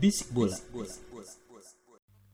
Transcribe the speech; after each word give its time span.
Bisik 0.00 0.32
bola. 0.32 0.56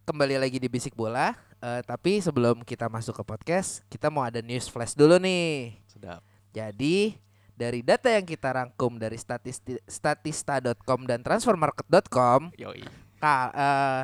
Kembali 0.07 0.38
lagi 0.38 0.62
di 0.62 0.70
Bisik 0.70 0.95
Bola. 0.95 1.34
Eh, 1.59 1.83
tapi 1.83 2.23
sebelum 2.23 2.62
kita 2.62 2.87
masuk 2.87 3.19
ke 3.19 3.24
podcast, 3.27 3.83
kita 3.91 4.07
mau 4.07 4.23
ada 4.23 4.38
news 4.38 4.70
flash 4.70 4.95
dulu 4.95 5.19
nih. 5.19 5.74
Sedap. 5.91 6.23
Jadi 6.55 7.19
dari 7.59 7.83
data 7.83 8.07
yang 8.07 8.23
kita 8.23 8.55
rangkum 8.55 9.02
dari 9.02 9.19
statisti- 9.19 9.83
statista.com 9.83 11.10
dan 11.10 11.27
transfermarket.com, 11.27 12.55
Yoi. 12.55 12.87
ka- 13.19 13.51
eh, 13.51 14.02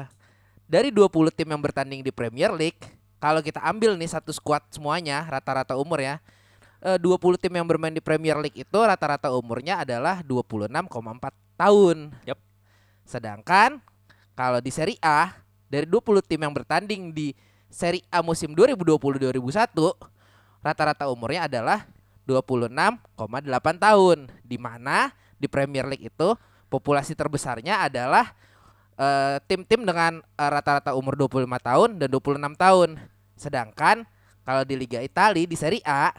dari 0.67 0.91
20 0.91 1.31
tim 1.31 1.47
yang 1.47 1.63
bertanding 1.63 2.03
di 2.03 2.11
Premier 2.11 2.51
League, 2.51 2.83
kalau 3.23 3.39
kita 3.39 3.63
ambil 3.63 3.95
nih 3.95 4.11
satu 4.11 4.35
squad 4.35 4.67
semuanya 4.75 5.23
rata-rata 5.31 5.79
umur 5.79 6.03
ya. 6.03 6.19
eh, 6.83 6.99
20 6.99 7.39
tim 7.39 7.55
yang 7.55 7.63
bermain 7.63 7.95
di 7.95 8.03
Premier 8.03 8.35
League 8.43 8.59
itu 8.59 8.75
rata-rata 8.83 9.31
umurnya 9.31 9.87
adalah 9.87 10.19
26,4 10.27 11.31
tahun. 11.55 12.11
Yap. 12.27 12.35
Sedangkan 13.05 13.79
kalau 14.33 14.59
di 14.59 14.73
Serie 14.73 14.99
A 15.03 15.33
dari 15.69 15.89
20 15.89 16.21
tim 16.25 16.41
yang 16.41 16.53
bertanding 16.53 17.13
di 17.13 17.37
Serie 17.73 18.05
A 18.13 18.21
musim 18.21 18.53
2020-2021 18.53 20.13
rata-rata 20.61 21.09
umurnya 21.09 21.49
adalah 21.49 21.89
26,8 22.29 23.17
tahun. 23.81 24.19
Di 24.45 24.57
mana 24.61 25.11
di 25.41 25.51
Premier 25.51 25.89
League 25.89 26.07
itu 26.07 26.29
populasi 26.71 27.17
terbesarnya 27.19 27.89
adalah 27.89 28.33
eh, 28.97 29.37
tim-tim 29.49 29.83
dengan 29.83 30.23
eh, 30.23 30.51
rata-rata 30.53 30.95
umur 30.95 31.19
25 31.19 31.49
tahun 31.59 31.89
dan 31.99 32.09
26 32.09 32.55
tahun. 32.57 32.89
Sedangkan 33.35 34.07
kalau 34.47 34.63
di 34.63 34.75
Liga 34.79 35.03
Italia 35.03 35.45
di 35.49 35.57
Serie 35.59 35.83
A 35.83 36.15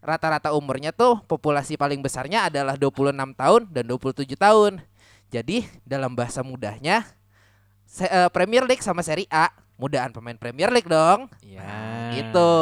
rata-rata 0.00 0.56
umurnya 0.56 0.96
tuh 0.96 1.20
populasi 1.28 1.76
paling 1.76 2.00
besarnya 2.00 2.48
adalah 2.48 2.76
26 2.76 3.12
tahun 3.36 3.60
dan 3.68 3.84
27 3.84 4.32
tahun. 4.36 4.72
Jadi 5.30 5.62
dalam 5.86 6.12
bahasa 6.12 6.42
mudahnya 6.42 7.06
se- 7.86 8.10
eh, 8.10 8.28
Premier 8.34 8.66
League 8.66 8.82
sama 8.82 9.00
Serie 9.00 9.30
A 9.30 9.50
mudahan 9.80 10.12
pemain 10.12 10.36
Premier 10.36 10.68
League 10.68 10.90
dong. 10.90 11.30
Ya. 11.40 11.64
gitu. 12.10 12.52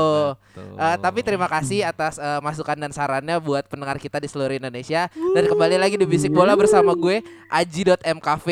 betul. 0.55 0.77
Eh, 0.79 0.97
tapi 1.03 1.21
terima 1.27 1.49
kasih 1.51 1.83
atas 1.83 2.21
eh, 2.21 2.41
masukan 2.45 2.79
dan 2.79 2.93
sarannya 2.95 3.41
buat 3.43 3.67
pendengar 3.67 3.99
kita 3.99 4.23
di 4.23 4.29
seluruh 4.31 4.55
Indonesia. 4.55 5.11
Dan 5.11 5.45
kembali 5.51 5.81
lagi 5.81 5.97
di 5.99 6.07
Bisik 6.07 6.31
Bola 6.31 6.55
bersama 6.55 6.95
gue 6.95 7.25
Aji.mkv 7.51 8.47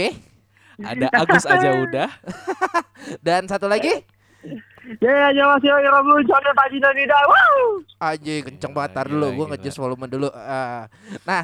ada 0.77 1.07
Agus 1.13 1.45
aja 1.49 1.71
udah. 1.73 2.11
dan 3.27 3.49
satu 3.49 3.65
lagi 3.69 4.05
Ya, 5.03 5.11
ya, 5.11 5.29
ya 5.35 5.45
masih 5.51 5.67
ya, 5.67 5.83
ya, 5.83 5.83
lagi 5.83 5.89
Rabu, 5.91 6.13
soalnya 6.31 6.53
pagi 6.55 6.79
Paji 6.79 7.05
dah, 7.11 7.23
Wow. 7.27 7.59
Aji 7.97 8.35
kenceng 8.47 8.71
banget 8.71 8.93
tar 8.95 9.07
dulu 9.11 9.27
gua 9.35 9.47
ngejus 9.51 9.75
volume 9.75 10.07
dulu. 10.07 10.29
Eh, 10.31 10.83
nah, 11.27 11.43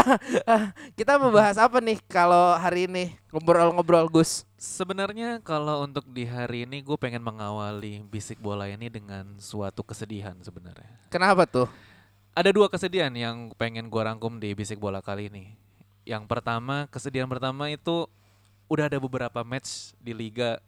eh, 0.56 0.62
kita 0.96 1.20
membahas 1.20 1.60
apa 1.60 1.82
nih 1.84 2.00
kalau 2.08 2.56
hari 2.56 2.88
ini 2.88 3.12
ngobrol-ngobrol 3.28 4.08
Gus? 4.08 4.48
Sebenarnya 4.56 5.44
kalau 5.44 5.84
untuk 5.84 6.08
di 6.08 6.24
hari 6.24 6.64
ini 6.64 6.80
gue 6.80 6.96
pengen 6.96 7.20
mengawali 7.20 8.00
bisik 8.08 8.40
bola 8.40 8.68
ini 8.68 8.88
dengan 8.88 9.36
suatu 9.36 9.84
kesedihan 9.84 10.36
sebenarnya. 10.40 10.88
Kenapa 11.12 11.44
tuh? 11.44 11.68
Ada 12.32 12.52
dua 12.54 12.72
kesedihan 12.72 13.12
yang 13.12 13.52
pengen 13.60 13.92
gue 13.92 14.02
rangkum 14.04 14.40
di 14.40 14.56
bisik 14.56 14.80
bola 14.80 15.04
kali 15.04 15.28
ini. 15.28 15.52
Yang 16.08 16.24
pertama, 16.28 16.88
kesedihan 16.88 17.28
pertama 17.28 17.68
itu 17.68 18.08
udah 18.70 18.86
ada 18.86 19.02
beberapa 19.02 19.42
match 19.42 19.92
di 19.98 20.14
liga 20.14 20.62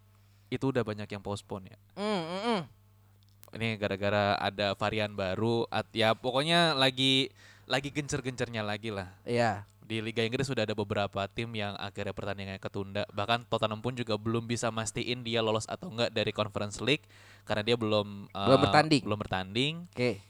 itu 0.53 0.69
udah 0.69 0.85
banyak 0.85 1.09
yang 1.09 1.25
postpone 1.25 1.73
ya. 1.73 1.79
Mm, 1.97 2.05
mm, 2.05 2.41
mm. 2.45 2.61
Ini 3.57 3.69
gara-gara 3.81 4.37
ada 4.37 4.77
varian 4.77 5.13
baru, 5.17 5.65
at, 5.73 5.89
ya 5.97 6.13
pokoknya 6.13 6.77
lagi 6.77 7.33
lagi 7.65 7.89
gencer-gencernya 7.89 8.61
lagi 8.61 8.93
lah. 8.93 9.09
Iya. 9.25 9.65
Di 9.83 10.01
Liga 10.01 10.25
Inggris 10.25 10.49
sudah 10.49 10.65
ada 10.65 10.77
beberapa 10.77 11.27
tim 11.29 11.53
yang 11.53 11.77
akhirnya 11.77 12.17
pertandingannya 12.17 12.61
ketunda. 12.61 13.05
Bahkan 13.13 13.49
Tottenham 13.49 13.81
pun 13.81 13.93
juga 13.97 14.17
belum 14.17 14.45
bisa 14.49 14.73
mastiin 14.73 15.25
dia 15.25 15.45
lolos 15.45 15.69
atau 15.69 15.93
enggak 15.93 16.13
dari 16.13 16.33
Conference 16.33 16.81
League 16.81 17.05
karena 17.45 17.65
dia 17.65 17.77
belum 17.77 18.29
Belum 18.31 18.59
eh, 18.61 18.63
bertanding. 18.63 19.03
Belum 19.05 19.21
bertanding. 19.21 19.75
Oke. 19.93 20.21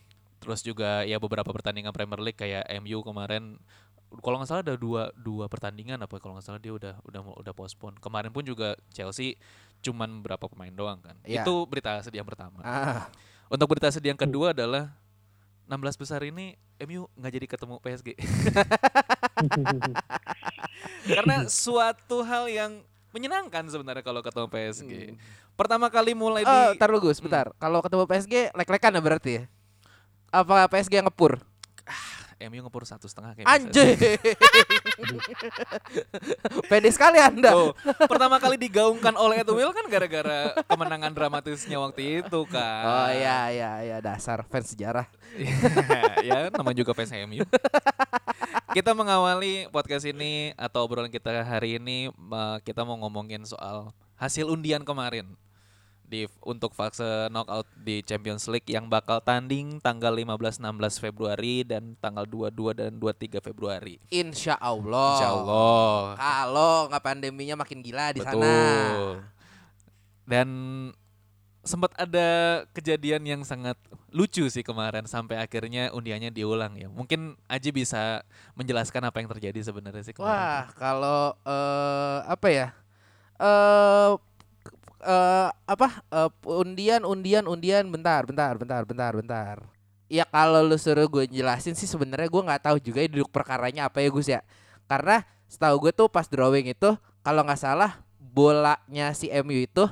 Terus 0.42 0.60
juga 0.66 1.06
ya 1.06 1.22
beberapa 1.22 1.46
pertandingan 1.54 1.94
Premier 1.94 2.18
League 2.18 2.40
kayak 2.40 2.66
MU 2.82 3.06
kemarin 3.06 3.62
kalau 4.20 4.36
nggak 4.42 4.50
salah 4.50 4.62
ada 4.66 4.76
dua 4.76 5.08
dua 5.16 5.48
pertandingan 5.48 5.96
apa 6.04 6.20
kalau 6.20 6.36
nggak 6.36 6.44
salah 6.44 6.60
dia 6.60 6.74
udah 6.74 6.98
udah 7.06 7.20
udah 7.38 7.54
postpone. 7.54 7.96
Kemarin 8.02 8.34
pun 8.34 8.42
juga 8.44 8.74
Chelsea 8.90 9.38
cuman 9.82 10.22
berapa 10.22 10.46
pemain 10.46 10.70
doang 10.70 11.02
kan. 11.02 11.18
Iya. 11.26 11.42
Itu 11.42 11.66
berita 11.66 11.98
sedih 12.00 12.22
yang 12.22 12.28
pertama. 12.30 12.62
Ah, 12.62 13.10
Untuk 13.50 13.66
berita 13.68 13.90
sedih 13.90 14.14
yang 14.14 14.20
kedua 14.20 14.54
adalah 14.54 14.94
16 15.66 16.00
besar 16.00 16.22
ini 16.22 16.54
MU 16.80 17.10
nggak 17.14 17.32
jadi 17.34 17.46
ketemu 17.50 17.74
PSG. 17.82 18.08
Karena 21.16 21.36
suatu 21.50 22.22
hal 22.22 22.46
yang 22.48 22.72
menyenangkan 23.12 23.68
sebenarnya 23.68 24.00
kalau 24.00 24.24
ketemu 24.24 24.48
PSG. 24.48 24.92
Pertama 25.52 25.92
kali 25.92 26.16
mulai 26.16 26.42
di 26.42 26.48
Oh, 26.48 26.72
tar 26.80 26.88
lu 26.88 26.98
Gus, 26.98 27.20
bentar. 27.20 27.52
Kalau 27.60 27.84
ketemu 27.84 28.08
PSG 28.08 28.34
lek-lekan 28.56 28.96
ya 28.96 29.02
berarti 29.04 29.30
ya? 29.36 29.44
Apa 30.32 30.64
PSG 30.72 31.02
yang 31.02 31.06
ngepur? 31.12 31.44
MU 32.48 32.66
ngepur 32.66 32.88
satu 32.88 33.06
setengah 33.06 33.36
kayak. 33.36 33.46
Anjir. 33.46 33.94
Pede 36.70 36.90
sekali 36.90 37.18
Anda. 37.20 37.52
Tuh, 37.52 37.76
pertama 38.08 38.40
kali 38.42 38.58
digaungkan 38.58 39.14
oleh 39.14 39.42
Edu 39.42 39.58
Will 39.58 39.70
kan 39.70 39.86
gara-gara 39.86 40.56
kemenangan 40.66 41.12
dramatisnya 41.14 41.78
waktu 41.78 42.24
itu 42.24 42.40
kan. 42.50 42.84
Oh 42.86 43.10
iya 43.12 43.50
iya 43.52 43.70
iya 43.82 43.96
dasar 44.02 44.42
fans 44.46 44.72
sejarah. 44.72 45.06
ya 46.28 46.52
namanya 46.52 46.82
juga 46.82 46.92
fans 46.92 47.12
MU. 47.28 47.44
kita 48.72 48.96
mengawali 48.96 49.68
podcast 49.68 50.08
ini 50.08 50.56
atau 50.56 50.88
obrolan 50.88 51.12
kita 51.12 51.44
hari 51.44 51.76
ini 51.76 52.08
eh, 52.08 52.56
kita 52.64 52.88
mau 52.88 52.96
ngomongin 52.96 53.44
soal 53.44 53.92
hasil 54.16 54.48
undian 54.48 54.86
kemarin 54.86 55.28
di 56.12 56.28
untuk 56.44 56.76
fase 56.76 57.32
knockout 57.32 57.64
di 57.80 58.04
Champions 58.04 58.44
League 58.52 58.68
yang 58.68 58.92
bakal 58.92 59.24
tanding 59.24 59.80
tanggal 59.80 60.12
15 60.12 60.60
16 60.60 61.00
Februari 61.00 61.64
dan 61.64 61.96
tanggal 61.96 62.28
22 62.28 62.76
dan 62.76 62.92
23 63.00 63.40
Februari. 63.40 63.96
Insya 64.12 64.60
Allah. 64.60 65.16
Insya 65.16 65.28
Allah. 65.32 65.96
Kalau 66.20 66.74
nggak 66.92 67.00
pandeminya 67.00 67.56
makin 67.64 67.80
gila 67.80 68.12
di 68.12 68.20
Betul. 68.20 68.44
sana. 68.44 68.52
Dan 70.28 70.48
sempat 71.64 71.94
ada 71.94 72.60
kejadian 72.74 73.22
yang 73.22 73.42
sangat 73.46 73.78
lucu 74.12 74.44
sih 74.50 74.66
kemarin 74.66 75.06
sampai 75.08 75.40
akhirnya 75.40 75.94
undiannya 75.96 76.28
diulang 76.28 76.76
ya. 76.76 76.92
Mungkin 76.92 77.40
Aji 77.48 77.72
bisa 77.72 78.20
menjelaskan 78.52 79.08
apa 79.08 79.24
yang 79.24 79.30
terjadi 79.32 79.64
sebenarnya 79.64 80.04
sih 80.04 80.12
kemarin. 80.12 80.36
Wah 80.36 80.64
kalau 80.76 81.32
eh 81.48 82.18
apa 82.28 82.48
ya? 82.52 82.68
Eh 83.40 84.10
eh 85.02 85.48
apa? 85.66 85.88
Eh, 86.10 86.30
undian 86.46 87.02
undian 87.02 87.44
undian 87.50 87.84
bentar 87.90 88.22
bentar 88.24 88.54
bentar 88.54 88.82
bentar 88.86 89.12
bentar. 89.18 89.56
Ya 90.12 90.28
kalau 90.28 90.60
lu 90.62 90.76
suruh 90.76 91.08
gue 91.08 91.24
jelasin 91.26 91.74
sih 91.74 91.88
sebenarnya 91.88 92.28
gue 92.28 92.42
nggak 92.44 92.62
tahu 92.68 92.76
juga 92.78 93.00
ya 93.02 93.08
duduk 93.08 93.32
perkaranya 93.32 93.88
apa 93.90 93.98
ya 94.04 94.08
Gus 94.12 94.28
ya. 94.28 94.40
Karena 94.86 95.24
setahu 95.48 95.88
gue 95.88 95.92
tuh 95.92 96.08
pas 96.12 96.28
drawing 96.28 96.70
itu 96.70 96.90
kalau 97.24 97.42
nggak 97.42 97.60
salah 97.60 97.98
bolanya 98.20 99.12
si 99.16 99.32
MU 99.32 99.64
itu 99.66 99.84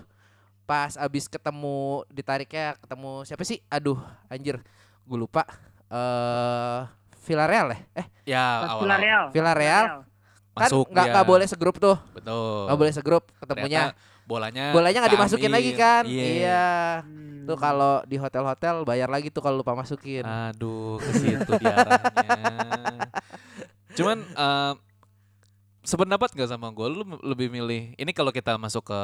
pas 0.69 0.95
abis 0.95 1.27
ketemu 1.27 2.07
ditariknya 2.13 2.79
ketemu 2.79 3.27
siapa 3.27 3.43
sih? 3.43 3.59
Aduh 3.73 3.99
anjir 4.31 4.61
gue 5.09 5.19
lupa. 5.19 5.43
Eh 5.91 6.81
Villarreal 7.21 7.75
ya? 7.75 7.79
Eh 7.99 8.07
Ya 8.29 8.45
awal 8.69 8.85
Villarreal. 8.87 9.25
Villarreal 9.35 9.87
kan 10.51 10.67
masuk 10.67 10.87
nggak 10.93 11.25
boleh 11.25 11.47
segrup 11.47 11.77
tuh 11.81 11.97
Betul. 12.13 12.69
nggak 12.69 12.79
boleh 12.79 12.93
segrup 12.93 13.25
ketemunya 13.39 13.95
Ternyata 13.95 14.10
bolanya 14.31 14.71
bolanya 14.71 15.03
nggak 15.03 15.15
dimasukin 15.19 15.51
lagi 15.51 15.73
kan 15.75 16.07
Iya. 16.07 16.23
iya 16.31 16.69
Hmm. 17.03 17.49
tuh 17.49 17.59
kalau 17.59 18.05
di 18.05 18.15
hotel-hotel 18.15 18.85
bayar 18.85 19.11
lagi 19.11 19.27
tuh 19.29 19.43
kalau 19.43 19.59
lupa 19.59 19.75
masukin 19.75 20.23
Aduh, 20.23 21.01
ke 21.01 21.11
situ 21.19 21.53
diarahnya. 21.59 23.11
Cuman 23.91 24.23
eh, 24.23 24.73
sependapat 25.83 26.31
gak 26.31 26.47
sama 26.47 26.71
gue? 26.71 26.87
Lu 26.87 27.03
lebih 27.25 27.49
milih 27.49 27.97
ini 27.97 28.13
kalau 28.13 28.31
kita 28.31 28.55
masuk 28.55 28.87
ke 28.87 29.01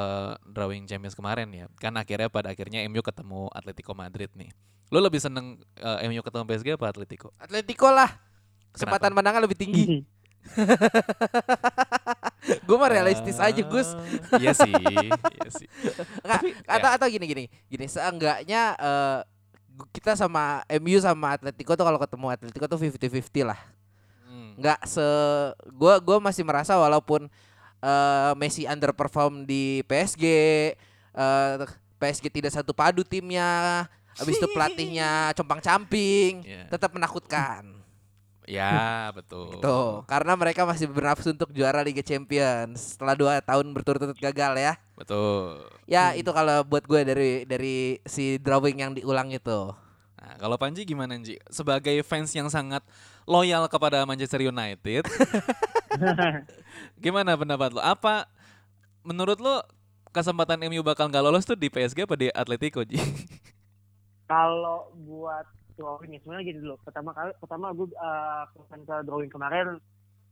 drawing 0.47 0.85
Champions 0.85 1.17
kemarin 1.17 1.49
ya, 1.51 1.67
kan 1.81 1.97
akhirnya 1.97 2.29
pada 2.29 2.53
akhirnya 2.53 2.85
MU 2.87 3.01
ketemu 3.01 3.49
Atletico 3.51 3.97
Madrid 3.97 4.31
nih. 4.37 4.53
Lu 4.93 5.03
lebih 5.03 5.19
seneng 5.19 5.59
eh, 5.75 6.07
MU 6.07 6.23
ketemu 6.23 6.45
PSG 6.47 6.69
apa 6.77 6.93
Atletico? 6.93 7.33
Atletico 7.41 7.89
lah. 7.91 8.11
Kesempatan 8.71 9.11
menangnya 9.11 9.43
lebih 9.43 9.57
tinggi. 9.57 10.05
Gue 12.63 12.77
mah 12.77 12.89
realistis 12.89 13.37
aja 13.37 13.61
Gus. 13.61 13.91
Ah, 13.91 14.39
iya 14.39 14.53
sih, 14.53 14.71
iya 14.71 15.51
sih. 15.51 15.67
Nggak, 16.23 16.23
Tapi, 16.23 16.49
atau 16.65 16.89
ya. 16.89 16.95
atau 16.97 17.07
gini 17.09 17.25
gini 17.27 17.45
gini 17.67 17.85
seenggaknya 17.87 18.61
eh, 18.77 19.19
gu- 19.73 19.89
kita 19.91 20.15
sama 20.15 20.61
MU 20.73 20.97
sama 20.99 21.33
Atletico 21.33 21.73
tuh 21.73 21.83
kalau 21.83 21.97
ketemu 21.97 22.27
Atletico 22.29 22.65
tuh 22.67 22.79
50-50 22.79 23.45
lah. 23.45 23.59
Hmm. 24.25 24.53
Nggak 24.57 24.79
se 24.85 25.05
gua 25.73 25.99
gua 25.99 26.17
masih 26.21 26.43
merasa 26.43 26.75
walaupun 26.75 27.27
eh, 27.79 28.31
Messi 28.37 28.65
underperform 28.65 29.43
di 29.43 29.81
PSG 29.85 30.23
eh, 31.13 31.55
PSG 31.99 32.25
tidak 32.31 32.53
satu 32.53 32.71
padu 32.71 33.03
timnya. 33.03 33.85
Habis 34.17 34.41
itu 34.41 34.49
pelatihnya 34.49 35.29
compang-camping, 35.37 36.41
Iya. 36.41 36.73
tetap 36.73 36.89
menakutkan. 36.89 37.85
Ya, 38.47 39.11
betul. 39.11 39.59
Tuh, 39.59 40.07
karena 40.07 40.39
mereka 40.39 40.63
masih 40.63 40.87
bernafsu 40.87 41.35
untuk 41.35 41.51
juara 41.51 41.83
Liga 41.83 41.99
Champions 41.99 42.95
setelah 42.95 43.19
dua 43.19 43.33
tahun 43.43 43.75
berturut-turut 43.75 44.15
gagal 44.15 44.55
ya. 44.55 44.79
Betul. 44.95 45.67
Ya 45.91 46.15
itu 46.15 46.31
kalau 46.31 46.63
buat 46.63 46.87
gue 46.87 47.01
dari 47.03 47.31
dari 47.43 47.99
si 48.07 48.39
drawing 48.39 48.79
yang 48.79 48.93
diulang 48.95 49.35
itu. 49.35 49.75
Nah, 50.15 50.35
kalau 50.39 50.55
Panji 50.55 50.87
gimana 50.87 51.19
Ji? 51.19 51.43
Sebagai 51.51 52.07
fans 52.07 52.31
yang 52.39 52.47
sangat 52.47 52.87
loyal 53.27 53.67
kepada 53.67 54.07
Manchester 54.07 54.39
United, 54.47 55.03
gimana 57.05 57.35
pendapat 57.35 57.75
lo? 57.75 57.83
Apa 57.83 58.31
menurut 59.03 59.43
lo 59.43 59.67
kesempatan 60.15 60.63
MU 60.71 60.87
bakal 60.87 61.11
nggak 61.11 61.25
lolos 61.27 61.43
tuh 61.43 61.59
di 61.59 61.67
PSG 61.67 62.07
apa 62.07 62.15
di 62.15 62.31
Atletico 62.31 62.87
Ji? 62.87 62.99
Kalau 64.31 64.91
buat 64.95 65.47
drawing 65.77 66.13
ya 66.17 66.21
sebenarnya 66.25 66.47
gini 66.49 66.59
dulu. 66.65 66.77
Pertama 66.83 67.11
kali 67.13 67.33
pertama 67.39 67.71
gue 67.77 67.89
uh, 67.97 68.45
ke 68.51 68.95
drawing 69.05 69.31
kemarin 69.31 69.79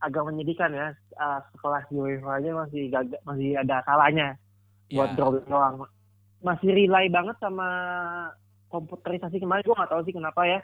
agak 0.00 0.22
menyedihkan 0.26 0.72
ya. 0.72 0.88
Uh, 1.16 1.40
sekelas 1.54 1.84
UEFA 1.92 2.40
aja 2.40 2.50
masih 2.52 2.82
gagal, 2.90 3.20
masih 3.28 3.56
ada 3.60 3.84
salahnya 3.84 4.36
buat 4.90 5.12
Ya. 5.12 5.16
drawing 5.16 5.46
doang. 5.46 5.74
Masih 6.44 6.70
rely 6.72 7.08
banget 7.08 7.36
sama 7.40 7.68
komputerisasi 8.68 9.38
kemarin 9.38 9.64
gue 9.64 9.78
nggak 9.78 9.92
tahu 9.92 10.02
sih 10.04 10.16
kenapa 10.16 10.42
ya. 10.44 10.60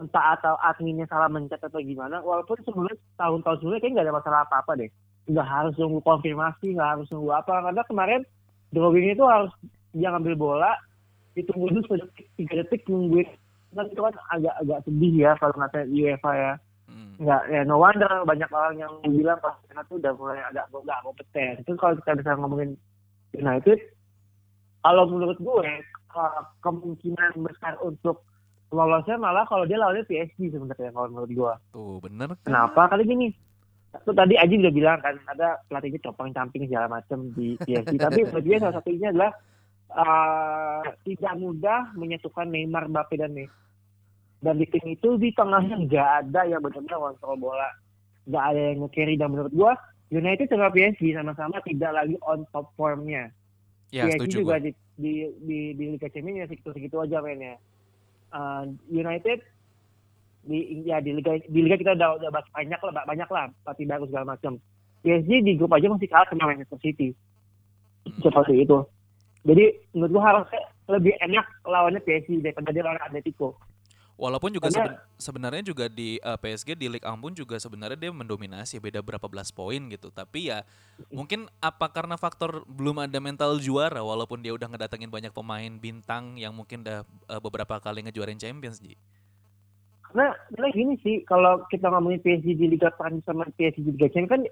Entah 0.00 0.34
atau 0.34 0.56
adminnya 0.58 1.06
salah 1.06 1.28
mencet 1.28 1.60
atau 1.60 1.78
gimana. 1.78 2.24
Walaupun 2.24 2.58
sebelumnya 2.64 2.96
tahun-tahun 3.20 3.60
sebelumnya 3.60 3.80
kayaknya 3.84 3.94
nggak 4.00 4.06
ada 4.08 4.18
masalah 4.18 4.38
apa-apa 4.48 4.72
deh. 4.80 4.90
Nggak 5.30 5.46
harus 5.46 5.74
nunggu 5.78 6.00
konfirmasi, 6.02 6.74
nggak 6.74 6.90
harus 6.96 7.06
nunggu 7.12 7.30
apa. 7.30 7.54
Karena 7.70 7.82
kemarin 7.86 8.20
drawing 8.74 9.14
itu 9.14 9.22
harus 9.22 9.52
dia 9.92 10.08
ngambil 10.08 10.34
bola, 10.40 10.72
ditunggu 11.36 11.68
dulu 11.68 11.80
sepuluh 11.84 12.08
detik, 12.08 12.26
tiga 12.40 12.54
detik 12.64 12.82
nungguin. 12.88 13.28
Kan 13.72 13.84
itu 13.88 14.00
kan 14.00 14.14
agak-agak 14.30 14.78
sedih 14.84 15.14
ya 15.16 15.32
kalau 15.40 15.54
ngata 15.56 15.88
UEFA 15.88 16.32
ya. 16.36 16.52
Hmm. 16.92 17.16
Nggak, 17.16 17.42
ya 17.48 17.60
no 17.64 17.80
wonder 17.80 18.12
banyak 18.28 18.50
orang 18.52 18.76
yang 18.76 18.92
bilang 19.08 19.40
pas 19.40 19.56
United 19.64 19.88
tuh 19.88 19.96
udah 19.96 20.12
mulai 20.16 20.40
agak 20.44 20.64
nggak 20.68 21.00
kompeten. 21.00 21.52
Itu 21.64 21.72
kalau 21.80 21.94
kita 22.00 22.12
bisa 22.20 22.30
ngomongin 22.36 22.70
United, 23.32 23.78
kalau 24.82 25.08
menurut 25.08 25.38
gue 25.40 25.72
ke- 26.12 26.44
kemungkinan 26.60 27.32
besar 27.40 27.80
untuk 27.80 28.28
lolosnya 28.72 29.16
malah 29.16 29.44
kalau 29.48 29.64
dia 29.64 29.76
lawannya 29.80 30.04
PSG 30.04 30.52
sebenarnya 30.52 30.92
kalau 30.92 31.08
menurut 31.12 31.30
gue. 31.32 31.52
Tuh, 31.72 31.96
bener. 32.00 32.32
kan? 32.36 32.44
Kenapa? 32.44 32.92
Kali 32.92 33.04
gini. 33.04 33.28
Itu 33.92 34.16
tadi 34.16 34.40
Aji 34.40 34.56
udah 34.56 34.72
bilang 34.72 34.98
kan 35.04 35.20
ada 35.28 35.60
pelatihnya 35.68 36.00
copang 36.00 36.32
camping 36.32 36.64
segala 36.64 36.88
macam 36.88 37.28
di 37.36 37.60
PSG. 37.60 38.00
Tapi 38.00 38.20
menurut 38.24 38.44
dia 38.44 38.56
salah 38.56 38.80
satunya 38.80 39.12
adalah 39.12 39.32
eh, 39.92 40.82
tidak 41.04 41.34
mudah 41.36 41.92
menyatukan 41.94 42.48
Neymar, 42.48 42.88
Mbappe 42.88 43.16
dan 43.20 43.32
Messi. 43.36 43.62
Dan 44.42 44.58
di 44.58 44.66
tim 44.66 44.82
itu 44.90 45.14
di 45.22 45.30
tengahnya 45.30 45.78
nggak 45.86 46.08
ada 46.26 46.40
yang 46.50 46.58
benar-benar 46.58 46.98
kontrol 46.98 47.38
bola, 47.38 47.70
nggak 48.26 48.44
ada 48.50 48.60
yang 48.74 48.78
nge-carry. 48.82 49.14
Dan 49.14 49.30
menurut 49.30 49.54
gua 49.54 49.78
United 50.10 50.50
sama 50.50 50.74
PSG 50.74 51.14
sama-sama 51.14 51.62
tidak 51.62 51.94
lagi 51.94 52.18
on 52.26 52.42
top 52.50 52.74
formnya. 52.74 53.30
Ya, 53.94 54.10
PSG 54.10 54.42
juga 54.42 54.58
gua. 54.58 54.64
di, 54.66 54.70
di, 54.98 55.12
di, 55.46 55.58
di 55.78 55.84
Liga 55.94 56.10
Champions 56.10 56.42
ya 56.42 56.46
segitu-segitu 56.50 56.96
aja 56.98 57.22
mainnya. 57.22 57.54
Uh, 58.34 58.74
United 58.90 59.46
di 60.42 60.82
ya 60.82 60.98
di 60.98 61.14
liga 61.14 61.38
di 61.38 61.60
liga 61.62 61.78
kita 61.78 61.94
udah 61.94 62.18
udah 62.18 62.30
bahas 62.34 62.48
banyak 62.50 62.80
lah 62.82 62.92
banyak 63.06 63.28
lah 63.30 63.44
pelatih 63.62 63.86
baru 63.86 64.04
segala 64.10 64.26
macam. 64.34 64.58
PSG 65.06 65.30
di 65.46 65.54
grup 65.54 65.70
aja 65.70 65.86
masih 65.86 66.10
kalah 66.10 66.26
sama 66.26 66.50
Manchester 66.50 66.82
City. 66.82 67.14
Seperti 68.18 68.66
itu. 68.66 68.82
Jadi 69.42 69.64
menurut 69.90 70.10
gua 70.14 70.24
harusnya 70.24 70.62
lebih 70.86 71.14
enak 71.18 71.46
lawannya 71.66 72.00
PSG 72.02 72.42
daripada 72.42 72.70
dia 72.70 72.82
lawan 72.82 73.02
Atletico. 73.02 73.58
Walaupun 74.12 74.54
juga 74.54 74.68
Karena- 74.70 74.92
seben- 74.92 75.00
sebenarnya 75.18 75.62
juga 75.66 75.88
di 75.88 76.20
eh, 76.20 76.38
PSG 76.38 76.78
di 76.78 76.86
Ligue 76.86 77.02
1 77.02 77.18
pun 77.18 77.32
juga 77.34 77.56
sebenarnya 77.58 77.98
dia 77.98 78.12
mendominasi 78.14 78.78
beda 78.78 79.02
berapa 79.02 79.24
belas 79.26 79.50
poin 79.50 79.82
gitu. 79.88 80.12
Tapi 80.14 80.52
ya 80.52 80.62
mungkin 81.10 81.50
apa 81.58 81.90
karena 81.90 82.14
faktor 82.14 82.62
belum 82.70 83.02
ada 83.02 83.18
mental 83.18 83.58
juara 83.58 83.98
walaupun 84.04 84.38
dia 84.38 84.54
udah 84.54 84.68
ngedatengin 84.68 85.10
banyak 85.10 85.32
pemain 85.34 85.72
bintang 85.74 86.38
yang 86.38 86.54
mungkin 86.54 86.86
udah 86.86 87.02
eh, 87.02 87.40
beberapa 87.42 87.80
kali 87.82 88.04
ngejuarin 88.06 88.38
Champions 88.38 88.78
Ji. 88.78 88.94
Karena 90.06 90.36
karena 90.54 90.68
gini 90.70 90.94
sih 91.00 91.24
kalau 91.24 91.64
kita 91.72 91.88
ngomongin 91.88 92.20
PSG 92.20 92.46
di 92.54 92.66
Liga 92.68 92.92
Prancis 92.92 93.24
sama 93.26 93.48
PSG 93.48 93.80
di 93.80 93.90
Liga 93.96 94.12
Champions 94.12 94.30
kan 94.30 94.42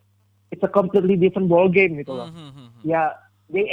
it's 0.50 0.64
a 0.66 0.72
completely 0.72 1.14
different 1.14 1.46
ball 1.46 1.68
game 1.70 2.00
gitu 2.00 2.10
loh. 2.16 2.26
Hmm, 2.32 2.50
hmm, 2.50 2.68
hmm. 2.80 2.82
ya 2.82 3.12
di 3.50 3.66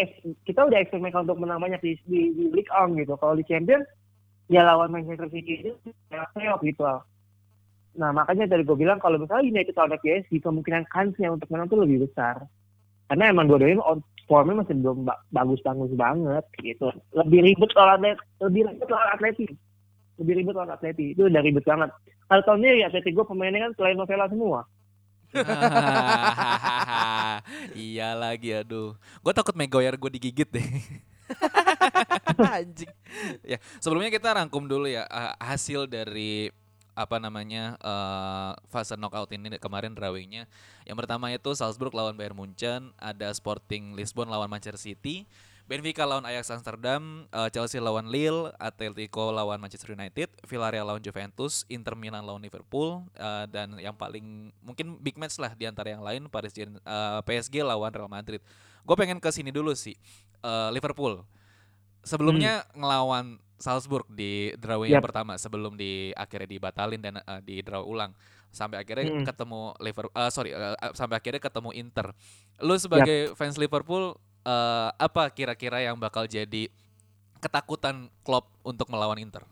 kita 0.43 0.65
udah 0.65 0.81
eksperimen 0.81 1.13
untuk 1.13 1.37
menang 1.37 1.61
banyak 1.61 1.79
di 1.81 1.91
di, 2.09 2.33
di 2.33 2.43
League 2.51 2.73
On 2.73 2.97
gitu. 2.97 3.13
Kalau 3.17 3.37
di 3.37 3.45
Champion 3.45 3.85
ya 4.49 4.65
lawan 4.65 4.89
Manchester 4.91 5.29
City 5.29 5.61
itu 5.61 5.71
ya 6.09 6.25
playoff 6.33 6.61
gitu. 6.65 6.83
Nah 7.97 8.09
makanya 8.13 8.49
tadi 8.49 8.65
gue 8.65 8.77
bilang 8.77 8.97
kalau 9.01 9.21
misalnya 9.21 9.45
United 9.45 9.77
lawan 9.77 9.97
PSG 10.01 10.41
kemungkinan 10.41 10.89
kansnya 10.89 11.29
untuk 11.33 11.49
menang 11.53 11.69
tuh 11.69 11.81
lebih 11.81 12.09
besar. 12.09 12.45
Karena 13.07 13.31
emang 13.31 13.47
dua-duanya 13.47 13.79
formnya 14.27 14.59
masih 14.61 14.75
belum 14.83 15.07
ba- 15.07 15.23
bagus-bagus 15.31 15.95
banget 15.95 16.43
gitu. 16.59 16.91
Lebih 17.15 17.39
ribet 17.47 17.71
lawan 17.73 18.03
lebih 18.43 18.61
ribet 18.67 18.89
lawan 18.91 19.09
Atleti. 19.15 19.47
Lebih 20.19 20.33
ribet 20.43 20.55
lawan 20.57 20.73
Atleti. 20.75 21.05
Itu 21.15 21.31
udah 21.31 21.41
ribet 21.41 21.63
banget. 21.63 21.89
Kalau 22.27 22.41
tahun 22.43 22.67
ini 22.67 22.83
ya 22.83 22.91
Atleti 22.91 23.15
gue 23.15 23.25
pemainnya 23.25 23.69
kan 23.69 23.73
selain 23.79 23.95
novela 23.95 24.27
semua. 24.27 24.67
iya 27.75 28.15
lagi 28.15 28.53
aduh. 28.55 28.95
Gue 29.19 29.33
takut 29.35 29.55
Maguire 29.55 29.97
gue 29.97 30.11
digigit 30.15 30.47
deh. 30.47 30.69
Anjing. 32.57 32.91
ya 33.43 33.59
sebelumnya 33.83 34.07
kita 34.07 34.31
rangkum 34.31 34.63
dulu 34.63 34.87
ya 34.87 35.03
eh, 35.03 35.33
hasil 35.43 35.83
dari 35.91 36.47
apa 36.97 37.19
namanya 37.19 37.75
eh, 37.77 38.51
fase 38.71 38.95
knockout 38.95 39.29
ini 39.35 39.53
kemarin 39.59 39.93
drawingnya. 39.93 40.49
Yang 40.87 40.97
pertama 41.03 41.29
itu 41.29 41.51
Salzburg 41.53 41.93
lawan 41.93 42.15
Bayern 42.15 42.33
Munchen, 42.33 42.95
ada 42.97 43.29
Sporting 43.35 43.93
Lisbon 43.93 44.31
lawan 44.31 44.49
Manchester 44.49 44.79
City, 44.79 45.27
Benfica 45.67 46.07
lawan 46.07 46.23
Ajax 46.23 46.47
Amsterdam, 46.49 47.27
eh, 47.27 47.49
Chelsea 47.51 47.75
lawan 47.77 48.07
Lille, 48.07 48.55
Atletico 48.55 49.29
lawan 49.29 49.59
Manchester 49.59 49.91
United, 49.91 50.31
Villarreal 50.47 50.87
lawan 50.87 51.03
Juventus, 51.03 51.67
Inter 51.67 51.91
Milan 51.93 52.23
lawan 52.23 52.39
Liverpool, 52.39 53.03
eh, 53.13 53.45
dan 53.51 53.75
yang 53.75 53.91
paling 53.91 54.55
mungkin 54.63 54.95
big 54.97 55.19
match 55.19 55.35
lah 55.35 55.51
di 55.51 55.67
antara 55.67 55.91
yang 55.91 55.99
lain 55.99 56.31
Paris 56.31 56.55
Gen- 56.55 56.79
eh, 56.79 57.19
PSG 57.21 57.61
lawan 57.61 57.91
Real 57.91 58.07
Madrid. 58.07 58.39
Gue 58.81 58.95
pengen 58.95 59.19
ke 59.19 59.27
sini 59.27 59.51
dulu 59.51 59.75
sih, 59.75 59.99
eh, 60.39 60.69
Liverpool. 60.71 61.27
Sebelumnya 62.01 62.63
ngelawan 62.71 63.35
Salzburg 63.57 64.07
di 64.07 64.53
yang 64.55 65.01
Yap. 65.01 65.03
pertama 65.03 65.35
sebelum 65.35 65.75
di 65.75 66.13
akhirnya 66.13 66.47
dibatalin 66.47 67.01
dan 67.01 67.19
eh, 67.19 67.41
di 67.43 67.59
draw 67.59 67.83
ulang 67.83 68.15
sampai 68.47 68.79
akhirnya 68.79 69.11
Mm. 69.11 69.25
ketemu 69.27 69.75
Liverpool 69.77 70.15
sorry 70.31 70.55
eh, 70.55 70.77
eh, 70.77 70.93
sampai 70.95 71.19
akhirnya 71.19 71.43
ketemu 71.43 71.75
Inter. 71.75 72.15
Lu 72.63 72.79
sebagai 72.79 73.35
fans 73.35 73.59
Liverpool 73.59 74.15
eh, 74.47 74.89
apa 74.95 75.27
kira-kira 75.35 75.83
yang 75.83 75.99
bakal 75.99 76.23
jadi 76.23 76.71
ketakutan 77.43 78.07
Klopp 78.23 78.47
untuk 78.63 78.87
melawan 78.87 79.19
Inter? 79.19 79.43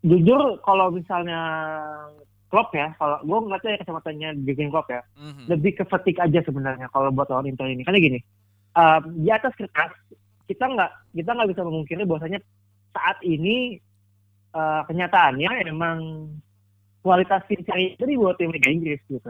Jujur 0.00 0.62
kalau 0.64 0.88
misalnya 0.94 1.40
Klopp 2.48 2.72
ya, 2.72 2.96
kalau 2.96 3.20
gue 3.20 3.38
ngeliatnya 3.44 3.70
ya 3.76 3.78
kacamatanya 3.84 4.28
Jurgen 4.40 4.72
Klopp 4.72 4.88
ya, 4.88 5.04
Mhm. 5.20 5.52
lebih 5.52 5.72
ke 5.76 5.84
fatigue 5.84 6.22
aja 6.22 6.40
sebenarnya 6.40 6.88
kalau 6.88 7.12
buat 7.12 7.28
lawan 7.28 7.44
Inter 7.44 7.68
ini. 7.68 7.84
Karena 7.84 8.00
gini, 8.00 8.18
eh, 8.72 8.98
di 9.20 9.28
atas 9.28 9.52
kertas 9.52 9.92
kita 10.48 10.64
nggak 10.64 11.12
kita 11.12 11.30
nggak 11.36 11.50
bisa 11.52 11.62
memungkiri 11.66 12.08
bahwasanya 12.08 12.40
saat 12.96 13.20
ini 13.20 13.76
eh, 14.48 14.82
kenyataannya 14.88 15.68
emang 15.68 16.32
kualitas 17.04 17.44
tim 17.52 17.60
Serie 17.68 17.94
A 18.00 18.04
bawah 18.16 18.32
tim 18.40 18.48
Liga 18.48 18.72
Inggris 18.72 18.96
gitu. 19.12 19.28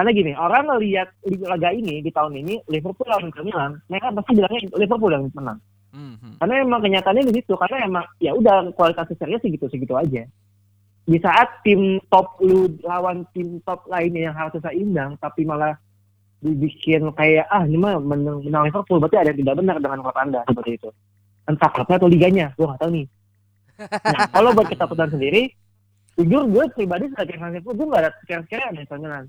Karena 0.00 0.16
gini, 0.16 0.32
orang 0.32 0.64
ngelihat 0.64 1.12
liga 1.28 1.46
laga 1.52 1.68
ini 1.76 2.00
di 2.00 2.08
tahun 2.08 2.40
ini 2.40 2.64
Liverpool 2.72 3.04
lawan 3.04 3.28
Inter 3.28 3.44
Milan, 3.44 3.76
mereka 3.92 4.08
pasti 4.16 4.32
bilangnya 4.32 4.60
Liverpool 4.80 5.12
yang 5.12 5.28
menang. 5.36 5.60
Mhm. 5.92 6.40
Karena 6.40 6.54
emang 6.64 6.80
kenyataannya 6.80 7.28
di 7.28 7.34
situ, 7.36 7.52
karena 7.60 7.76
emang 7.84 8.04
ya 8.16 8.32
udah 8.32 8.72
kualitas 8.72 9.12
Serie 9.12 9.36
A 9.36 9.44
segitu-segitu 9.44 9.92
aja. 9.92 10.24
di 11.10 11.18
saat 11.18 11.64
tim 11.66 11.98
top 12.06 12.38
lu 12.38 12.70
lawan 12.86 13.26
tim 13.34 13.58
top 13.66 13.82
lainnya 13.90 14.30
yang 14.30 14.36
harusnya 14.36 14.68
seimbang 14.70 15.18
tapi 15.18 15.42
malah 15.42 15.74
dibikin 16.38 17.10
kayak 17.18 17.50
ah 17.50 17.66
ini 17.66 17.76
mah 17.76 17.98
menang, 17.98 18.46
menang 18.46 18.70
Liverpool 18.70 19.02
berarti 19.02 19.16
ada 19.18 19.34
yang 19.34 19.40
tidak 19.42 19.56
benar 19.58 19.76
dengan 19.82 19.98
klub 20.06 20.14
anda 20.14 20.40
seperti 20.46 20.70
itu 20.78 20.88
entah 21.50 21.70
klubnya 21.72 21.96
atau 21.98 22.08
liganya 22.08 22.46
gue 22.54 22.62
nggak 22.62 22.80
tahu 22.80 22.90
nih 22.94 23.06
nah 24.06 24.22
kalau 24.30 24.50
buat 24.54 24.68
ketakutan 24.70 25.08
sendiri 25.10 25.42
jujur 26.14 26.46
gue 26.46 26.64
pribadi 26.78 27.04
sebagai 27.10 27.36
fans 27.42 27.52
Liverpool 27.58 27.74
gue 27.74 27.86
nggak 27.90 28.02
ada 28.06 28.10
sekian-sekian 28.22 28.72
Inter 28.78 28.98
Milan 29.02 29.24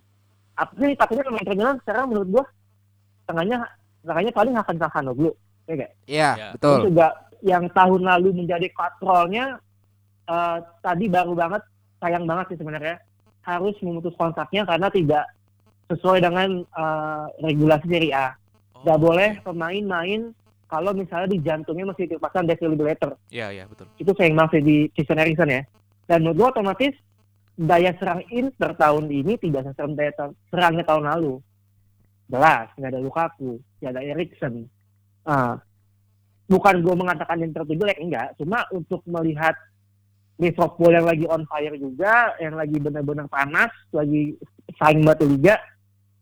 apa 0.61 0.71
sih 0.77 0.93
takutnya 0.93 1.25
Inter 1.33 1.55
Milan 1.57 1.77
sekarang 1.81 2.05
menurut 2.13 2.29
gue 2.29 2.45
tengahnya 3.25 3.57
tengahnya 4.05 4.31
paling 4.31 4.55
akan 4.55 4.75
Calhanoglu 4.77 5.31
ya 5.65 5.73
gak? 5.77 5.91
Iya, 6.05 6.29
Ya. 6.37 6.47
betul. 6.53 6.61
Terus 6.61 6.85
juga 6.89 7.07
yang 7.41 7.65
tahun 7.73 8.01
lalu 8.05 8.29
menjadi 8.37 8.67
kontrolnya 8.71 9.57
eh, 10.29 10.57
tadi 10.79 11.05
baru 11.09 11.33
banget 11.33 11.61
sayang 11.97 12.25
banget 12.25 12.53
sih 12.53 12.57
sebenarnya 12.61 13.01
harus 13.41 13.73
memutus 13.81 14.13
kontraknya 14.13 14.61
karena 14.69 14.87
tidak 14.89 15.25
sesuai 15.89 16.21
dengan 16.21 16.49
eh, 16.61 17.25
regulasi 17.41 17.85
Serie 17.89 18.13
A. 18.13 18.27
Oh, 18.77 18.85
Gak 18.85 18.99
boleh 19.01 19.29
pemain 19.41 19.81
main 19.83 20.21
kalau 20.69 20.95
misalnya 20.95 21.27
di 21.27 21.39
jantungnya 21.43 21.89
masih 21.91 22.07
dipasang 22.07 22.47
defibrillator. 22.47 23.19
Iya, 23.27 23.51
iya, 23.51 23.63
betul. 23.67 23.89
Itu 23.99 24.13
sayang 24.15 24.37
banget 24.37 24.51
sih 24.55 24.63
di 24.63 24.75
Christian 24.93 25.19
Eriksen 25.19 25.49
ya. 25.51 25.61
Dan 26.07 26.23
menurut 26.23 26.37
gua 26.37 26.49
otomatis 26.55 26.93
daya 27.61 27.93
serang 28.01 28.25
Inter 28.33 28.73
tahun 28.73 29.05
ini 29.13 29.37
tidak 29.37 29.69
seserem 29.69 29.93
daya 29.93 30.09
serangnya 30.49 30.81
tahun 30.81 31.05
lalu. 31.05 31.37
Jelas, 32.31 32.73
nggak 32.73 32.89
ada 32.89 33.01
Lukaku, 33.03 33.61
nggak 33.83 33.91
ada 33.93 34.01
Eriksen. 34.01 34.53
Ah, 35.27 35.61
bukan 36.49 36.81
gue 36.81 36.95
mengatakan 36.97 37.43
Inter 37.43 37.61
itu 37.69 37.77
jelek, 37.77 38.01
enggak. 38.01 38.33
Cuma 38.41 38.65
untuk 38.73 39.05
melihat 39.05 39.53
Liverpool 40.41 40.89
yang 40.89 41.05
lagi 41.05 41.25
on 41.29 41.45
fire 41.45 41.77
juga, 41.77 42.33
yang 42.41 42.57
lagi 42.57 42.81
benar-benar 42.81 43.29
panas, 43.29 43.69
lagi 43.93 44.33
saing 44.81 45.05
batu 45.05 45.29
liga, 45.29 45.61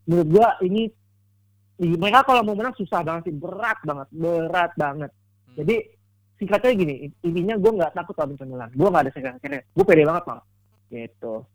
menurut 0.03 0.27
gua 0.27 0.49
ini 0.59 0.91
mereka 1.79 2.27
kalau 2.27 2.43
mau 2.43 2.51
menang 2.51 2.75
susah 2.75 2.99
banget 2.99 3.31
sih, 3.31 3.35
berat 3.39 3.79
banget, 3.87 4.07
berat 4.11 4.71
banget. 4.75 5.11
Hmm. 5.47 5.55
Jadi 5.63 5.75
singkatnya 6.35 6.75
gini, 6.75 6.95
intinya 7.23 7.55
gue 7.55 7.71
nggak 7.79 7.95
takut 7.95 8.15
lawan 8.19 8.35
Inter 8.35 8.47
Milan, 8.51 8.69
gue 8.75 8.87
nggak 8.91 9.03
ada 9.07 9.11
sekiranya, 9.15 9.61
gue 9.63 9.85
pede 9.87 10.03
banget 10.03 10.23
malah. 10.27 10.45
Gitu. 10.89 11.45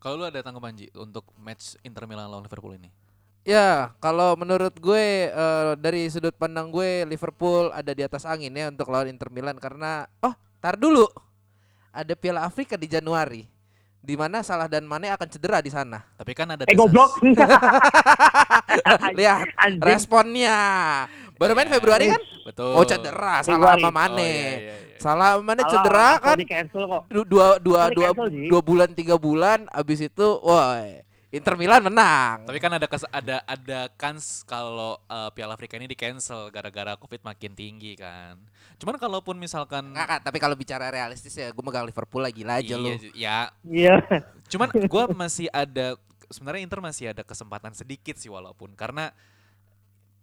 Kalau 0.00 0.20
lu 0.20 0.24
ada 0.28 0.44
tanggapan 0.44 0.76
Ji 0.76 0.92
untuk 0.92 1.24
match 1.40 1.80
Inter 1.80 2.04
Milan 2.04 2.28
lawan 2.28 2.44
Liverpool 2.44 2.76
ini? 2.76 2.92
Ya, 3.44 3.92
kalau 4.00 4.36
menurut 4.36 4.72
gue 4.80 5.28
eh, 5.28 5.72
dari 5.76 6.08
sudut 6.08 6.32
pandang 6.32 6.72
gue 6.72 7.04
Liverpool 7.04 7.68
ada 7.72 7.92
di 7.92 8.00
atas 8.00 8.24
angin 8.24 8.52
ya 8.52 8.72
untuk 8.72 8.88
lawan 8.88 9.12
Inter 9.12 9.28
Milan 9.28 9.60
karena 9.60 10.08
oh, 10.24 10.32
tar 10.60 10.80
dulu. 10.80 11.04
Ada 11.94 12.16
Piala 12.16 12.44
Afrika 12.44 12.76
di 12.76 12.88
Januari. 12.88 13.44
Di 14.04 14.12
mana 14.20 14.44
Salah 14.44 14.68
dan 14.68 14.84
Mane 14.84 15.08
akan 15.08 15.28
cedera 15.32 15.64
di 15.64 15.72
sana. 15.72 16.04
Tapi 16.20 16.36
kan 16.36 16.52
ada 16.52 16.68
Eh 16.68 16.76
goblok. 16.76 17.20
Lihat 19.20 19.80
responnya. 19.80 20.56
Baru 21.44 21.52
main 21.52 21.68
Februari 21.68 22.06
kan? 22.08 22.20
Betul. 22.44 22.72
Oh, 22.72 22.84
cedera 22.84 23.44
Salah 23.44 23.76
sama 23.76 23.88
Oh, 23.88 23.92
Mane. 23.92 24.24
iya, 24.24 24.32
iya, 24.32 24.74
iya. 24.80 24.98
Salah 24.98 25.36
sama 25.36 25.44
Mane 25.44 25.62
cedera 25.62 26.08
kan? 26.16 26.36
di 26.40 26.48
cancel 26.48 26.82
kok. 26.84 27.02
Du- 27.12 27.28
Dua 27.28 27.60
dua 27.60 27.82
Di 27.88 27.94
dua 27.94 28.08
dua 28.24 28.60
bulan 28.60 28.90
tiga 28.90 29.16
bulan 29.16 29.68
abis 29.68 30.00
itu 30.02 30.26
wah 30.40 30.80
Inter 31.28 31.58
Milan 31.58 31.82
menang. 31.82 32.46
Tapi 32.46 32.58
kan 32.58 32.70
ada 32.72 32.86
kes- 32.86 33.10
ada 33.10 33.42
ada 33.42 33.90
kans 33.98 34.46
kalau 34.46 34.96
eh, 35.04 35.30
Piala 35.34 35.52
Afrika 35.52 35.74
ini 35.74 35.84
di 35.84 35.98
cancel 35.98 36.46
gara-gara 36.48 36.94
Covid 36.94 37.20
makin 37.20 37.52
tinggi 37.52 37.98
kan. 37.98 38.38
Cuman 38.78 38.94
kalaupun 38.96 39.34
misalkan 39.34 39.90
Nggak, 39.90 40.06
Kak, 40.06 40.20
tapi 40.24 40.38
kalau 40.38 40.54
bicara 40.54 40.90
realistis 40.90 41.34
ya 41.34 41.50
gue 41.50 41.62
megang 41.62 41.86
Liverpool 41.86 42.22
lagi 42.22 42.42
aja 42.42 42.62
iya, 42.62 42.76
lu. 42.78 42.90
ya 43.12 43.38
Iya. 43.66 43.94
Cuman 44.46 44.70
gua 44.92 45.10
masih 45.10 45.50
ada 45.50 45.98
sebenarnya 46.30 46.62
Inter 46.62 46.78
masih 46.78 47.10
ada 47.10 47.26
kesempatan 47.26 47.74
sedikit 47.74 48.14
sih 48.14 48.30
walaupun 48.30 48.70
karena 48.78 49.10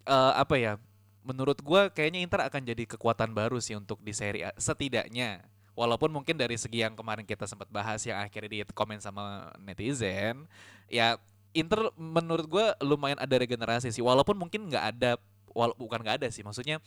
eh, 0.08 0.34
apa 0.36 0.56
ya? 0.56 0.74
Menurut 1.22 1.62
gua 1.62 1.94
kayaknya 1.94 2.26
Inter 2.26 2.42
akan 2.42 2.62
jadi 2.66 2.84
kekuatan 2.90 3.38
baru 3.38 3.62
sih 3.62 3.78
untuk 3.78 4.02
di 4.02 4.10
Serie 4.14 4.50
A 4.50 4.52
setidaknya. 4.58 5.46
Walaupun 5.78 6.12
mungkin 6.12 6.36
dari 6.36 6.60
segi 6.60 6.84
yang 6.84 6.98
kemarin 6.98 7.24
kita 7.24 7.48
sempat 7.48 7.72
bahas 7.72 8.04
yang 8.04 8.20
akhirnya 8.20 8.50
di 8.50 8.60
komen 8.76 9.00
sama 9.00 9.54
netizen, 9.62 10.50
ya 10.92 11.16
Inter 11.56 11.94
menurut 11.96 12.46
gua 12.50 12.74
lumayan 12.82 13.22
ada 13.22 13.36
regenerasi 13.38 13.94
sih. 13.94 14.04
Walaupun 14.04 14.36
mungkin 14.36 14.68
nggak 14.68 14.86
ada, 14.98 15.12
wala- 15.54 15.78
bukan 15.78 16.02
nggak 16.04 16.26
ada 16.26 16.28
sih, 16.34 16.44
maksudnya 16.44 16.82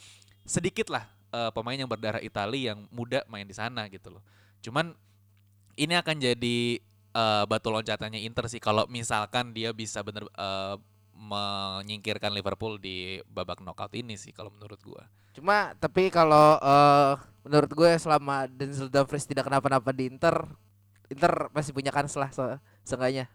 sedikit 0.45 0.93
lah 0.93 1.09
eh, 1.33 1.50
pemain 1.57 1.79
yang 1.79 1.88
berdarah 1.88 2.21
Itali 2.21 2.69
yang 2.69 2.85
muda 2.93 3.25
main 3.33 3.49
di 3.49 3.57
sana 3.57 3.88
gitu 3.88 4.12
loh. 4.12 4.23
Cuman 4.61 4.93
ini 5.81 5.95
akan 5.97 6.17
jadi 6.21 6.59
eh, 7.14 7.45
batu 7.49 7.69
loncatannya 7.73 8.21
Inter 8.21 8.47
sih 8.53 8.61
kalau 8.61 8.85
misalkan 8.91 9.57
dia 9.57 9.73
bisa 9.73 10.05
bener 10.05 10.29
eh, 10.29 10.76
menyingkirkan 11.14 12.35
Liverpool 12.35 12.76
di 12.76 13.23
babak 13.30 13.62
knockout 13.62 13.94
ini 13.94 14.18
sih 14.18 14.35
kalau 14.35 14.50
menurut 14.50 14.78
gua. 14.83 15.02
Cuma 15.35 15.75
tapi 15.78 16.11
kalau 16.11 16.59
eh, 16.59 17.12
menurut 17.42 17.71
gue 17.75 17.90
selama 17.99 18.47
Denzel 18.49 18.88
Dumfries 18.88 19.26
tidak 19.28 19.47
kenapa-napa 19.47 19.90
di 19.90 20.09
Inter, 20.09 20.47
Inter 21.11 21.50
masih 21.50 21.75
punya 21.75 21.90
kans 21.90 22.14
lah 22.14 22.30
se 22.30 22.44
seenggaknya. 22.87 23.26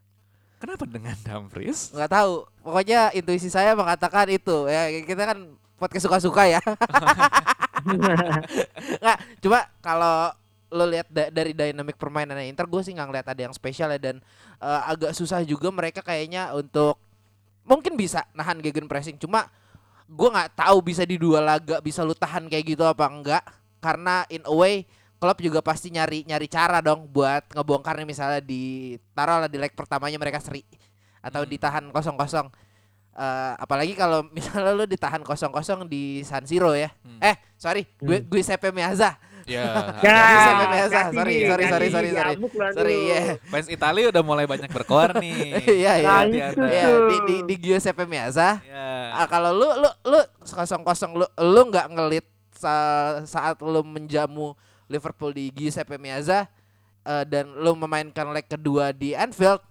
Kenapa 0.59 0.83
dengan 0.83 1.15
Dumfries? 1.24 1.95
Nggak 1.95 2.12
tahu. 2.12 2.33
Pokoknya 2.63 3.15
intuisi 3.15 3.48
saya 3.48 3.75
mengatakan 3.75 4.27
itu 4.27 4.67
ya 4.67 4.91
kita 5.03 5.24
kan 5.24 5.39
podcast 5.79 6.03
suka-suka 6.07 6.43
ya. 6.51 6.59
Nggak, 9.00 9.17
cuma 9.39 9.59
kalau 9.79 10.36
lo 10.69 10.86
lihat 10.86 11.07
da- 11.09 11.31
dari 11.33 11.55
dynamic 11.55 11.98
permainannya 11.98 12.45
Inter 12.45 12.69
gue 12.69 12.81
sih 12.86 12.93
nggak 12.93 13.07
ngeliat 13.09 13.27
ada 13.31 13.41
yang 13.50 13.55
spesial 13.55 13.89
ya 13.89 13.98
dan 13.98 14.21
eh, 14.62 14.81
agak 14.86 15.17
susah 15.17 15.41
juga 15.41 15.74
mereka 15.74 16.05
kayaknya 16.05 16.53
untuk 16.53 17.00
mungkin 17.70 17.94
bisa 17.94 18.26
nahan 18.34 18.58
gegen 18.60 18.90
pressing 18.90 19.22
cuma 19.22 19.46
gue 20.10 20.26
nggak 20.26 20.58
tahu 20.58 20.82
bisa 20.82 21.06
di 21.06 21.22
dua 21.22 21.38
laga 21.38 21.78
bisa 21.80 22.02
lu 22.02 22.18
tahan 22.18 22.50
kayak 22.50 22.66
gitu 22.66 22.82
apa 22.82 23.06
enggak. 23.06 23.44
Karena 23.78 24.26
in 24.28 24.42
a 24.44 24.52
way 24.52 24.90
klub 25.22 25.38
juga 25.38 25.62
pasti 25.62 25.94
nyari 25.94 26.26
nyari 26.26 26.50
cara 26.50 26.82
dong 26.82 27.06
buat 27.06 27.46
ngebongkarnya. 27.54 28.10
Misalnya 28.10 28.42
di 28.42 28.98
taruh 29.14 29.46
lah 29.46 29.50
di 29.52 29.62
leg 29.62 29.78
pertamanya 29.78 30.18
mereka 30.18 30.42
seri 30.42 30.66
atau 31.22 31.46
Hmm. 31.46 31.52
ditahan 31.54 31.86
kosong 31.94 32.18
kosong 32.18 32.50
Eh, 33.20 33.54
apalagi 33.60 34.00
kalau 34.00 34.24
misalnya 34.38 34.72
lu 34.72 34.88
ditahan 34.88 35.20
kosong 35.28 35.52
kosong 35.52 35.84
di 35.92 36.24
San 36.24 36.48
Siro 36.48 36.72
ya. 36.72 36.88
Hmm. 37.04 37.20
eh 37.20 37.36
sorry 37.60 37.84
gue 38.00 38.24
gue 38.24 38.40
Sepe 38.40 38.72
Meazza 38.72 39.20
Ya. 39.50 39.65
Ya, 40.06 40.20
Bisa, 40.86 41.01
sorry, 41.10 41.36
sorry, 41.44 41.65
sorry, 41.65 41.88
sorry, 41.89 42.10
sorry. 42.13 42.34
sorry 42.77 42.98
ya 43.10 43.22
Fans 43.50 43.68
Italia 43.68 44.06
udah 44.13 44.24
mulai 44.24 44.46
banyak 44.46 44.70
berkoar 44.70 45.18
nih. 45.18 45.58
Iya 45.82 45.94
iya. 46.00 46.15
Nah. 46.53 46.70
Iya, 46.70 46.89
di 47.10 47.18
di 47.25 47.36
di 47.50 47.56
Giuseppe 47.58 48.06
Meazza. 48.06 48.62
Ya. 48.62 49.18
Ah, 49.18 49.25
kalau 49.25 49.50
lu 49.51 49.68
lu 49.82 49.89
lu 50.06 50.20
kosong 50.39 50.86
kosong 50.86 51.12
lu 51.18 51.25
lu 51.25 51.62
nggak 51.68 51.88
ngelit 51.89 52.25
sa- 52.53 53.25
saat 53.25 53.58
lu 53.60 53.82
menjamu 53.82 54.53
Liverpool 54.86 55.34
di 55.34 55.50
Giuseppe 55.50 55.98
Meazza 55.98 56.46
eh, 57.03 57.24
dan 57.25 57.50
lu 57.58 57.74
memainkan 57.74 58.29
leg 58.29 58.46
kedua 58.46 58.94
di 58.94 59.18
Anfield, 59.18 59.62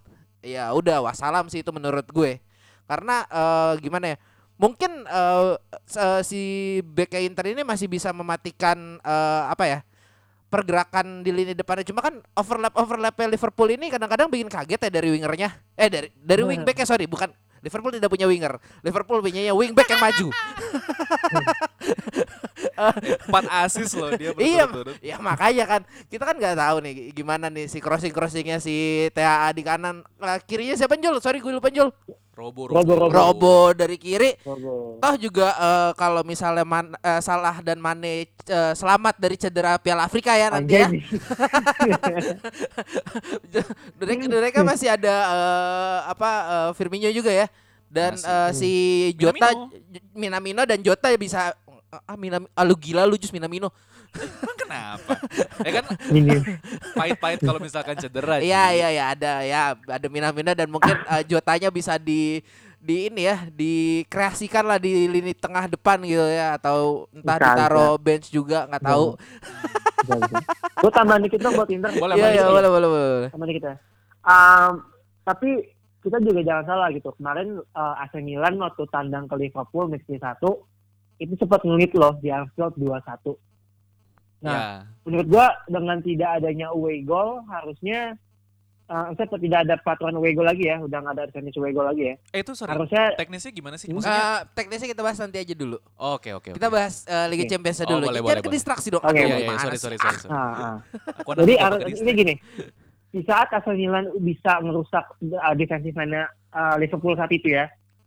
ya 0.41 0.71
udah 0.75 0.99
wassalam 1.03 1.47
sih 1.47 1.63
itu 1.63 1.71
menurut 1.71 2.05
gue. 2.11 2.39
Karena 2.83 3.23
eh, 3.25 3.73
gimana 3.79 4.15
ya? 4.15 4.17
Mungkin 4.59 5.07
eh, 5.07 5.55
se- 5.87 6.23
si 6.27 6.41
bek 6.83 7.15
Inter 7.23 7.55
ini 7.55 7.63
masih 7.63 7.87
bisa 7.87 8.11
mematikan 8.11 8.99
eh, 8.99 9.43
apa 9.47 9.65
ya? 9.65 9.79
pergerakan 10.49 11.21
di 11.21 11.29
lini 11.29 11.53
depannya. 11.53 11.85
Cuma 11.85 12.01
kan 12.01 12.17
overlap 12.33 12.73
overlap 12.73 13.13
Liverpool 13.29 13.69
ini 13.69 13.93
kadang-kadang 13.93 14.27
bikin 14.33 14.49
kaget 14.49 14.81
ya 14.81 14.89
dari 14.89 15.13
wingernya. 15.13 15.49
Eh 15.77 15.87
dari 15.87 16.09
dari 16.17 16.41
wingback 16.41 16.81
ya 16.83 16.89
sorry 16.89 17.05
bukan. 17.05 17.29
Liverpool 17.59 17.91
tidak 17.93 18.09
punya 18.09 18.25
winger. 18.25 18.55
Liverpool 18.81 19.19
punya 19.21 19.53
wingback 19.53 19.93
yang 19.93 20.01
maju. 20.01 20.27
Empat 23.27 23.45
asis 23.67 23.91
loh 23.91 24.15
dia 24.15 24.31
iya 24.39 24.63
ya 25.03 25.19
makanya 25.19 25.67
kan. 25.67 25.81
Kita 26.07 26.23
kan 26.23 26.39
nggak 26.39 26.55
tahu 26.55 26.77
nih 26.81 26.93
gimana 27.11 27.51
nih 27.51 27.67
si 27.67 27.83
crossing 27.83 28.15
crossingnya 28.15 28.63
si 28.63 29.07
TAA 29.11 29.51
di 29.53 29.63
kanan. 29.67 30.01
Nah, 30.17 30.39
kirinya 30.39 30.73
siapa 30.73 30.95
Jul? 30.97 31.19
Sorry 31.19 31.43
gue 31.43 31.51
lupa 31.51 31.67
Jul 31.69 31.91
Robo 32.39 32.71
Robo, 32.71 32.93
Robo. 32.95 33.11
Robo 33.11 33.55
dari 33.75 33.99
kiri 33.99 34.31
Robo. 34.41 34.95
toh 34.97 35.15
juga 35.19 35.51
eh, 35.51 35.91
kalau 35.93 36.23
misalnya 36.23 36.63
Man- 36.63 36.95
eh, 36.95 37.19
Salah 37.19 37.59
dan 37.59 37.77
Mane 37.77 38.31
eh, 38.31 38.73
selamat 38.73 39.19
dari 39.19 39.35
cedera 39.35 39.75
Piala 39.75 40.07
Afrika 40.07 40.31
ya 40.33 40.47
nanti 40.47 40.73
ya 40.73 40.87
mereka, 43.99 44.23
mereka 44.29 44.59
masih 44.63 44.87
ada 44.89 45.15
eh, 45.27 45.99
apa 46.07 46.29
eh, 46.47 46.69
Firmino 46.75 47.11
juga 47.11 47.29
ya 47.29 47.47
dan 47.91 48.15
Masih. 48.15 48.31
eh, 48.31 48.49
si 48.55 48.71
Jota 49.19 49.51
Minamino. 49.51 49.67
Minamino 50.15 50.61
dan 50.63 50.79
Jota 50.79 51.11
bisa 51.17 51.51
ah 51.89 52.15
Minam 52.15 52.45
ah, 52.53 52.63
lu 52.63 52.77
gila 52.77 53.03
lu 53.03 53.17
Jus 53.17 53.33
Minamino 53.33 53.73
Emang 54.17 54.57
kenapa? 54.57 55.13
ya 55.61 55.71
kan 55.81 55.85
Ini. 56.09 56.35
pahit-pahit 56.97 57.39
kalau 57.45 57.59
misalkan 57.61 57.95
cedera. 57.99 58.41
Iya 58.41 58.63
iya 58.73 58.87
iya 58.89 59.05
ada 59.13 59.33
ya 59.45 59.61
ada 59.75 60.07
Minamino 60.09 60.51
dan 60.57 60.69
mungkin 60.69 60.95
eh, 61.13 61.23
Jotanya 61.27 61.69
bisa 61.69 61.97
di 62.01 62.41
di 62.79 63.11
ini 63.11 63.27
ya 63.27 63.43
dikreasikan 63.51 64.63
lah 64.63 64.79
di 64.79 65.05
lini 65.11 65.35
tengah 65.35 65.67
depan 65.67 65.99
gitu 65.99 66.23
ya 66.23 66.55
atau 66.55 67.11
entah 67.11 67.35
Bisa, 67.35 67.45
ditaruh 67.51 67.93
bench 67.99 68.27
juga 68.31 68.65
nggak 68.71 68.83
tahu. 68.87 69.05
Gue 70.79 70.91
tambahan 70.95 71.21
dikit 71.27 71.43
dong 71.43 71.59
buat 71.59 71.67
Inter. 71.67 71.91
Boleh, 71.99 72.15
Iya 72.15 72.23
boleh, 72.23 72.33
iya 72.33 72.43
boleh. 72.47 72.69
boleh 72.71 72.89
boleh 73.35 73.47
dikit 73.51 73.63
ya. 73.67 73.75
Um, 74.23 74.87
tapi 75.27 75.75
kita 75.99 76.17
juga 76.23 76.39
jangan 76.41 76.65
salah 76.65 76.87
gitu. 76.95 77.11
Kemarin 77.19 77.59
uh, 77.75 77.95
AC 77.99 78.23
Milan 78.23 78.55
waktu 78.63 78.83
tandang 78.87 79.27
ke 79.27 79.35
Liverpool 79.35 79.91
match 79.91 80.07
satu 80.07 80.63
itu 81.19 81.35
sempat 81.35 81.59
ngelit 81.67 81.91
loh 81.99 82.15
di 82.23 82.31
Anfield 82.31 82.79
2-1. 82.79 83.35
Nah, 84.39 84.51
Ya. 84.51 84.63
menurut 85.03 85.27
gua 85.27 85.47
dengan 85.65 85.99
tidak 85.99 86.29
adanya 86.37 86.67
away 86.69 87.01
goal 87.01 87.43
harusnya 87.45 88.15
uh, 88.85 89.11
saya 89.11 89.27
tidak 89.29 89.59
ada 89.63 89.75
peraturan 89.77 90.15
away 90.15 90.31
goal 90.31 90.43
lagi 90.43 90.65
ya, 90.65 90.79
udah 90.79 90.97
nggak 90.97 91.13
ada 91.13 91.23
definisi 91.27 91.57
away 91.57 91.69
goal 91.69 91.83
lagi 91.83 92.03
ya. 92.03 92.15
Eh 92.31 92.39
itu 92.39 92.55
sorry. 92.55 92.71
Harusnya 92.71 93.13
Teknisnya 93.13 93.51
gimana 93.51 93.75
sih? 93.75 93.87
Hmm. 93.87 93.99
Maksudnya? 93.99 94.15
Eh, 94.17 94.39
teknisnya 94.53 94.87
kita 94.87 95.01
bahas 95.01 95.17
nanti 95.17 95.37
aja 95.37 95.53
dulu. 95.53 95.77
Oke 95.93 96.31
oke. 96.31 96.49
Kita 96.51 96.65
oke. 96.65 96.73
bahas 96.73 97.03
eh, 97.03 97.27
Liga 97.27 97.43
Oke. 97.43 97.51
Champions 97.51 97.77
Oh, 97.79 97.85
dulu. 97.85 98.05
boleh, 98.05 98.15
Jangan 98.15 98.23
boleh, 98.23 98.37
ke 98.37 98.43
boleh. 98.43 98.55
distraksi 98.55 98.87
dong. 98.89 99.03
Oke, 99.03 99.11
Iya 99.11 99.21
Aduh, 99.21 99.29
iya 99.29 99.39
gimana 99.43 99.59
sorry 99.59 99.75
sih? 99.75 99.83
sorry 99.83 99.97
sorry. 99.97 100.17
sorry. 100.17 100.31
ah, 100.31 100.39
ah. 100.55 100.75
Aku 101.19 101.29
Jadi 101.37 101.53
harus 101.55 101.79
ini 101.95 102.11
gini. 102.13 102.33
Di 103.09 103.21
saat 103.25 103.49
AC 103.49 103.65
Milan 103.73 104.05
bisa 104.19 104.61
merusak 104.61 105.03
uh, 105.19 105.53
defensive 105.53 105.97
line 105.97 106.15
uh, 106.53 106.75
Liverpool 106.77 107.13
saat 107.13 107.29
itu 107.29 107.49
ya, 107.49 107.65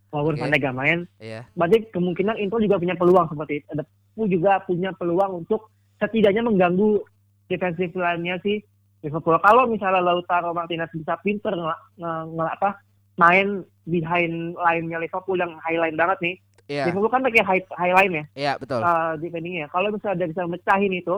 walaupun. 0.09 0.39
Van 0.39 0.49
Dijk 0.49 0.63
gak 0.63 0.73
main, 0.73 0.99
Iya. 1.19 1.43
berarti 1.53 1.91
kemungkinan 1.91 2.39
Inter 2.39 2.63
juga 2.63 2.79
punya 2.79 2.95
peluang 2.95 3.27
seperti 3.27 3.53
itu. 3.59 3.67
Ada 3.69 3.83
juga 4.25 4.53
punya 4.63 4.91
peluang 4.95 5.43
untuk 5.43 5.69
setidaknya 6.03 6.43
mengganggu 6.43 7.07
defensive 7.47 7.95
line-nya 7.95 8.43
si 8.43 8.59
Liverpool. 9.07 9.39
Kalau 9.39 9.71
misalnya 9.71 10.03
Lautaro 10.03 10.51
Martinez 10.51 10.91
bisa 10.91 11.15
pinter 11.23 11.55
nge, 11.55 11.77
nge- 12.03 12.27
nge- 12.35 12.53
apa 12.59 12.71
main 13.19 13.63
behind 13.87 14.59
line-nya 14.59 14.99
Liverpool 14.99 15.39
yang 15.39 15.55
high 15.63 15.79
line 15.79 15.95
banget 15.95 16.19
nih. 16.19 16.35
Iya. 16.71 16.85
Liverpool 16.91 17.11
kan 17.11 17.23
pakai 17.23 17.43
high, 17.43 17.63
high 17.75 17.95
line 17.95 18.13
ya 18.15 18.25
Iya, 18.35 18.53
betul. 18.59 18.81
uh, 18.83 19.15
defendingnya. 19.19 19.67
Kalau 19.71 19.91
misalnya 19.91 20.27
dia 20.27 20.29
bisa 20.31 20.43
mecahin 20.47 20.95
itu 20.95 21.17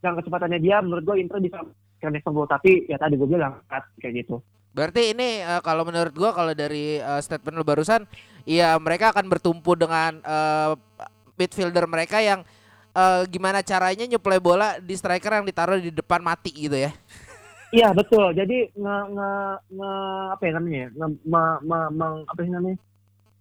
dengan 0.00 0.20
kecepatannya 0.20 0.60
dia, 0.60 0.76
menurut 0.84 1.04
gue 1.04 1.16
Inter 1.20 1.40
bisa 1.40 1.60
ke 2.00 2.08
Liverpool. 2.08 2.48
Tapi 2.48 2.88
ya 2.88 2.96
tadi 3.00 3.16
gue 3.16 3.28
bilang 3.28 3.60
kayak 3.68 4.12
gitu. 4.12 4.40
Berarti 4.74 5.14
ini 5.14 5.38
eh, 5.38 5.62
kalau 5.62 5.86
menurut 5.86 6.10
gua 6.18 6.34
kalau 6.34 6.50
dari 6.50 6.98
eh, 6.98 7.20
statement 7.22 7.54
lu 7.54 7.62
barusan, 7.62 8.10
iya 8.42 8.74
mereka 8.82 9.14
akan 9.14 9.30
bertumpu 9.30 9.78
dengan 9.78 10.18
eh, 10.18 10.74
midfielder 11.38 11.86
mereka 11.86 12.18
yang 12.18 12.42
eh, 12.94 13.22
gimana 13.28 13.60
caranya 13.60 14.06
nyuplai 14.06 14.38
bola 14.38 14.78
di 14.78 14.94
striker 14.94 15.42
yang 15.42 15.46
ditaruh 15.46 15.78
di 15.82 15.90
depan 15.90 16.22
mati 16.22 16.54
gitu 16.54 16.78
ya. 16.78 16.94
Iya 17.74 17.90
betul. 17.90 18.30
Jadi 18.38 18.70
nge, 18.70 18.96
nge, 19.10 19.30
nge- 19.74 20.28
apa 20.30 20.42
ya 20.46 20.52
namanya? 20.54 20.86
Nge, 20.94 21.08
me- 21.26 21.60
me- 21.66 21.92
meng- 21.92 22.26
apa 22.30 22.40
sih 22.46 22.52
namanya? 22.54 22.78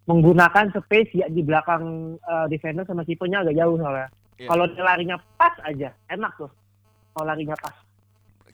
Menggunakan 0.09 0.65
space 0.73 1.11
ya 1.15 1.29
di 1.29 1.45
belakang 1.45 2.17
uh, 2.19 2.49
defender 2.49 2.83
sama 2.83 3.05
tipenya 3.05 3.45
agak 3.45 3.55
jauh 3.55 3.77
soalnya. 3.77 4.09
Iya. 4.41 4.49
Kalau 4.49 4.65
larinya 4.73 5.17
pas 5.37 5.53
aja, 5.63 5.93
enak 6.09 6.33
tuh. 6.35 6.51
Kalau 7.13 7.25
larinya 7.29 7.53
pas. 7.61 7.77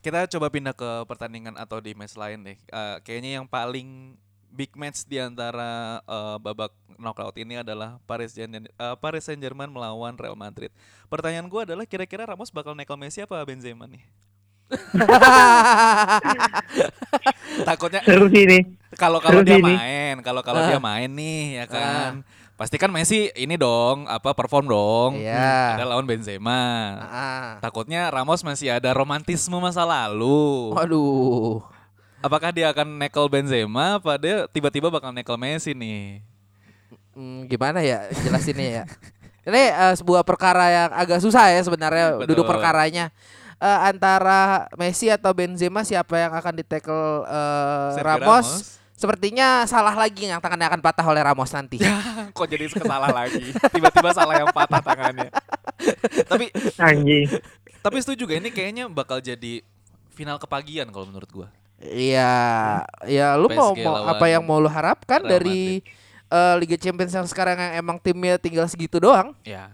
Kita 0.04 0.28
coba 0.28 0.48
pindah 0.52 0.76
ke 0.76 1.08
pertandingan 1.08 1.56
atau 1.56 1.80
di 1.80 1.96
match 1.96 2.16
lain 2.20 2.44
deh. 2.44 2.58
Eh, 2.60 2.96
kayaknya 3.04 3.40
yang 3.40 3.48
paling 3.48 4.20
big 4.50 4.74
match 4.74 5.04
di 5.04 5.18
antara 5.18 6.02
eh, 6.02 6.38
babak 6.38 6.70
knockout 6.96 7.36
ini 7.38 7.58
adalah 7.58 7.98
Paris 8.04 8.34
Saint 8.34 8.52
eh, 8.52 8.68
Paris 8.98 9.24
Saint-Germain 9.24 9.68
melawan 9.68 10.14
Real 10.14 10.36
Madrid. 10.36 10.70
Pertanyaan 11.08 11.48
gua 11.48 11.64
adalah 11.64 11.86
kira-kira 11.86 12.26
Ramos 12.26 12.50
bakal 12.50 12.74
nekel 12.74 12.96
Messi 12.96 13.22
apa 13.22 13.40
Benzema 13.42 13.86
nih? 13.86 14.04
Takutnya 17.66 18.02
Seru 18.06 18.30
sih 18.30 18.46
ini. 18.46 18.60
kalau 18.94 19.18
kalau 19.18 19.42
dia 19.42 19.58
ini. 19.58 19.74
main, 19.74 20.16
kalau 20.22 20.42
kalau 20.42 20.62
dia 20.64 20.78
Ah. 20.78 20.84
main 20.84 21.10
nih 21.10 21.64
ya 21.64 21.66
kan. 21.66 22.12
Pasti 22.54 22.76
kan 22.76 22.92
Messi 22.92 23.32
ini 23.34 23.56
dong, 23.56 24.04
apa 24.06 24.36
perform 24.36 24.68
dong. 24.68 25.12
Iya. 25.16 25.80
Ada 25.80 25.86
lawan 25.88 26.04
Benzema. 26.04 26.62
Ah. 27.00 27.52
Takutnya 27.64 28.12
Ramos 28.12 28.44
masih 28.44 28.70
ada 28.70 28.92
romantisme 28.92 29.56
masa 29.58 29.88
lalu. 29.88 30.76
Waduh. 30.76 31.64
Apakah 32.20 32.52
dia 32.52 32.68
akan 32.68 33.00
nekel 33.00 33.26
Benzema 33.32 33.96
apa 33.96 34.20
dia 34.20 34.44
tiba-tiba 34.52 34.92
bakal 34.92 35.16
nekel 35.16 35.40
Messi 35.40 35.72
nih? 35.72 36.20
Hmm, 37.16 37.48
gimana 37.48 37.80
ya 37.80 38.12
jelasinnya 38.24 38.84
ya? 38.84 38.86
Ini 39.48 39.64
eh, 39.72 39.94
sebuah 39.96 40.28
perkara 40.28 40.68
yang 40.68 40.90
agak 40.92 41.24
susah 41.24 41.48
ya 41.48 41.64
sebenarnya 41.64 42.20
Betul. 42.20 42.28
duduk 42.36 42.46
perkaranya. 42.46 43.08
Eh, 43.60 43.80
antara 43.88 44.68
Messi 44.76 45.08
atau 45.08 45.32
Benzema 45.32 45.88
siapa 45.88 46.20
yang 46.20 46.36
akan 46.36 46.54
ditekel 46.60 47.24
eh, 47.24 47.90
Sergio 47.96 48.08
Ramos? 48.08 48.48
Sepertinya 49.00 49.64
salah 49.64 49.96
lagi 49.96 50.28
yang 50.28 50.44
tangannya 50.44 50.68
akan 50.68 50.84
patah 50.84 51.08
oleh 51.08 51.24
Ramos 51.24 51.56
nanti. 51.56 51.80
Kok 52.36 52.48
jadi 52.52 52.68
salah 52.68 53.16
lagi? 53.16 53.56
Tiba-tiba 53.72 54.12
salah 54.12 54.44
yang 54.44 54.52
patah 54.52 54.84
tangannya. 54.84 55.32
tapi 56.28 56.52
Anjing. 56.76 57.32
tapi 57.80 57.96
setuju 58.04 58.28
juga 58.28 58.36
ini 58.36 58.52
kayaknya 58.52 58.92
bakal 58.92 59.24
jadi 59.24 59.64
final 60.12 60.36
kepagian 60.36 60.92
kalau 60.92 61.08
menurut 61.08 61.32
gua. 61.32 61.48
Iya, 61.80 62.34
ya 63.08 63.40
lu 63.40 63.48
mau, 63.48 63.72
PSG 63.72 63.88
mau 63.88 63.96
apa 64.04 64.26
yang 64.28 64.44
mau 64.44 64.60
lu 64.60 64.68
harapkan 64.68 65.24
Real 65.24 65.32
dari 65.40 65.80
eh, 66.28 66.56
Liga 66.60 66.76
Champions 66.76 67.16
yang 67.16 67.28
sekarang 67.28 67.56
yang 67.56 67.74
emang 67.80 67.98
timnya 68.04 68.36
tinggal 68.36 68.68
segitu 68.68 69.00
doang? 69.00 69.32
Ya. 69.48 69.72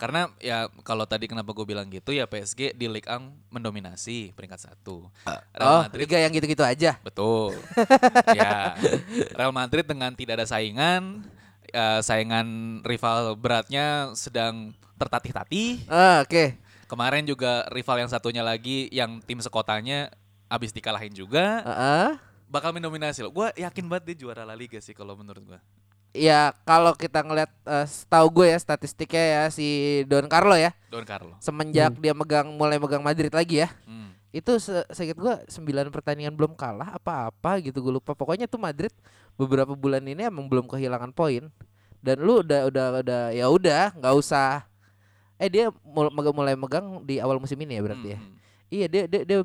Karena 0.00 0.32
ya 0.40 0.72
kalau 0.80 1.04
tadi 1.04 1.28
kenapa 1.28 1.52
gue 1.52 1.66
bilang 1.68 1.84
gitu 1.92 2.16
ya 2.16 2.24
PSG 2.24 2.72
di 2.72 2.88
Ligue 2.88 3.04
1 3.04 3.20
mendominasi 3.52 4.32
peringkat 4.32 4.72
satu. 4.72 5.12
Real 5.52 5.68
oh, 5.68 5.80
Madrid 5.84 6.08
liga 6.08 6.16
yang 6.16 6.32
gitu-gitu 6.32 6.64
aja. 6.64 6.96
Betul. 7.04 7.52
ya. 8.38 8.80
Real 9.36 9.52
Madrid 9.52 9.84
dengan 9.84 10.16
tidak 10.16 10.40
ada 10.40 10.46
saingan, 10.48 11.20
eh, 11.68 12.00
saingan 12.00 12.80
rival 12.80 13.36
beratnya 13.36 14.16
sedang 14.16 14.72
tertatih-tatih. 14.96 15.84
Ah, 15.92 16.24
Oke. 16.24 16.56
Kemarin 16.88 17.28
juga 17.28 17.68
rival 17.68 18.02
yang 18.02 18.10
satunya 18.10 18.40
lagi 18.42 18.88
yang 18.90 19.20
tim 19.20 19.38
sekotanya 19.38 20.10
habis 20.50 20.70
dikalahin 20.70 21.14
juga, 21.14 21.62
Heeh. 21.62 22.18
bakal 22.44 22.74
mendominasi 22.74 23.22
loh. 23.22 23.30
Gue 23.30 23.48
yakin 23.54 23.86
banget 23.86 24.12
dia 24.12 24.16
juara 24.20 24.42
La 24.42 24.52
Liga 24.52 24.76
sih 24.76 24.90
kalau 24.90 25.14
menurut 25.14 25.40
gue. 25.46 25.60
Ya 26.10 26.50
kalau 26.60 26.90
kita 26.92 27.22
ngeliat 27.22 27.46
eh, 27.64 27.86
setahu 27.86 28.26
gue 28.34 28.50
ya 28.50 28.58
statistiknya 28.58 29.22
ya 29.22 29.42
si 29.48 29.66
Don 30.04 30.26
Carlo 30.26 30.58
ya 30.58 30.74
Don 30.90 31.06
Carlo. 31.06 31.38
semenjak 31.38 31.94
dia 31.94 32.10
megang 32.10 32.50
mulai 32.50 32.76
megang 32.76 32.98
Madrid 32.98 33.30
lagi 33.30 33.62
ya 33.62 33.70
Hmm. 33.86 34.10
itu 34.30 34.58
se 34.58 34.74
seinget 34.90 35.14
gue 35.14 35.34
9 35.46 35.62
pertandingan 35.88 36.34
belum 36.34 36.58
kalah 36.58 36.98
apa-apa 36.98 37.62
gitu 37.62 37.78
gue 37.78 37.94
lupa 37.94 38.10
pokoknya 38.12 38.46
tuh 38.46 38.58
Madrid 38.58 38.90
beberapa 39.34 39.70
bulan 39.72 40.02
ini 40.02 40.26
emang 40.26 40.50
belum 40.50 40.66
kehilangan 40.66 41.14
poin 41.14 41.46
dan 42.02 42.18
lu 42.18 42.42
udah 42.42 42.66
udah 42.66 42.86
udah 43.06 43.22
ya 43.30 43.46
udah 43.46 43.94
nggak 43.94 44.14
usah 44.18 44.66
eh 45.38 45.46
dia 45.46 45.70
mulai 46.26 46.58
megang 46.58 47.06
di 47.06 47.22
awal 47.22 47.38
musim 47.38 47.54
ini 47.56 47.78
ya 47.78 47.82
berarti 47.86 48.08
ya 48.08 48.18
Hmm. 48.18 48.34
iya 48.66 48.86
dia 48.86 49.02
dia 49.06 49.22
dia 49.22 49.38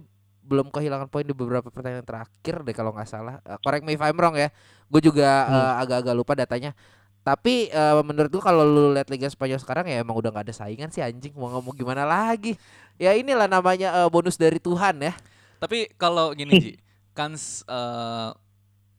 belum 0.45 0.69
kehilangan 0.69 1.09
poin 1.09 1.25
di 1.25 1.33
beberapa 1.33 1.67
pertandingan 1.73 2.05
terakhir 2.05 2.61
deh 2.61 2.75
kalau 2.77 2.93
nggak 2.93 3.09
salah. 3.09 3.41
Eh, 3.41 3.57
correct 3.65 3.83
me 3.83 3.97
if 3.97 4.01
I'm 4.05 4.15
wrong 4.15 4.37
ya. 4.37 4.53
Gue 4.87 5.01
juga 5.01 5.49
eh, 5.49 5.73
agak-agak 5.81 6.13
lupa 6.13 6.33
datanya. 6.37 6.77
Tapi 7.25 7.73
eh, 7.73 8.01
menurut 8.05 8.29
gua 8.37 8.53
kalau 8.53 8.61
lu 8.61 8.93
lihat 8.93 9.09
Liga 9.09 9.25
Spanyol 9.25 9.57
sekarang 9.57 9.89
ya 9.89 10.05
emang 10.05 10.13
udah 10.13 10.29
nggak 10.29 10.45
ada 10.45 10.53
saingan 10.53 10.93
sih 10.93 11.01
anjing. 11.01 11.33
Mau 11.33 11.49
ngomong 11.49 11.73
gimana 11.73 12.05
lagi? 12.05 12.53
Ya 13.01 13.17
inilah 13.17 13.49
namanya 13.49 14.05
eh, 14.05 14.09
bonus 14.13 14.37
dari 14.37 14.61
Tuhan 14.61 15.01
ya. 15.01 15.17
Tapi 15.57 15.89
kalau 15.97 16.37
gini 16.37 16.53
Ji, 16.61 16.73
kans 17.17 17.65
eh, 17.65 18.29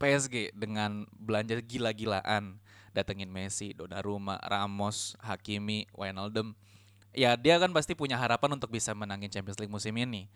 PSG 0.03 0.51
dengan 0.59 1.07
belanja 1.15 1.55
gila-gilaan 1.63 2.59
datengin 2.91 3.31
Messi, 3.31 3.71
Donnarumma, 3.79 4.43
Ramos, 4.43 5.15
Hakimi, 5.23 5.87
Wijnaldum. 5.95 6.59
Ya 7.15 7.39
dia 7.39 7.63
kan 7.63 7.71
pasti 7.71 7.95
punya 7.95 8.19
harapan 8.19 8.59
untuk 8.59 8.75
bisa 8.75 8.91
menangin 8.91 9.31
Champions 9.31 9.63
League 9.63 9.71
musim 9.71 9.95
ini. 9.95 10.27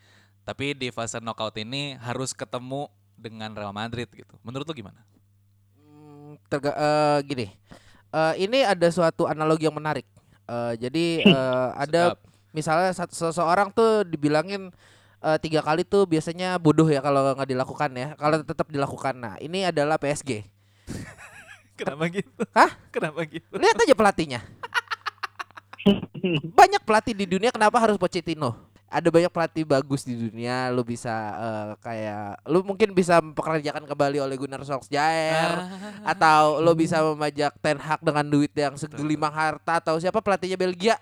Tapi 0.42 0.74
di 0.74 0.88
fase 0.90 1.20
knockout 1.20 1.54
ini 1.56 1.94
harus 2.00 2.32
ketemu 2.32 2.88
dengan 3.14 3.52
Real 3.52 3.72
Madrid 3.72 4.08
gitu. 4.10 4.34
Menurut 4.40 4.64
lu 4.64 4.74
gimana? 4.74 5.00
Hmm, 5.76 6.36
terga- 6.48 6.76
eh, 6.76 7.18
gini 7.26 7.46
Eh, 8.10 8.34
ini 8.42 8.66
ada 8.66 8.90
suatu 8.90 9.22
analogi 9.30 9.70
yang 9.70 9.76
menarik 9.78 10.02
Eh, 10.50 10.72
jadi 10.82 11.06
eh, 11.30 11.68
ada 11.78 12.02
Sedap. 12.10 12.18
misalnya 12.50 12.90
satu 12.90 13.14
seseorang 13.14 13.70
tuh 13.70 14.02
dibilangin 14.02 14.74
eh, 15.22 15.38
tiga 15.38 15.62
kali 15.62 15.86
tuh 15.86 16.10
biasanya 16.10 16.58
bodoh 16.58 16.90
ya 16.90 16.98
kalau 16.98 17.38
nggak 17.38 17.46
dilakukan 17.46 17.90
ya 17.94 18.08
kalau 18.18 18.42
tetap 18.42 18.66
dilakukan 18.66 19.14
nah 19.14 19.34
ini 19.38 19.62
adalah 19.62 19.94
PSG 19.94 20.42
Kenapa 21.78 22.10
gitu? 22.10 22.42
Hah? 22.50 22.74
Kenapa 22.90 23.22
gitu? 23.30 23.46
lihat 23.54 23.78
aja 23.78 23.94
pelatihnya 23.94 24.40
banyak 26.58 26.82
pelatih 26.82 27.14
di 27.14 27.30
dunia 27.30 27.54
kenapa 27.54 27.78
harus 27.78 27.94
Pochettino 27.94 28.58
ada 28.90 29.06
banyak 29.06 29.30
pelatih 29.30 29.62
bagus 29.62 30.02
di 30.02 30.18
dunia 30.18 30.66
lu 30.68 30.82
bisa 30.82 31.14
eh, 31.30 31.70
kayak 31.78 32.42
lu 32.44 32.60
mungkin 32.60 32.90
bisa 32.90 33.22
mempekerjakan 33.22 33.86
kembali 33.86 34.18
oleh 34.18 34.34
Gunnar 34.34 34.60
Solskjaer 34.60 35.62
atau 36.12 36.58
lo 36.58 36.74
bisa 36.74 36.98
memajak 37.00 37.54
Ten 37.56 37.78
Hag 37.78 38.02
dengan 38.02 38.26
duit 38.26 38.50
yang 38.50 38.74
segelimang 38.74 39.30
harta 39.30 39.78
atau 39.78 39.94
siapa 39.96 40.18
pelatihnya 40.18 40.58
Belgia 40.58 40.98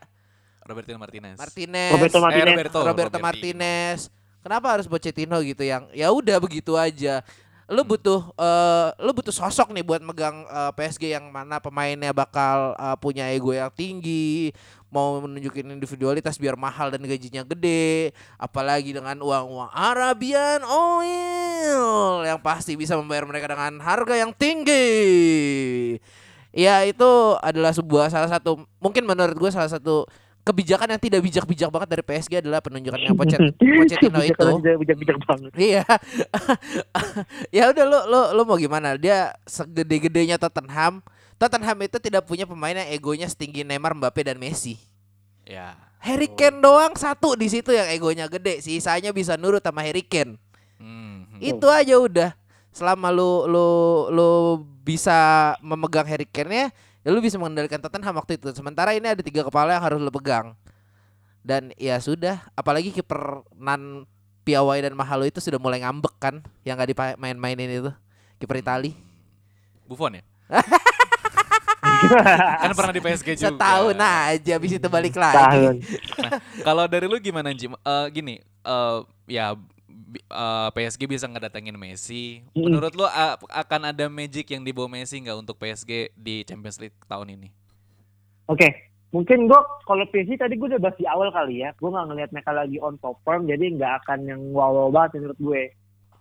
Roberto 0.60 0.92
Martinez. 0.94 1.40
Martinez 1.40 1.90
Roberto 1.90 2.18
Eh, 2.18 2.22
Martinez. 2.22 2.52
Roberto, 2.52 2.78
Roberto 2.78 3.16
Robertino. 3.16 3.24
Martinez. 3.24 3.98
Kenapa 4.38 4.66
harus 4.70 4.84
Pochettino 4.84 5.40
gitu 5.40 5.64
yang 5.64 5.88
ya 5.90 6.12
udah 6.12 6.36
begitu 6.38 6.76
aja. 6.76 7.24
Lu 7.68 7.84
butuh 7.84 8.32
eh 8.40 8.88
lu 9.04 9.12
butuh 9.12 9.28
sosok 9.28 9.76
nih 9.76 9.84
buat 9.84 10.00
megang 10.00 10.48
eh, 10.48 10.72
PSG 10.72 11.12
yang 11.12 11.28
mana 11.28 11.60
pemainnya 11.60 12.16
bakal 12.16 12.72
eh, 12.72 12.96
punya 12.96 13.28
ego 13.28 13.52
yang 13.52 13.68
tinggi, 13.68 14.56
mau 14.88 15.20
menunjukin 15.20 15.68
individualitas 15.76 16.40
biar 16.40 16.56
mahal 16.56 16.88
dan 16.88 17.04
gajinya 17.04 17.44
gede, 17.44 18.16
apalagi 18.40 18.96
dengan 18.96 19.20
uang-uang 19.20 19.68
Arabian 19.68 20.64
Oil 20.64 22.24
yang 22.24 22.40
pasti 22.40 22.72
bisa 22.72 22.96
membayar 22.96 23.28
mereka 23.28 23.52
dengan 23.52 23.76
harga 23.84 24.16
yang 24.16 24.32
tinggi. 24.32 24.88
Ya 26.56 26.80
itu 26.88 27.36
adalah 27.44 27.76
sebuah 27.76 28.08
salah 28.08 28.32
satu 28.32 28.64
mungkin 28.80 29.04
menurut 29.04 29.36
gue 29.36 29.50
salah 29.52 29.68
satu 29.68 30.08
kebijakan 30.48 30.96
yang 30.96 31.02
tidak 31.02 31.20
bijak-bijak 31.20 31.68
banak 31.68 31.88
dari 31.92 32.04
PSG 32.04 32.40
adalah 32.40 32.64
penunjukannya 32.64 33.12
Pochet- 33.12 33.52
Pochettino 33.78 34.20
itu. 34.24 34.48
bijak-bijak 34.80 35.16
banget. 35.28 35.52
Iya. 35.60 35.84
ya 37.56 37.64
udah 37.68 37.84
lu 37.84 37.98
lu 38.08 38.20
lu 38.40 38.42
mau 38.48 38.56
gimana? 38.56 38.96
Dia 38.96 39.36
segede-gedenya 39.44 40.40
Tottenham. 40.40 41.04
Tottenham 41.36 41.78
itu 41.84 42.00
tidak 42.00 42.24
punya 42.24 42.48
pemain 42.48 42.74
yang 42.74 42.88
egonya 42.90 43.28
setinggi 43.28 43.62
Neymar, 43.62 43.94
Mbappe 43.94 44.24
dan 44.24 44.40
Messi. 44.40 44.80
Ya. 45.44 45.76
Harry 45.98 46.30
Kane 46.30 46.62
doang 46.62 46.94
satu 46.94 47.34
di 47.34 47.50
situ 47.50 47.74
yang 47.74 47.90
egonya 47.90 48.30
gede, 48.30 48.62
sisanya 48.62 49.10
bisa 49.10 49.34
nurut 49.34 49.62
sama 49.62 49.82
Harry 49.82 50.02
Kane. 50.06 50.38
Hmm, 50.78 51.26
hmm. 51.30 51.38
Itu 51.42 51.66
aja 51.68 51.98
udah. 51.98 52.30
Selama 52.70 53.10
lu 53.10 53.46
lu 53.50 53.68
lu 54.14 54.30
bisa 54.86 55.52
memegang 55.60 56.06
Harry 56.06 56.24
Kane-nya, 56.24 56.70
ya 57.02 57.08
lu 57.14 57.20
bisa 57.22 57.36
mengendalikan 57.38 57.78
Tottenham 57.82 58.16
waktu 58.18 58.38
itu. 58.38 58.50
Sementara 58.54 58.94
ini 58.94 59.06
ada 59.08 59.22
tiga 59.22 59.46
kepala 59.46 59.74
yang 59.76 59.84
harus 59.84 59.98
lu 59.98 60.12
pegang. 60.12 60.54
Dan 61.42 61.72
ya 61.78 61.96
sudah, 62.02 62.44
apalagi 62.52 62.92
kiper 62.92 63.46
nan 63.56 64.04
piawai 64.44 64.80
dan 64.84 64.92
Mahalo 64.92 65.24
itu 65.24 65.40
sudah 65.40 65.56
mulai 65.56 65.80
ngambek 65.80 66.14
kan, 66.20 66.44
yang 66.66 66.76
nggak 66.76 66.92
dimain-mainin 66.92 67.70
itu. 67.84 67.92
Kiper 68.36 68.60
Itali. 68.60 68.92
Buffon 69.88 70.20
ya? 70.20 70.24
kan 72.62 72.70
pernah 72.76 72.92
di 72.94 73.02
PSG 73.02 73.28
juga. 73.34 73.48
Setahun 73.54 73.96
aja 73.96 74.50
habis 74.54 74.72
itu 74.76 74.88
balik 74.88 75.14
Tahun. 75.16 75.32
lagi. 75.32 75.66
Kalau 76.62 76.84
dari 76.86 77.06
lu 77.08 77.16
gimana 77.18 77.50
Jim? 77.56 77.74
Eh, 77.74 78.06
gini, 78.12 78.34
eh, 78.44 78.98
ya 79.26 79.56
bi- 79.98 80.22
eh, 80.22 80.68
PSG 80.70 81.10
bisa 81.10 81.26
ngedatengin 81.26 81.74
Messi. 81.74 82.46
Mm. 82.54 82.70
Menurut 82.70 82.92
lu 82.94 83.04
a- 83.04 83.38
akan 83.50 83.90
ada 83.90 84.06
magic 84.06 84.54
yang 84.54 84.62
dibawa 84.62 84.86
Messi 84.86 85.18
nggak 85.18 85.38
untuk 85.42 85.58
PSG 85.58 86.14
di 86.14 86.46
Champions 86.46 86.78
League 86.78 86.94
tahun 87.10 87.34
ini? 87.34 87.48
Oke, 88.48 88.94
mungkin 89.10 89.50
gua 89.50 89.60
kalau 89.84 90.06
PSG 90.08 90.38
tadi 90.38 90.56
gue 90.56 90.70
udah 90.70 90.80
bahas 90.80 90.96
di 90.96 91.04
awal 91.04 91.28
kali 91.34 91.66
ya. 91.66 91.74
Gue 91.76 91.90
nggak 91.90 92.06
ngelihat 92.08 92.30
mereka 92.32 92.52
lagi 92.54 92.78
on 92.78 92.96
top 93.02 93.18
form, 93.26 93.44
jadi 93.44 93.74
nggak 93.74 94.06
akan 94.06 94.18
yang 94.24 94.40
wow 94.54 94.70
wow 94.72 94.88
banget 94.88 95.20
menurut 95.20 95.38
gue. 95.42 95.62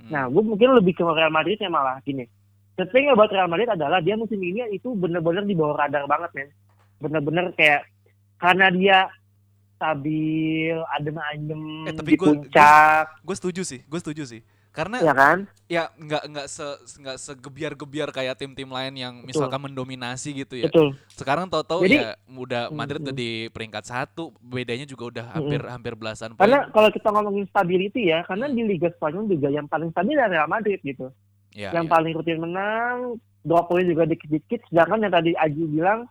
Hmm. 0.04 0.12
Nah, 0.12 0.24
gue 0.28 0.44
mungkin 0.44 0.76
lebih 0.76 0.98
ke 0.98 1.04
Real 1.06 1.32
Madrid 1.32 1.58
ya 1.62 1.70
malah 1.72 2.02
gini. 2.04 2.28
The 2.78 2.86
thing 2.94 3.10
about 3.10 3.34
Real 3.34 3.50
Madrid 3.50 3.74
adalah 3.74 4.04
dia 4.04 4.14
musim 4.14 4.38
ini 4.38 4.62
itu 4.70 4.94
bener-bener 4.94 5.42
di 5.48 5.58
bawah 5.58 5.80
radar 5.80 6.06
banget 6.06 6.30
men. 6.36 6.50
Bener-bener 7.02 7.50
kayak 7.58 7.90
karena 8.38 8.70
dia 8.70 8.98
stabil, 9.78 10.74
adem 10.92 11.18
ayem 11.24 11.62
Eh, 11.86 11.94
tapi 11.94 12.10
di 12.10 12.18
gua- 12.18 12.34
puncak, 12.34 13.06
Gue 13.22 13.36
setuju 13.36 13.62
sih, 13.62 13.80
gue 13.82 14.00
setuju 14.00 14.26
sih. 14.26 14.42
Karena 14.70 15.02
ya 15.02 15.10
kan? 15.12 15.50
ya 15.66 15.90
nggak 15.92 16.24
nggak 16.30 16.48
se 16.48 16.62
nggak 17.00 17.18
segebiar-gebiar 17.18 18.14
kayak 18.14 18.38
tim-tim 18.38 18.70
lain 18.70 18.94
yang 18.94 19.26
misalkan 19.26 19.58
mendominasi 19.60 20.38
gitu 20.38 20.54
ya. 20.54 20.70
Betul. 20.70 20.94
Sekarang 21.10 21.50
tahu-tahu 21.50 21.82
ya 21.84 22.14
udah 22.28 22.70
Madrid 22.70 23.02
Mm, 23.02 23.10
di 23.12 23.30
peringkat 23.50 23.84
satu, 23.84 24.30
bedanya 24.40 24.86
juga 24.86 25.10
udah 25.10 25.26
hampir 25.34 25.66
hampir 25.66 25.94
belasan 25.94 26.38
Karena 26.38 26.62
poin. 26.62 26.72
kalau 26.72 26.90
kita 26.94 27.10
ngomongin 27.10 27.50
stability 27.50 28.06
ya, 28.06 28.22
karena 28.22 28.46
di 28.48 28.62
Liga 28.62 28.94
Spanyol 28.94 29.26
juga 29.26 29.50
yang 29.50 29.66
paling 29.66 29.90
stabil 29.90 30.14
adalah 30.14 30.30
Real 30.36 30.48
Madrid 30.48 30.78
gitu. 30.84 31.10
Ya, 31.58 31.74
yang 31.74 31.90
ya. 31.90 31.92
paling 31.92 32.14
rutin 32.14 32.38
menang, 32.38 33.18
dua 33.42 33.66
poin 33.66 33.82
juga 33.82 34.06
dikit-dikit. 34.06 34.62
Sedangkan 34.70 35.02
yang 35.02 35.10
tadi 35.12 35.34
Aji 35.34 35.64
bilang 35.66 36.06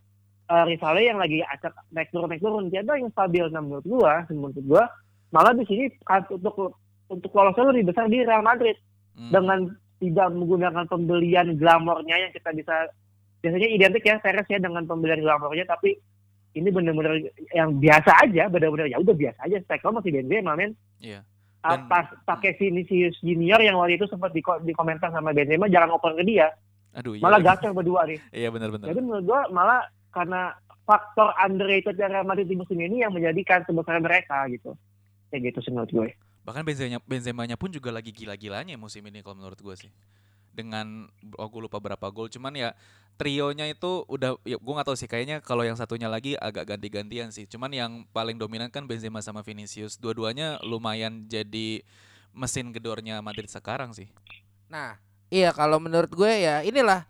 eh 0.47 0.65
Rivale 0.65 1.03
yang 1.03 1.19
lagi 1.19 1.43
acak 1.43 1.75
naik 1.91 2.09
turun 2.09 2.29
naik 2.29 2.39
turun, 2.39 2.67
tiada 2.67 2.95
yang 2.95 3.11
stabil. 3.11 3.45
Nah 3.49 3.61
menurut 3.61 3.83
gua, 3.85 4.23
menurut 4.29 4.59
gua 4.63 4.85
malah 5.29 5.53
di 5.53 5.65
sini 5.65 5.85
kan 6.01 6.23
untuk 6.29 6.75
untuk 7.07 7.31
lolosnya 7.31 7.69
lebih 7.69 7.91
besar 7.91 8.07
di 8.07 8.21
Real 8.21 8.41
Madrid 8.41 8.79
Hmm. 9.13 9.33
dengan 9.33 9.59
tidak 9.97 10.29
menggunakan 10.29 10.85
pembelian 10.85 11.57
glamornya 11.57 12.17
yang 12.19 12.29
kita 12.31 12.53
bisa 12.53 12.93
biasanya 13.39 13.65
identik 13.67 14.05
ya 14.05 14.21
Perez 14.21 14.45
ya 14.45 14.61
dengan 14.61 14.85
pembelian 14.85 15.19
glamornya 15.19 15.65
tapi 15.65 15.97
ini 16.53 16.69
benar-benar 16.69 17.25
yang 17.51 17.75
biasa 17.75 18.13
aja 18.23 18.45
benar-benar 18.47 18.87
ya 18.87 18.97
udah 18.97 19.13
biasa 19.13 19.41
aja 19.41 19.57
Spekor 19.59 19.93
masih 19.93 20.13
Benzema 20.13 20.53
men 20.53 20.77
Iya. 20.99 21.25
Ah, 21.61 21.75
Dan- 21.75 21.89
pas 21.89 22.07
pakai 22.23 22.55
Vinicius 22.55 23.17
Junior 23.19 23.57
yang 23.59 23.77
waktu 23.77 23.97
itu 23.97 24.05
sempat 24.07 24.31
di, 24.31 24.45
di 24.63 24.73
komentar 24.73 25.09
sama 25.09 25.33
Benzema 25.33 25.65
jangan 25.67 25.97
open 25.97 26.13
ke 26.15 26.25
dia 26.27 26.53
Aduh, 26.93 27.17
iya. 27.17 27.25
malah 27.25 27.41
gacor 27.41 27.73
berdua 27.73 28.05
nih 28.05 28.21
Iya 28.31 28.53
benar-benar. 28.53 28.93
jadi 28.93 29.01
menurut 29.01 29.25
gua 29.25 29.49
malah 29.49 29.81
karena 30.16 30.57
faktor 30.88 31.37
underrated 31.37 32.00
yang 32.00 32.16
Real 32.16 32.24
Madrid 32.24 32.48
di 32.48 32.57
musim 32.57 32.81
ini 32.81 33.05
yang 33.05 33.12
menjadikan 33.12 33.61
sebesar 33.68 34.00
mereka 34.00 34.48
gitu 34.48 34.72
kayak 35.29 35.52
gitu 35.52 35.59
sih 35.61 35.72
menurut 35.74 35.92
gue 35.92 36.09
Bahkan 36.46 36.62
Benzema 36.62 37.02
Benzemanya 37.02 37.59
pun 37.59 37.74
juga 37.74 37.90
lagi 37.90 38.14
gila-gilanya 38.14 38.79
musim 38.79 39.02
ini 39.02 39.18
kalau 39.18 39.42
menurut 39.42 39.59
gue 39.59 39.74
sih. 39.74 39.90
Dengan 40.55 41.11
oh 41.37 41.48
gue 41.50 41.66
lupa 41.66 41.83
berapa 41.83 42.07
gol, 42.14 42.31
cuman 42.31 42.55
ya 42.55 42.70
trionya 43.18 43.66
itu 43.66 44.07
udah 44.07 44.38
ya 44.46 44.57
gue 44.57 44.72
nggak 44.72 44.87
tahu 44.87 44.96
sih 44.96 45.11
kayaknya 45.11 45.42
kalau 45.42 45.66
yang 45.66 45.74
satunya 45.74 46.07
lagi 46.07 46.38
agak 46.38 46.70
ganti-gantian 46.70 47.35
sih. 47.35 47.50
Cuman 47.50 47.74
yang 47.74 47.92
paling 48.14 48.38
dominan 48.38 48.70
kan 48.70 48.87
Benzema 48.87 49.18
sama 49.26 49.42
Vinicius. 49.42 49.98
Dua-duanya 49.98 50.62
lumayan 50.62 51.26
jadi 51.26 51.83
mesin 52.31 52.70
gedornya 52.70 53.18
Madrid 53.26 53.50
sekarang 53.50 53.90
sih. 53.90 54.07
Nah, 54.70 55.02
iya 55.35 55.50
kalau 55.50 55.83
menurut 55.83 56.14
gue 56.14 56.31
ya 56.31 56.62
inilah 56.62 57.02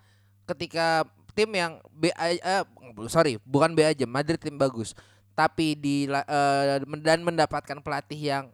ketika 0.49 1.05
tim 1.37 1.53
yang 1.53 1.77
B 1.93 2.09
eh, 2.09 2.65
sorry 3.09 3.39
bukan 3.43 3.73
B 3.73 3.83
aja 3.87 4.05
Madrid 4.05 4.39
tim 4.39 4.55
bagus. 4.59 4.93
Tapi 5.37 5.77
di 5.77 6.09
la- 6.09 6.25
men- 6.89 7.05
dan 7.05 7.21
mendapatkan 7.21 7.81
pelatih 7.85 8.17
yang 8.17 8.45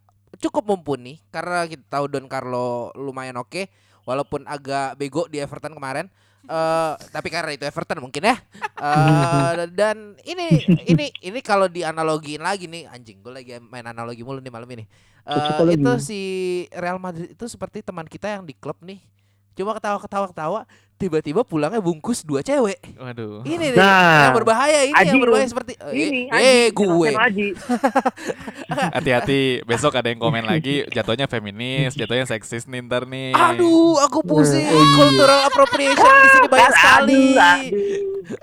cukup 0.41 0.67
mumpuni 0.67 1.23
karena 1.31 1.69
kita 1.69 1.85
tahu 1.87 2.11
Don 2.11 2.27
Carlo 2.27 2.91
lumayan 2.99 3.39
oke 3.39 3.71
walaupun 4.03 4.43
agak 4.51 4.99
bego 4.99 5.31
di 5.31 5.39
Everton 5.39 5.77
kemarin. 5.79 6.11
Eh 6.43 6.93
tapi 7.15 7.31
karena 7.31 7.55
itu 7.55 7.63
Everton 7.63 8.03
mungkin 8.03 8.27
ya. 8.27 8.35
Eh, 8.83 9.71
dan 9.79 10.19
ini 10.27 10.59
ini 10.91 11.07
ini 11.23 11.39
kalau 11.39 11.71
dianalogiin 11.71 12.43
lagi 12.43 12.67
nih 12.67 12.91
anjing 12.91 13.23
gue 13.23 13.31
lagi 13.31 13.63
main 13.63 13.87
analogi 13.87 14.27
mulu 14.27 14.43
nih 14.43 14.51
malam 14.51 14.67
ini. 14.75 14.83
Eh, 15.23 15.39
Psikologi. 15.39 15.79
itu 15.79 15.93
si 16.03 16.21
Real 16.75 16.99
Madrid 16.99 17.31
itu 17.31 17.47
seperti 17.47 17.79
teman 17.87 18.11
kita 18.11 18.27
yang 18.27 18.43
di 18.43 18.59
klub 18.59 18.75
nih. 18.83 18.99
Cuma 19.55 19.71
ketawa-ketawa 19.79 20.27
ketawa 20.35 20.61
tiba-tiba 21.03 21.43
pulangnya 21.43 21.83
bungkus 21.83 22.23
dua 22.23 22.39
cewek 22.41 22.79
Waduh. 22.95 23.43
ini 23.43 23.75
nih 23.75 23.79
Nah, 23.79 24.31
yang 24.31 24.37
berbahaya 24.39 24.81
ini 24.87 24.95
Aji 24.95 25.09
yang 25.11 25.19
berbahaya 25.19 25.47
lu. 25.47 25.51
seperti 25.51 25.73
eh, 25.75 25.93
ini 25.93 26.23
eh 26.31 26.71
Aji, 26.71 26.79
gue 26.79 27.11
Hati-hati 28.95 29.41
besok 29.67 29.99
ada 29.99 30.09
yang 30.09 30.21
komen 30.21 30.47
lagi 30.47 30.87
jatuhnya 30.89 31.27
feminis, 31.27 31.93
jatuhnya 31.93 32.25
seksis 32.25 32.65
nih 32.65 32.81
ntar 32.87 33.05
nih. 33.05 33.35
aduh 33.35 33.99
aku 34.01 34.23
pusing 34.23 34.63
Nah, 34.63 34.71
iya. 34.73 34.95
cultural 34.95 35.41
appropriation 35.45 36.15
di 36.15 36.29
sini 36.31 36.47
banyak 36.47 36.73
sekali 36.73 37.25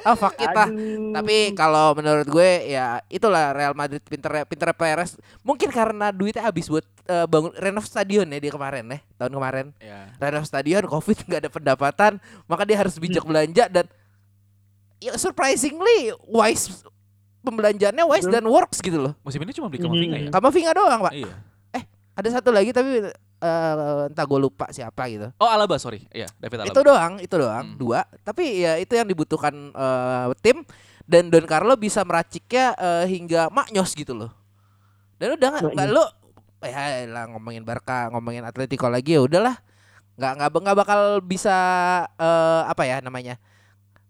ah 0.04 0.16
fuck 0.16 0.36
it 0.38 0.52
ah. 0.52 0.68
aduh. 0.68 1.16
Tapi 1.16 1.56
kalau 1.56 1.96
menurut 1.96 2.28
gue 2.28 2.50
ya 2.68 3.00
itulah 3.08 3.56
Real 3.56 3.74
Madrid 3.74 4.04
pinter 4.04 4.44
pinter 4.46 4.70
Perez. 4.76 5.16
Mungkin 5.42 5.72
karena 5.72 6.12
duitnya 6.12 6.46
habis 6.46 6.68
buat 6.68 6.84
eh, 7.08 7.26
bangun 7.26 7.56
renov 7.56 7.88
stadion 7.88 8.28
ya 8.28 8.38
dia 8.38 8.52
kemarin 8.52 8.86
ya, 8.86 9.00
tahun 9.18 9.34
kemarin. 9.34 9.66
Ya. 9.80 10.12
Renov 10.20 10.46
stadion, 10.46 10.84
Covid 10.86 11.18
nggak 11.26 11.40
ada 11.48 11.52
pendapatan, 11.52 12.12
maka 12.50 12.66
dia 12.66 12.76
harus 12.76 12.98
bijak 12.98 13.22
belanja 13.22 13.70
dan 13.70 13.86
ya 14.98 15.14
surprisingly 15.16 16.10
wise 16.26 16.82
pembelanjaannya 17.40 18.04
wise 18.04 18.28
Hmm. 18.28 18.36
dan 18.36 18.44
works 18.44 18.82
gitu 18.82 19.00
loh. 19.00 19.14
Musim 19.22 19.40
ini 19.40 19.54
cuma 19.54 19.72
beli 19.72 19.80
Kamavinga 19.80 20.18
ya? 20.18 20.30
Kamavinga 20.30 20.72
doang, 20.74 21.00
Pak. 21.06 21.14
Iya. 21.14 21.32
Ada 22.12 22.36
satu 22.36 22.52
lagi 22.52 22.76
tapi 22.76 23.08
eh, 23.40 24.04
entah 24.12 24.26
gue 24.28 24.40
lupa 24.42 24.68
siapa 24.70 25.08
gitu. 25.08 25.32
Oh 25.40 25.48
Alaba 25.48 25.80
sorry, 25.80 26.04
iya 26.12 26.28
David 26.36 26.68
Alaba. 26.68 26.74
Itu 26.76 26.82
doang, 26.84 27.14
itu 27.16 27.32
doang, 27.32 27.66
Hmm. 27.72 27.80
dua. 27.80 28.04
Tapi 28.28 28.60
ya 28.60 28.76
itu 28.76 28.92
yang 28.92 29.08
dibutuhkan 29.08 29.56
eh, 29.72 30.28
tim 30.44 30.68
dan 31.08 31.32
Don 31.32 31.48
Carlo 31.48 31.80
bisa 31.80 32.04
meraciknya 32.04 32.76
eh, 32.76 33.06
hingga 33.08 33.48
maknyos 33.48 33.96
gitu 33.96 34.12
loh. 34.12 34.36
Dan 35.16 35.40
udah 35.40 35.48
nggak 35.48 35.64
nggak 35.72 35.90
lo 35.90 36.06
ya 36.60 37.08
lah 37.08 37.32
ngomongin 37.32 37.64
Barca, 37.64 38.12
ngomongin 38.12 38.44
Atletico 38.44 38.92
lagi 38.92 39.16
ya 39.16 39.24
udahlah. 39.24 39.56
Nggak 40.20 40.34
nggak 40.36 40.50
nggak 40.52 40.78
bakal 40.78 41.02
bisa 41.24 41.56
eh, 42.20 42.62
apa 42.68 42.84
ya 42.84 43.00
namanya? 43.00 43.40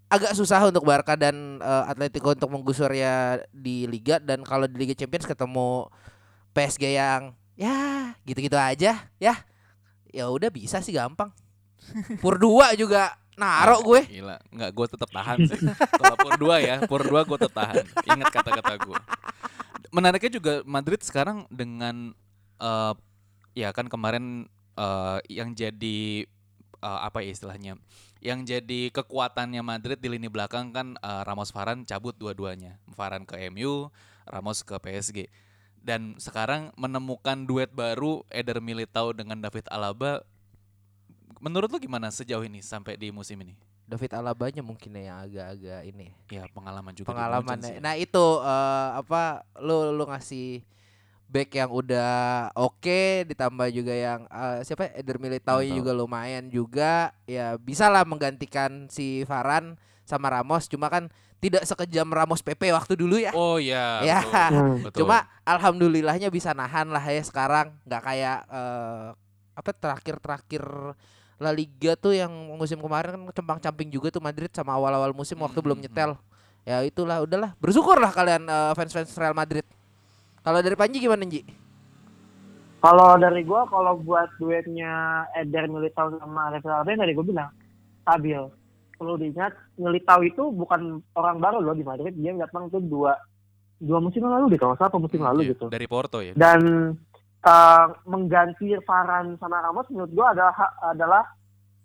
Agak 0.10 0.34
susah 0.34 0.66
untuk 0.66 0.82
Barca 0.90 1.14
dan 1.14 1.62
eh, 1.62 1.84
Atletico 1.86 2.34
untuk 2.34 2.50
menggusur 2.50 2.90
ya 2.90 3.38
di 3.54 3.86
liga 3.86 4.18
dan 4.18 4.42
kalau 4.42 4.66
di 4.66 4.74
Liga 4.74 4.98
Champions 4.98 5.30
ketemu 5.30 5.86
PSG 6.58 6.98
yang 6.98 7.38
ya 7.54 7.78
gitu-gitu 8.26 8.58
aja 8.58 9.06
ya. 9.22 9.36
Ya 10.10 10.26
udah 10.26 10.50
bisa 10.50 10.82
sih 10.82 10.98
gampang. 10.98 11.30
Pur 12.26 12.42
2 12.42 12.74
juga 12.74 13.14
narok 13.40 13.82
gue. 13.86 14.02
Gila, 14.20 14.38
nggak 14.52 14.72
gue 14.76 14.86
tetap 14.92 15.10
tahan 15.16 15.38
sih. 15.48 15.60
Kalau 15.96 16.16
pur 16.20 16.36
dua 16.36 16.60
ya, 16.60 16.76
pur 16.84 17.00
dua 17.00 17.24
gue 17.24 17.38
tetap 17.40 17.56
tahan. 17.56 17.88
Ingat 18.04 18.28
kata-kata 18.36 18.74
gue. 18.84 18.98
Menariknya 19.96 20.32
juga 20.36 20.54
Madrid 20.68 21.00
sekarang 21.00 21.48
dengan 21.48 22.12
eh 22.60 22.94
ya 23.56 23.72
kan 23.72 23.88
kemarin 23.88 24.52
eh 24.80 25.20
yang 25.28 25.52
jadi 25.52 26.24
eh, 26.80 27.00
apa 27.04 27.20
ya 27.20 27.36
istilahnya 27.36 27.76
yang 28.20 28.44
jadi 28.44 28.92
kekuatannya 28.92 29.64
Madrid 29.64 30.00
di 30.00 30.12
lini 30.12 30.28
belakang 30.32 30.72
kan 30.72 30.96
eh, 31.00 31.22
Ramos 31.28 31.52
Varane 31.52 31.84
cabut 31.88 32.16
dua-duanya. 32.16 32.80
Varane 32.96 33.28
ke 33.28 33.36
MU 33.52 33.92
Ramos 34.28 34.64
ke 34.64 34.76
PSG 34.80 35.28
dan 35.80 36.20
sekarang 36.20 36.76
menemukan 36.76 37.48
duet 37.48 37.72
baru 37.72 38.28
Eder 38.28 38.60
Militao 38.60 39.16
dengan 39.16 39.40
David 39.40 39.72
Alaba 39.72 40.28
menurut 41.40 41.72
lu 41.72 41.80
gimana 41.80 42.12
sejauh 42.12 42.44
ini 42.44 42.60
sampai 42.60 43.00
di 43.00 43.16
musim 43.16 43.40
ini? 43.40 43.56
David 43.90 44.14
Alabanya 44.14 44.62
mungkin 44.62 44.94
ya 44.94 45.02
yang 45.02 45.18
agak-agak 45.26 45.82
ini. 45.90 46.08
Ya 46.30 46.46
pengalaman 46.52 46.94
juga 46.94 47.10
pengalaman 47.10 47.58
sih. 47.64 47.82
nah 47.82 47.98
itu 47.98 48.26
eh, 48.44 48.90
apa 49.02 49.48
lu 49.58 49.96
lu 49.96 50.06
ngasih 50.06 50.62
back 51.30 51.54
yang 51.54 51.70
udah 51.70 52.50
oke 52.58 53.24
ditambah 53.24 53.70
juga 53.70 53.94
yang 53.94 54.26
eh, 54.26 54.66
siapa 54.66 54.90
ya, 54.90 54.92
Eder 54.98 55.22
Militao 55.22 55.62
juga 55.62 55.94
lumayan 55.94 56.50
juga 56.50 57.14
ya 57.24 57.54
bisa 57.56 57.86
lah 57.86 58.02
menggantikan 58.02 58.90
si 58.90 59.22
Varan 59.24 59.78
sama 60.04 60.34
Ramos 60.34 60.66
cuma 60.66 60.90
kan 60.90 61.06
tidak 61.38 61.64
sekejam 61.64 62.10
Ramos 62.10 62.42
PP 62.42 62.74
waktu 62.74 62.98
dulu 62.98 63.22
ya 63.22 63.30
oh 63.32 63.62
ya 63.62 64.02
Ya. 64.10 64.20
betul, 64.20 64.50
Hmm. 64.50 64.76
betul. 64.84 64.98
cuma 65.06 65.18
alhamdulillahnya 65.46 66.28
bisa 66.28 66.52
nahan 66.52 66.90
lah 66.90 67.06
ya 67.06 67.22
sekarang 67.22 67.78
nggak 67.86 68.02
kayak 68.02 68.40
eh, 68.50 69.08
apa 69.54 69.72
terakhir-terakhir 69.72 70.64
La 71.40 71.56
Liga 71.56 71.96
tuh 71.96 72.12
yang 72.12 72.32
musim 72.58 72.82
kemarin 72.82 73.16
kan 73.16 73.22
cempang-camping 73.32 73.88
juga 73.88 74.12
tuh 74.12 74.20
Madrid 74.20 74.52
sama 74.52 74.76
awal-awal 74.76 75.16
musim 75.16 75.40
waktu 75.40 75.56
Hmm, 75.56 75.68
belum 75.72 75.78
hmm, 75.80 75.86
nyetel. 75.88 76.12
Ya 76.68 76.84
itulah 76.84 77.24
udahlah 77.24 77.56
bersyukurlah 77.64 78.12
kalian 78.12 78.44
eh, 78.44 78.74
fans-fans 78.76 79.16
Real 79.16 79.32
Madrid. 79.32 79.64
Kalau 80.44 80.60
dari 80.64 80.76
Panji 80.76 80.98
gimana 81.04 81.28
Ji? 81.28 81.44
Kalau 82.80 83.20
dari 83.20 83.44
gua 83.44 83.68
kalau 83.68 84.00
buat 84.00 84.32
duetnya 84.40 85.28
Eder 85.36 85.68
Militao 85.68 86.16
sama 86.16 86.48
Alaba 86.48 86.88
yang 86.88 87.04
tadi 87.04 87.12
gua 87.12 87.26
bilang 87.28 87.50
stabil. 88.08 88.42
Perlu 88.96 89.16
diingat 89.20 89.52
Militao 89.76 90.24
itu 90.24 90.44
bukan 90.52 91.04
orang 91.16 91.44
baru 91.44 91.60
loh 91.60 91.76
di 91.76 91.84
Madrid. 91.84 92.16
Dia 92.16 92.36
datang 92.40 92.72
tuh 92.72 92.80
dua 92.80 93.20
dua 93.80 94.00
musim 94.00 94.24
lalu 94.28 94.56
deh 94.56 94.60
kalau 94.60 94.76
salah 94.76 94.92
musim 95.00 95.24
lalu 95.24 95.48
Iya, 95.48 95.56
gitu. 95.56 95.72
dari 95.72 95.88
Porto 95.88 96.20
ya 96.20 96.36
Dan 96.36 96.92
eh, 97.40 97.86
mengganti 98.04 98.76
Varane 98.84 99.40
sama 99.40 99.64
Ramos 99.64 99.88
menurut 99.88 100.12
gua 100.12 100.36
ada 100.36 100.52
adalah 100.84 101.24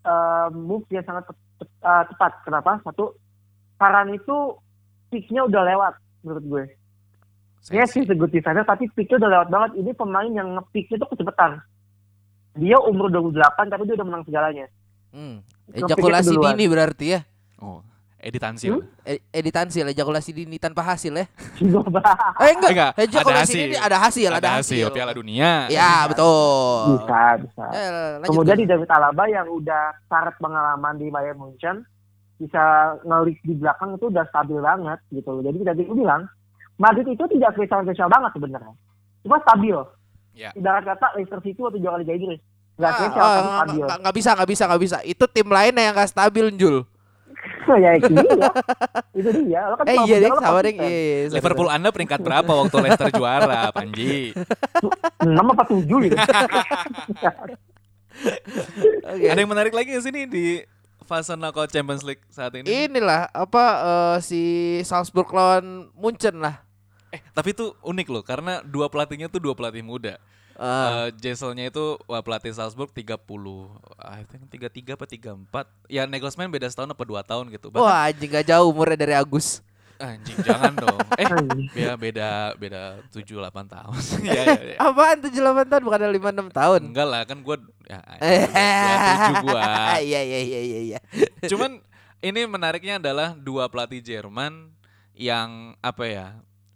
eh, 0.02 0.48
move 0.54 0.86
yang 0.94 1.06
sangat 1.06 1.26
eh, 1.62 2.04
tepat. 2.10 2.38
Kenapa? 2.46 2.78
Satu, 2.86 3.18
Varane 3.78 4.14
itu 4.14 4.58
peaknya 5.10 5.46
udah 5.46 5.62
lewat 5.62 5.94
menurut 6.26 6.44
gue. 6.50 6.64
Dia 7.66 7.84
sih 7.84 8.04
good 8.04 8.28
defender 8.28 8.60
tapi 8.62 8.90
peaknya 8.92 9.16
udah 9.18 9.30
lewat 9.30 9.48
banget. 9.48 9.70
Ini 9.76 9.90
pemain 9.92 10.28
yang 10.28 10.48
nge-peaknya 10.54 10.96
tuh 10.98 11.08
kecepatan. 11.10 11.50
Dia 12.54 12.76
umur 12.78 13.08
28 13.08 13.34
tapi 13.66 13.82
dia 13.84 13.94
udah 13.94 14.06
menang 14.06 14.24
segalanya. 14.24 14.66
Hmm. 15.10 15.40
Ejakulasi 15.70 16.34
dini 16.34 16.64
berarti 16.66 17.06
ya. 17.10 17.20
oh 17.58 17.80
Edi 18.18 18.40
Tansil 18.40 18.80
Hmm? 18.80 18.88
E- 19.04 19.20
editansil 19.30 19.84
ejakulasi 19.86 20.32
dini 20.32 20.56
tanpa 20.56 20.80
hasil 20.82 21.12
ya. 21.12 21.26
Eh 22.40 22.52
enggak, 22.52 22.70
Enggak, 22.72 22.90
ada 22.90 23.02
ejakulasi 23.02 23.36
hasil. 23.44 23.60
dini 23.60 23.76
ada 23.76 23.96
hasil, 23.98 24.30
ada, 24.32 24.48
hasil. 24.56 24.86
Piala 24.90 25.12
Dunia 25.12 25.68
Ya, 25.68 26.08
betul. 26.08 27.00
bisa, 27.00 27.20
bisa. 27.38 27.64
Eh, 27.70 27.88
lanjut, 28.18 28.28
Kemudian 28.32 28.56
di 28.56 28.66
David 28.66 28.88
Alaba 28.88 29.24
yang 29.26 29.44
udah 29.46 29.92
syarat 30.06 30.32
pengalaman 30.40 30.96
di 30.96 31.12
Bayern 31.12 31.36
Munchen 31.36 31.84
bisa 32.34 32.64
ngelik 33.04 33.38
di 33.40 33.54
belakang 33.54 33.92
itu 33.92 34.08
udah 34.08 34.24
stabil 34.26 34.56
banget 34.58 34.98
gitu 35.10 35.28
loh. 35.30 35.42
Jadi 35.42 35.58
tadi 35.62 35.80
gue 35.84 35.94
bilang 35.94 36.24
Madrid 36.76 37.06
itu 37.06 37.24
tidak 37.28 37.50
spesial-spesial 37.52 38.08
banget 38.08 38.30
sebenarnya. 38.32 38.74
Cuma 39.20 39.36
stabil. 39.40 39.76
Ya. 40.32 40.50
Ibarat 40.52 40.82
kata 40.84 41.06
Leicester 41.14 41.40
City 41.40 41.58
waktu 41.58 41.78
juara 41.78 41.96
Liga 41.96 42.12
Inggris. 42.12 42.42
Nggak 42.74 42.90
Ah, 42.90 42.96
spesial, 42.96 43.22
ah, 43.22 43.30
tapi 43.30 43.46
stabil. 43.46 43.78
nggak- 43.80 44.00
nggak 44.00 44.14
bisa, 44.14 44.30
nggak 44.32 44.50
bisa, 44.50 44.62
nggak 44.66 44.82
bisa. 44.82 44.98
Itu 45.04 45.24
tim 45.26 45.48
lain 45.48 45.72
yang 45.72 45.94
nggak 45.94 46.10
stabil, 46.10 46.46
Jul. 46.52 46.76
ya 47.76 47.90
itu 47.94 48.08
dia. 48.10 48.48
itu 49.12 49.30
dia. 49.44 49.60
Lo 49.66 49.74
kan 49.76 49.84
Eh 49.84 49.96
iya 50.02 50.16
deh, 50.18 50.30
sama 50.34 50.58
deh. 50.60 50.72
Iya, 50.72 50.88
iya, 50.88 51.16
Liverpool 51.30 51.68
Anda 51.68 51.88
peringkat 51.88 52.18
berapa 52.18 52.48
waktu 52.48 52.76
Leicester 52.78 53.10
juara 53.10 53.68
Panji 53.76 54.32
enam 55.20 55.46
apa 55.48 55.62
tujuh 55.64 55.98
gitu. 56.02 56.16
sorry. 57.22 57.54
Oke. 59.04 59.26
ada 59.26 59.36
yang 59.36 59.50
menarik 59.50 59.70
lagi 59.70 59.90
di 59.90 60.00
sini 60.00 60.20
di 60.24 60.44
fase 61.02 61.34
knockout 61.34 61.68
Champions 61.68 62.00
League 62.00 62.22
saat 62.26 62.54
ini 62.54 62.64
Inilah 62.64 63.28
apa 63.28 63.64
eh, 63.76 64.16
si 64.18 64.42
Salzburg 64.80 65.28
lawan 65.28 65.92
Munchen 65.92 66.40
lah. 66.40 66.63
Eh 67.14 67.20
tapi 67.30 67.54
itu 67.54 67.70
unik 67.80 68.08
loh 68.10 68.22
karena 68.22 68.58
dua 68.60 68.90
pelatihnya 68.90 69.30
tuh 69.30 69.38
dua 69.38 69.54
pelatih 69.54 69.86
muda 69.86 70.18
Eh, 70.54 70.62
Eh, 70.62 71.08
Jesselnya 71.18 71.66
itu 71.66 71.98
wah, 72.06 72.22
pelatih 72.22 72.54
Salzburg 72.54 72.86
30 72.94 73.18
I 73.98 74.22
think 74.22 74.46
33 74.46 74.94
apa 74.94 75.02
34 75.02 75.90
Ya 75.90 76.06
Nagelsmann 76.06 76.46
beda 76.46 76.70
setahun 76.70 76.94
apa 76.94 77.02
dua 77.02 77.26
tahun 77.26 77.50
gitu 77.50 77.74
Bahkan, 77.74 77.82
wah 77.82 78.06
anjing 78.06 78.30
gak 78.30 78.46
jauh 78.46 78.70
umurnya 78.70 78.94
dari 78.94 79.18
Agus. 79.18 79.66
Anjing 79.98 80.38
jangan 80.46 80.78
dong 80.78 80.98
Eh 81.18 81.26
ya 81.74 81.98
beda 81.98 82.54
beda 82.54 83.02
7-8 83.10 83.34
tahun 83.66 83.98
ya, 84.30 84.42
ya, 84.46 84.62
ya. 84.74 84.78
Apaan 84.78 85.26
7 85.26 85.34
8 85.34 85.66
tahun 85.66 85.82
bukan 85.82 86.00
5 86.06 86.22
6 86.22 86.46
tahun. 86.54 86.80
Enggak 86.86 87.06
lah 87.10 87.22
kan 87.26 87.38
gue 87.42 87.56
ya, 87.90 87.98
Eh, 88.22 88.46
27 89.34 89.46
gua 89.50 89.62
Iya 89.98 90.20
iya 90.22 90.38
iya 90.38 90.60
iya 90.62 90.80
iya. 90.94 90.98
Cuman 91.50 91.82
ini 92.22 92.46
menariknya 92.46 93.02
adalah 93.02 93.34
dua 93.34 93.66
pelatih 93.66 93.98
Jerman 93.98 94.70
yang 95.18 95.74
apa 95.82 96.06
ya? 96.06 96.28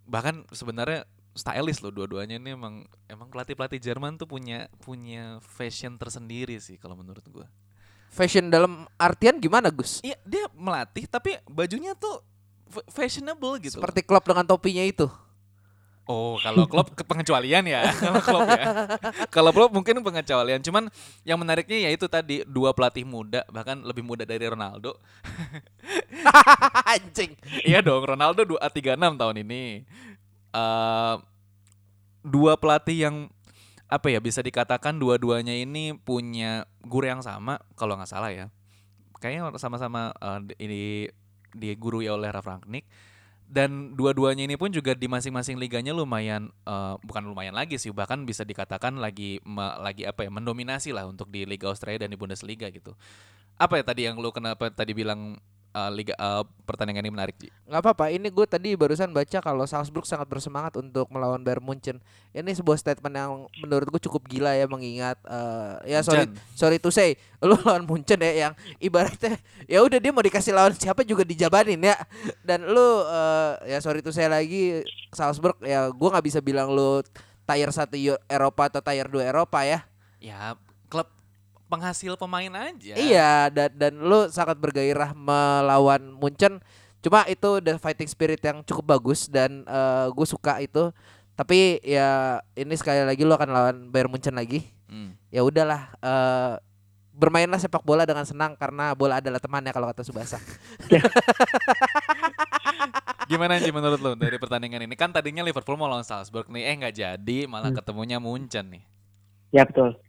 Bahkan 0.09 0.49
sebenarnya 0.51 1.05
stylish 1.37 1.85
loh 1.85 1.95
dua-duanya 1.95 2.41
ini 2.41 2.57
emang 2.57 2.83
emang 3.07 3.31
pelatih-pelatih 3.31 3.79
Jerman 3.79 4.19
tuh 4.19 4.27
punya 4.27 4.67
punya 4.83 5.39
fashion 5.45 5.95
tersendiri 5.95 6.59
sih 6.59 6.81
kalau 6.81 6.99
menurut 6.99 7.23
gua. 7.31 7.47
Fashion 8.09 8.49
dalam 8.49 8.89
artian 8.97 9.37
gimana 9.37 9.69
Gus? 9.69 10.01
Iya, 10.01 10.17
dia 10.25 10.49
melatih 10.57 11.05
tapi 11.07 11.37
bajunya 11.47 11.93
tuh 11.95 12.25
fashionable 12.89 13.61
gitu. 13.63 13.79
Seperti 13.79 14.01
klub 14.03 14.25
dengan 14.25 14.49
topinya 14.49 14.83
itu. 14.83 15.07
Oh, 16.09 16.41
kalau 16.41 16.65
klub 16.65 16.89
pengecualian 17.13 17.69
ya. 17.69 17.93
kalau 18.01 18.21
klub 18.25 18.49
ya. 18.49 18.65
Kalau 19.29 19.51
klub 19.53 19.71
mungkin 19.77 20.01
pengecualian. 20.01 20.65
Cuman 20.65 20.89
yang 21.21 21.37
menariknya 21.37 21.85
ya 21.85 21.91
itu 21.93 22.09
tadi 22.09 22.49
dua 22.49 22.73
pelatih 22.73 23.05
muda 23.05 23.45
bahkan 23.53 23.77
lebih 23.85 24.01
muda 24.01 24.25
dari 24.25 24.49
Ronaldo. 24.49 24.97
anjing. 26.97 27.37
iya 27.61 27.85
dong, 27.85 28.09
Ronaldo 28.09 28.49
2 28.49 28.57
36 28.57 29.21
tahun 29.21 29.37
ini. 29.45 29.85
Eh 30.57 31.15
dua 32.25 32.57
pelatih 32.57 32.99
yang 33.09 33.17
apa 33.89 34.09
ya 34.09 34.21
bisa 34.21 34.41
dikatakan 34.41 34.97
dua-duanya 34.97 35.53
ini 35.53 35.97
punya 35.97 36.65
guru 36.85 37.05
yang 37.09 37.21
sama 37.21 37.61
kalau 37.77 38.01
nggak 38.01 38.09
salah 38.09 38.33
ya. 38.33 38.49
Kayaknya 39.21 39.61
sama-sama 39.61 40.17
eh, 40.17 40.41
di- 40.49 40.57
ini 40.57 40.81
digurui 41.53 42.09
oleh 42.09 42.33
Ralf 42.33 42.49
Rangnick 42.49 42.89
dan 43.49 43.97
dua-duanya 43.97 44.45
ini 44.45 44.61
pun 44.61 44.69
juga 44.69 44.93
di 44.93 45.09
masing-masing 45.09 45.57
liganya 45.57 45.97
lumayan 45.97 46.53
eh, 46.69 46.95
bukan 47.01 47.25
lumayan 47.25 47.57
lagi 47.57 47.81
sih 47.81 47.89
bahkan 47.91 48.29
bisa 48.29 48.45
dikatakan 48.45 49.01
lagi 49.01 49.41
me- 49.49 49.77
lagi 49.81 50.05
apa 50.05 50.29
ya 50.29 50.31
mendominasi 50.31 50.93
lah 50.93 51.09
untuk 51.09 51.33
di 51.33 51.49
Liga 51.49 51.73
Australia 51.73 52.05
dan 52.05 52.13
di 52.13 52.21
Bundesliga 52.21 52.69
gitu. 52.69 52.93
Apa 53.57 53.81
ya 53.81 53.85
tadi 53.89 54.07
yang 54.07 54.21
lu 54.21 54.31
kenapa 54.31 54.69
tadi 54.71 54.93
bilang 54.93 55.41
eh, 55.73 55.91
liga 55.93 56.15
eh, 56.17 56.45
pertandingan 56.65 57.05
ini 57.05 57.13
menarik 57.13 57.37
Ji? 57.37 57.49
nggak 57.69 57.81
apa-apa. 57.85 58.09
Ini 58.09 58.29
gue 58.33 58.47
tadi 58.49 58.73
barusan 58.77 59.13
baca 59.13 59.39
kalau 59.45 59.65
Salzburg 59.69 60.09
sangat 60.09 60.25
bersemangat 60.29 60.77
untuk 60.81 61.09
melawan 61.13 61.41
Bayern 61.45 61.61
Munchen. 61.61 62.01
Ini 62.33 62.49
sebuah 62.57 62.81
statement 62.81 63.15
yang 63.15 63.33
menurut 63.61 63.89
gue 63.93 64.01
cukup 64.09 64.25
gila 64.29 64.57
ya 64.57 64.65
mengingat 64.65 65.21
eh, 65.29 65.97
ya 65.97 66.01
sorry 66.01 66.25
Munchen. 66.29 66.57
sorry 66.57 66.79
to 66.81 66.89
say 66.89 67.17
lu 67.45 67.57
lawan 67.65 67.85
Munchen 67.85 68.19
ya 68.21 68.49
yang 68.49 68.53
ibaratnya 68.81 69.37
ya 69.69 69.85
udah 69.85 69.99
dia 70.01 70.13
mau 70.13 70.25
dikasih 70.25 70.53
lawan 70.57 70.75
siapa 70.75 71.05
juga 71.05 71.23
dijabanin 71.23 71.79
ya 71.79 71.97
dan 72.43 72.65
lu 72.65 73.05
eh, 73.05 73.77
ya 73.77 73.79
sorry 73.85 74.01
to 74.01 74.11
say 74.11 74.27
lagi 74.27 74.83
Salzburg 75.13 75.57
ya 75.63 75.89
gue 75.93 76.09
nggak 76.09 76.27
bisa 76.27 76.41
bilang 76.43 76.73
lu 76.73 77.01
tier 77.49 77.71
satu 77.73 77.97
Eropa 78.29 78.69
atau 78.69 78.81
tier 78.85 79.09
2 79.09 79.25
Eropa 79.25 79.65
ya 79.65 79.81
Ya 80.19 80.59
penghasil 81.69 82.17
pemain 82.17 82.51
aja. 82.51 82.95
Iya 82.97 83.53
dan 83.53 83.71
dan 83.77 83.93
lu 84.01 84.33
sangat 84.33 84.57
bergairah 84.57 85.13
melawan 85.13 86.17
Munchen. 86.17 86.65
Cuma 86.99 87.23
itu 87.31 87.63
the 87.63 87.79
fighting 87.79 88.11
spirit 88.11 88.43
yang 88.43 88.67
cukup 88.67 88.99
bagus 88.99 89.31
dan 89.31 89.63
gue 90.11 90.27
suka 90.27 90.59
itu. 90.59 90.91
Tapi 91.39 91.79
ya 91.87 92.43
ini 92.59 92.75
sekali 92.75 93.07
lagi 93.07 93.23
lu 93.23 93.31
akan 93.31 93.51
lawan 93.53 93.77
Bayern 93.95 94.11
Munchen 94.11 94.35
lagi. 94.35 94.67
Hmm. 94.91 95.15
Ya 95.31 95.47
udahlah 95.47 95.95
eh, 96.03 96.55
bermainlah 97.15 97.63
sepak 97.63 97.87
bola 97.87 98.03
dengan 98.03 98.27
senang 98.27 98.59
karena 98.59 98.91
bola 98.95 99.23
adalah 99.23 99.39
temannya 99.39 99.71
kalau 99.71 99.87
kata 99.87 100.03
Subasa. 100.03 100.43
Gimana 103.29 103.61
sih 103.61 103.73
menurut 103.75 104.01
lu 104.01 104.17
dari 104.17 104.41
pertandingan 104.41 104.89
ini? 104.89 104.95
Kan 104.97 105.13
tadinya 105.13 105.45
Liverpool 105.45 105.77
mau 105.77 105.91
lawan 105.91 106.07
Salzburg 106.07 106.49
nih, 106.49 106.65
eh 106.65 106.75
nggak 106.81 106.95
jadi, 106.97 107.39
malah 107.45 107.71
Hmm. 107.71 107.79
ketemunya 107.79 108.17
Munchen 108.17 108.73
nih. 108.73 108.83
Ya 109.53 109.69
betul. 109.69 110.01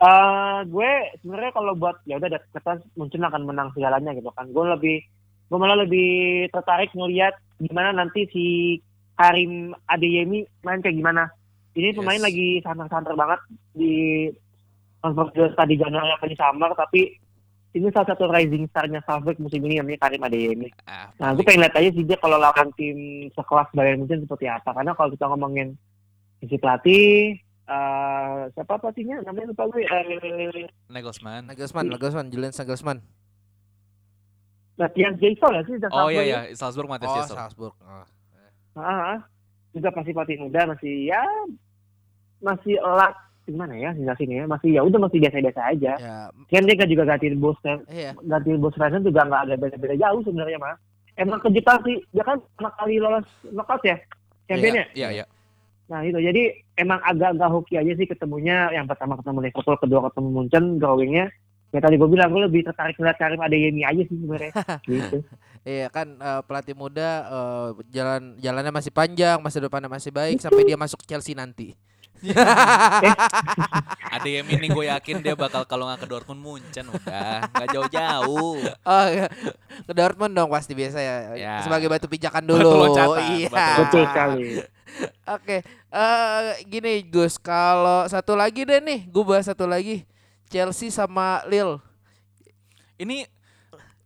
Eh 0.00 0.58
gue 0.64 0.90
sebenarnya 1.20 1.52
kalau 1.52 1.76
buat 1.76 2.00
ya 2.08 2.16
udah 2.16 2.28
ada 2.32 2.40
kata 2.56 2.80
Munchen 2.96 3.20
akan 3.20 3.42
menang 3.44 3.68
segalanya 3.76 4.16
gitu 4.16 4.32
kan. 4.32 4.48
Gue 4.48 4.64
lebih 4.64 4.96
gue 5.50 5.58
malah 5.60 5.76
lebih 5.76 6.08
tertarik 6.48 6.88
ngelihat 6.96 7.36
gimana 7.60 7.92
nanti 7.92 8.24
si 8.32 8.44
Karim 9.12 9.76
Adeyemi 9.84 10.40
main 10.64 10.80
kayak 10.80 10.96
gimana. 10.96 11.28
Ini 11.76 11.92
pemain 11.92 12.16
Yes. 12.16 12.26
lagi 12.26 12.48
santer-santer 12.64 13.12
banget 13.12 13.40
di 13.76 13.92
kontroversial 15.00 15.52
tadi 15.52 15.76
Januari 15.76 16.08
yang 16.08 16.20
paling 16.20 16.38
samar 16.38 16.70
tapi 16.72 17.14
ini 17.70 17.86
salah 17.94 18.08
satu 18.10 18.26
rising 18.26 18.66
star-nya 18.66 18.98
Salzburg 19.06 19.38
musim 19.38 19.62
ini 19.62 19.78
namanya 19.78 20.08
Karim 20.08 20.26
Adeyemi. 20.26 20.68
Ah, 20.84 21.06
Nah, 21.20 21.36
gue 21.36 21.44
pengen 21.46 21.62
lihat 21.62 21.76
aja 21.78 21.90
sih 21.94 22.02
dia 22.02 22.18
kalau 22.18 22.34
lawan 22.34 22.72
tim 22.74 22.98
sekelas 23.30 23.70
Bayern 23.70 24.02
Munchen 24.02 24.24
seperti 24.24 24.50
apa. 24.50 24.74
Karena 24.74 24.90
kalau 24.96 25.14
kita 25.14 25.30
ngomongin 25.30 25.78
isi 26.40 26.58
pelatih, 26.58 27.38
eh 27.70 28.38
siapa 28.50 28.74
pelatihnya? 28.76 29.22
Namanya 29.22 29.54
lupa 29.54 29.64
gue. 29.70 29.82
Eh, 29.86 30.66
Nagelsmann. 30.90 31.46
Nagelsmann, 31.46 31.86
Nagelsmann, 31.88 32.26
Julian 32.28 32.50
Nagelsmann. 32.50 32.98
latihan 34.80 35.12
Jason 35.20 35.52
ya 35.52 35.62
sih. 35.62 35.76
Oh 35.76 36.08
Salzburg 36.08 36.12
iya 36.16 36.22
ya. 36.24 36.40
Salzburg 36.56 36.88
Matthias 36.88 37.12
Oh, 37.12 37.16
Jesser. 37.20 37.36
Salzburg. 37.36 37.74
Oh. 37.84 38.04
Ah, 38.80 39.12
ah. 39.12 39.18
juga 39.70 39.92
pasti 39.92 40.10
pelatih 40.10 40.40
muda 40.40 40.66
masih 40.66 41.06
ya 41.06 41.20
masih 42.40 42.74
elak 42.80 43.12
gimana 43.44 43.76
ya 43.76 43.92
hingga 43.92 44.16
sini 44.16 44.40
ya 44.40 44.44
masih 44.48 44.72
ya 44.74 44.80
udah 44.80 44.98
masih 44.98 45.20
biasa-biasa 45.20 45.60
aja. 45.68 45.92
Ya, 46.00 46.16
Kan 46.48 46.64
dia 46.64 46.74
kan 46.74 46.88
juga 46.88 47.04
gantiin 47.06 47.36
bos 47.38 47.60
kan 47.60 47.78
iya. 47.92 48.16
gantiin 48.24 48.56
bos 48.56 48.72
Ryan 48.74 49.04
juga 49.04 49.20
nggak 49.28 49.42
ada 49.46 49.54
beda-beda 49.60 49.94
jauh 50.00 50.20
sebenarnya 50.24 50.58
mah. 50.58 50.74
Emang 51.14 51.38
kejutan 51.44 51.76
sih 51.84 52.00
dia 52.10 52.24
kan 52.24 52.40
pertama 52.56 52.70
kali 52.80 52.96
lolos 52.96 53.28
knockout 53.52 53.84
ya 53.84 53.96
championnya. 54.48 54.88
Iya, 54.96 55.08
iya. 55.12 55.24
Nah 55.90 56.06
itu 56.06 56.22
jadi 56.22 56.54
emang 56.78 57.02
agak-agak 57.02 57.50
hoki 57.50 57.74
aja 57.74 57.92
sih 57.98 58.06
ketemunya 58.06 58.70
yang 58.70 58.86
pertama 58.86 59.18
ketemu 59.18 59.50
Liverpool, 59.50 59.76
kedua 59.82 60.00
ketemu 60.06 60.28
Munchen, 60.30 60.64
drawingnya. 60.78 61.26
Ya 61.70 61.78
tadi 61.78 61.98
gue 61.98 62.08
bilang 62.10 62.30
gue 62.34 62.46
lebih 62.46 62.66
tertarik 62.66 62.98
ngeliat 62.98 63.18
Karim 63.18 63.42
Adeyemi 63.42 63.82
aja 63.82 64.02
sih 64.06 64.14
sebenarnya. 64.14 64.54
gitu. 64.90 65.18
Iya 65.66 65.90
kan 65.90 66.16
eh, 66.16 66.42
pelatih 66.46 66.78
muda 66.78 67.10
eh, 67.26 67.68
jalan 67.90 68.38
jalannya 68.38 68.72
masih 68.72 68.94
panjang, 68.94 69.42
masa 69.42 69.58
depannya 69.58 69.90
masih 69.90 70.14
baik 70.14 70.38
sampai 70.38 70.62
dia 70.62 70.78
masuk 70.78 71.02
Chelsea 71.02 71.34
nanti. 71.34 71.74
Ada 74.10 74.28
yang 74.28 74.46
ini 74.46 74.68
gue 74.68 74.84
yakin 74.86 75.20
dia 75.20 75.34
bakal 75.34 75.64
kalau 75.64 75.88
nggak 75.88 76.00
ke 76.02 76.06
Dortmund 76.06 76.40
Munchen 76.40 76.86
udah 76.86 77.46
nggak 77.48 77.68
jauh-jauh. 77.70 78.58
Oh 78.90 79.06
iya. 79.06 79.26
Ke 79.86 79.92
Dortmund 79.92 80.32
dong 80.32 80.50
pasti 80.50 80.72
biasa 80.74 80.98
ya. 80.98 81.14
Ya. 81.34 81.54
Sebagai 81.62 81.86
batu 81.86 82.06
pijakan 82.06 82.42
Batu 82.44 82.60
dulu. 82.60 82.90
loncatan, 82.90 83.22
iya. 83.36 83.48
batu 83.48 83.82
Betul 83.86 84.04
sekali. 84.08 84.46
Oke, 85.24 85.56
eh 85.88 86.42
gini 86.66 87.06
Gus, 87.06 87.38
kalau 87.38 88.02
satu 88.04 88.34
lagi 88.34 88.66
deh 88.66 88.82
nih, 88.82 89.06
gue 89.06 89.22
bahas 89.22 89.46
satu 89.46 89.64
lagi. 89.64 90.02
Chelsea 90.50 90.90
sama 90.90 91.46
Lille. 91.46 91.78
Ini 92.96 93.24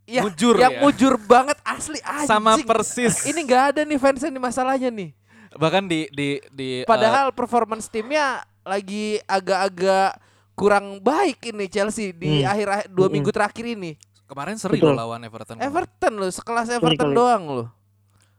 Ya, 0.04 0.20
Mujur 0.20 0.60
yang 0.60 0.68
ya. 0.68 0.80
mujur 0.84 1.16
banget 1.16 1.56
asli 1.64 1.96
anjing. 2.04 2.28
sama 2.28 2.60
persis. 2.60 3.24
Ini 3.24 3.40
nggak 3.40 3.62
ada 3.72 3.80
nih 3.88 3.96
fansnya 3.96 4.28
nih 4.28 4.36
masalahnya 4.36 4.92
nih. 4.92 5.16
Bahkan 5.54 5.84
di 5.84 6.06
di 6.10 6.28
di 6.50 6.68
eh, 6.82 6.88
Padahal 6.88 7.30
performance 7.30 7.86
timnya 7.86 8.42
lagi 8.62 9.20
agak-agak 9.24 10.18
kurang 10.54 10.98
baik 10.98 11.50
ini 11.50 11.66
Chelsea 11.66 12.10
di 12.10 12.42
Hmm. 12.42 12.50
akhir 12.50 12.66
dua 12.90 13.06
Hmm. 13.06 13.14
minggu 13.14 13.30
terakhir 13.30 13.66
ini. 13.66 13.94
kemarin 14.24 14.56
seri 14.56 14.80
Betul. 14.80 14.96
loh 14.96 15.04
lawan 15.04 15.20
Everton. 15.20 15.60
Everton 15.60 16.12
loh, 16.16 16.32
sekelas 16.32 16.66
Everton 16.72 16.96
kali. 16.96 17.14
doang 17.14 17.44
loh. 17.44 17.68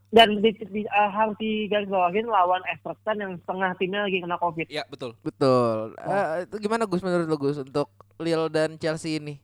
Dan 0.09 0.41
di, 0.41 0.49
di, 0.49 0.81
uh, 0.81 1.11
harus 1.13 1.37
digarisbawahin 1.37 2.25
lawan 2.25 2.65
Everton 2.65 3.15
yang 3.15 3.31
setengah 3.37 3.77
timnya 3.77 4.01
lagi 4.01 4.17
kena 4.17 4.35
COVID. 4.35 4.65
Ya 4.65 4.81
betul. 4.87 5.13
Betul. 5.21 5.93
Oh. 5.93 6.09
Eh, 6.09 6.49
itu 6.49 6.55
gimana 6.57 6.89
Gus 6.89 7.05
menurut 7.05 7.27
lo 7.27 7.37
Gus 7.37 7.61
untuk 7.61 7.87
Lille 8.17 8.49
dan 8.49 8.75
Chelsea 8.75 9.21
ini? 9.21 9.37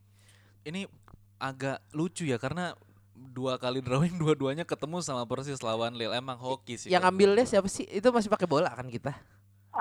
Ini 0.63 0.89
agak 1.37 1.77
lucu 1.93 2.25
ya 2.25 2.41
karena 2.41 2.73
dua 3.29 3.61
kali 3.61 3.85
drawing 3.85 4.17
dua-duanya 4.21 4.65
ketemu 4.65 5.05
sama 5.05 5.23
persis 5.29 5.61
lawan 5.61 5.93
Lille 5.93 6.17
emang 6.17 6.41
hoki 6.41 6.81
sih. 6.81 6.89
Yang 6.89 7.03
ambilnya 7.05 7.45
siapa 7.45 7.69
sih? 7.69 7.85
Itu 7.85 8.09
masih 8.09 8.33
pakai 8.33 8.49
bola 8.49 8.73
kan 8.73 8.89
kita? 8.89 9.13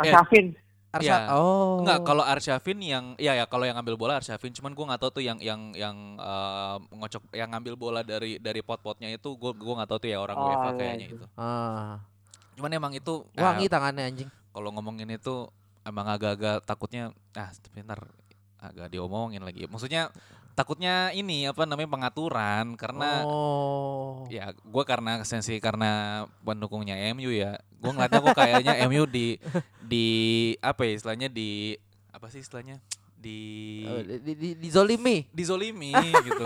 Eh, 0.04 0.12
Arshavin. 0.12 0.54
Arsa 0.90 1.06
Iya. 1.06 1.16
Oh. 1.38 1.86
Enggak, 1.86 2.02
kalau 2.02 2.26
Arshavin 2.26 2.78
yang 2.82 3.04
ya 3.14 3.38
ya 3.38 3.46
kalau 3.46 3.62
yang 3.62 3.78
ngambil 3.78 3.94
bola 3.94 4.18
Arshavin, 4.18 4.50
cuman 4.50 4.74
gua 4.74 4.90
nggak 4.90 5.00
tahu 5.06 5.22
tuh 5.22 5.22
yang 5.22 5.38
yang 5.38 5.70
yang 5.70 6.18
eh, 6.18 6.76
ngocok 6.90 7.30
yang 7.30 7.48
ngambil 7.54 7.74
bola 7.78 8.00
dari 8.02 8.42
dari 8.42 8.58
pot-potnya 8.58 9.06
itu 9.06 9.38
gua 9.38 9.54
gua 9.54 9.82
nggak 9.82 9.90
tahu 9.94 9.98
tuh 10.02 10.10
ya 10.10 10.18
orang 10.18 10.34
Oh, 10.34 10.46
UEFA 10.50 10.70
iya, 10.74 10.78
kayaknya 10.78 11.06
iya. 11.06 11.14
itu. 11.14 11.26
Ah. 11.38 11.94
Cuman 12.58 12.70
emang 12.74 12.92
itu 12.92 13.22
Wangi 13.38 13.66
ah, 13.66 13.70
tangannya 13.70 14.04
anjing. 14.04 14.28
kalau 14.50 14.68
ngomongin 14.74 15.08
itu 15.14 15.46
emang 15.86 16.10
agak-agak 16.10 16.66
takutnya 16.66 17.14
ah 17.38 17.50
tapi 17.54 17.86
ntar 17.86 18.10
agak 18.58 18.90
diomongin 18.90 19.46
lagi. 19.46 19.70
Maksudnya 19.70 20.10
takutnya 20.60 21.08
ini 21.16 21.48
apa 21.48 21.64
namanya 21.64 21.88
pengaturan 21.88 22.76
karena 22.76 23.24
oh. 23.24 24.28
ya 24.28 24.52
gua 24.68 24.84
karena 24.84 25.24
sensi 25.24 25.56
karena 25.56 26.24
pendukungnya 26.44 27.00
MU 27.16 27.32
ya. 27.32 27.56
Gua 27.80 27.96
ngeliatnya 27.96 28.20
kok 28.20 28.36
kayaknya 28.36 28.74
MU 28.92 29.08
di 29.08 29.40
di 29.80 30.06
apa 30.60 30.84
ya 30.84 30.92
istilahnya 31.00 31.28
di 31.32 31.80
apa 32.12 32.28
sih 32.28 32.44
istilahnya 32.44 32.76
di 33.16 33.40
Eh, 33.88 34.20
di, 34.20 34.32
di, 34.36 34.48
di 34.60 34.68
Zolimi. 34.68 35.24
dizolimi 35.32 35.96
gitu. 36.28 36.44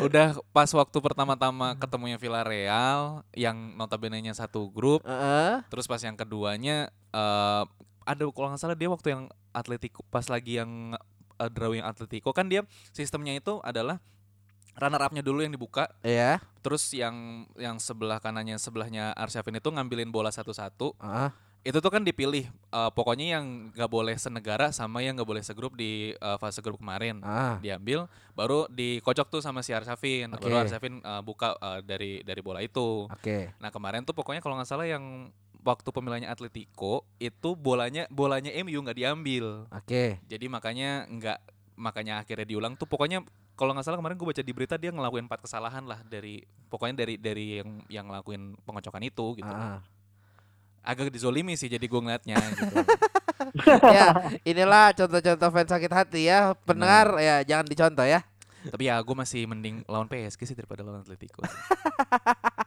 Udah 0.00 0.40
pas 0.56 0.72
waktu 0.72 0.98
pertama-tama 1.04 1.76
ketemunya 1.76 2.16
Villarreal 2.16 3.20
yang 3.36 3.76
notabene-nya 3.76 4.32
satu 4.32 4.72
grup, 4.72 5.04
Heeh. 5.04 5.60
terus 5.68 5.84
pas 5.84 6.00
yang 6.00 6.16
keduanya 6.16 6.88
eh 7.12 7.64
ada 8.02 8.26
kalau 8.34 8.50
nggak 8.50 8.58
salah 8.58 8.74
dia 8.74 8.90
waktu 8.90 9.14
yang 9.14 9.22
Atletico 9.52 10.02
pas 10.10 10.26
lagi 10.26 10.58
yang 10.58 10.96
eh, 11.42 11.50
drawing 11.50 11.82
Atletico 11.82 12.30
kan 12.30 12.46
dia 12.46 12.62
sistemnya 12.90 13.32
itu 13.32 13.58
adalah 13.60 13.98
runner 14.72 15.02
up-nya 15.02 15.20
dulu 15.20 15.42
yang 15.42 15.52
dibuka, 15.52 15.84
Iya. 16.00 16.40
terus 16.64 16.88
yang 16.92 17.12
yang 17.54 17.76
sebelah 17.76 18.16
kanannya 18.16 18.56
sebelahnya 18.56 19.12
Arshavin 19.12 19.58
itu 19.58 19.68
ngambilin 19.68 20.08
bola 20.08 20.30
satu-satu. 20.30 20.96
Heeh. 20.96 21.30
Itu 21.62 21.78
tuh 21.78 21.92
kan 21.92 22.02
dipilih 22.02 22.48
eh, 22.48 22.90
pokoknya 22.90 23.36
yang 23.36 23.68
nggak 23.70 23.86
boleh 23.86 24.16
senegara 24.16 24.72
sama 24.72 24.98
yang 24.98 25.14
nggak 25.14 25.28
boleh 25.28 25.44
segrup 25.44 25.76
di 25.76 26.10
eh, 26.10 26.36
fase 26.40 26.58
grup 26.58 26.80
kemarin 26.80 27.20
Ah. 27.20 27.60
diambil 27.60 28.08
baru 28.32 28.64
dikocok 28.66 29.28
tuh 29.28 29.38
sama 29.38 29.60
si 29.60 29.70
Arshavin 29.70 30.32
Oke. 30.32 30.42
baru 30.42 30.58
Arshavin 30.58 30.98
eh, 30.98 31.22
buka 31.22 31.52
eh, 31.54 31.78
dari 31.84 32.12
dari 32.20 32.40
bola 32.40 32.58
itu 32.58 33.06
Oke. 33.06 33.52
nah 33.58 33.68
kemarin 33.68 34.02
tuh 34.02 34.10
pokoknya 34.10 34.40
kalau 34.40 34.56
nggak 34.56 34.66
salah 34.66 34.88
yang 34.88 35.28
waktu 35.62 35.88
pemilihannya 35.88 36.26
Atletico 36.26 37.06
itu 37.16 37.54
bolanya 37.54 38.04
bolanya 38.08 38.50
MU 38.60 38.78
nggak 38.78 38.98
diambil 38.98 39.70
Oke. 39.70 40.18
jadi 40.22 40.44
makanya 40.46 41.06
nggak 41.06 41.38
makanya 41.74 42.18
akhirnya 42.18 42.44
diulang 42.44 42.74
tuh 42.74 42.84
pokoknya 42.84 43.22
kalau 43.54 43.72
nggak 43.72 43.84
salah 43.84 43.98
kemarin 43.98 44.16
gue 44.16 44.26
baca 44.26 44.42
di 44.42 44.52
berita 44.52 44.74
dia 44.74 44.90
ngelakuin 44.90 45.24
empat 45.24 45.40
kesalahan 45.40 45.84
lah 45.84 46.02
dari 46.02 46.40
pokoknya 46.66 46.94
dari 46.98 47.14
dari 47.16 47.46
yang 47.58 47.70
yang 47.86 48.04
ngelakuin 48.06 48.58
pengocokan 48.60 49.02
itu 49.02 49.38
gitu 49.38 49.46
Ah. 49.48 49.78
agak 50.82 51.08
dizolimi 51.08 51.54
sih 51.54 51.70
jadi 51.70 51.82
gue 51.82 52.00
ngeliatnya 52.00 52.42
gitu 52.50 52.82
ya, 53.86 54.08
inilah 54.42 54.94
contoh-contoh 54.94 55.50
fans 55.50 55.68
sakit 55.68 55.92
hati 55.92 56.20
ya. 56.26 56.54
Pendengar 56.62 57.18
ya 57.18 57.42
jangan 57.42 57.66
dicontoh 57.66 58.02
ya. 58.02 58.22
tapi 58.62 58.86
ya 58.86 58.94
gue 58.96 59.12
masih 59.12 59.42
mending 59.44 59.82
lawan 59.86 60.06
PSG 60.06 60.42
sih 60.44 60.54
daripada 60.54 60.82
lawan 60.82 61.02
Atletico 61.02 61.42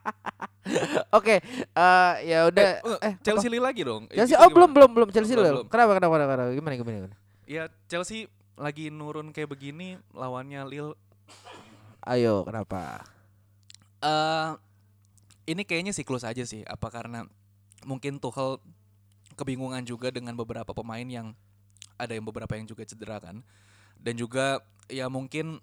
Oke, 1.14 1.46
eh 1.46 2.14
ya 2.26 2.50
udah 2.50 2.70
eh, 2.82 3.00
eh 3.06 3.14
Chelsea 3.22 3.50
Lille 3.50 3.62
lagi 3.62 3.86
dong 3.86 4.10
apa? 4.10 4.18
Chelsea 4.18 4.36
oh 4.36 4.50
belum 4.50 4.72
belum 4.74 4.92
belum 4.98 5.10
Chelsea 5.14 5.38
Belum. 5.38 5.70
Kenapa 5.70 5.98
kenapa 5.98 6.14
kenapa 6.18 6.32
kenapa? 6.34 6.52
Gimana 6.58 6.74
gimana 6.74 6.96
gimana? 6.98 7.16
Ya 7.46 7.64
Chelsea 7.86 8.26
lagi 8.58 8.90
nurun 8.90 9.30
kayak 9.30 9.54
begini 9.54 10.02
lawannya 10.16 10.66
Lille. 10.66 10.98
Ayo, 12.06 12.46
kenapa? 12.46 13.02
eh 14.06 14.52
ini 15.46 15.62
kayaknya 15.66 15.94
siklus 15.94 16.26
aja 16.26 16.42
sih. 16.46 16.66
Apa 16.66 16.90
karena 16.90 17.26
mungkin 17.86 18.18
Tuchel 18.18 18.58
kebingungan 19.38 19.86
juga 19.86 20.10
dengan 20.10 20.34
beberapa 20.34 20.74
pemain 20.74 21.06
yang 21.06 21.38
ada 21.98 22.14
yang 22.14 22.26
beberapa 22.26 22.58
yang 22.58 22.66
juga 22.66 22.86
cedera 22.86 23.22
kan. 23.22 23.46
Dan 23.98 24.18
juga 24.18 24.62
ya 24.90 25.10
mungkin 25.10 25.62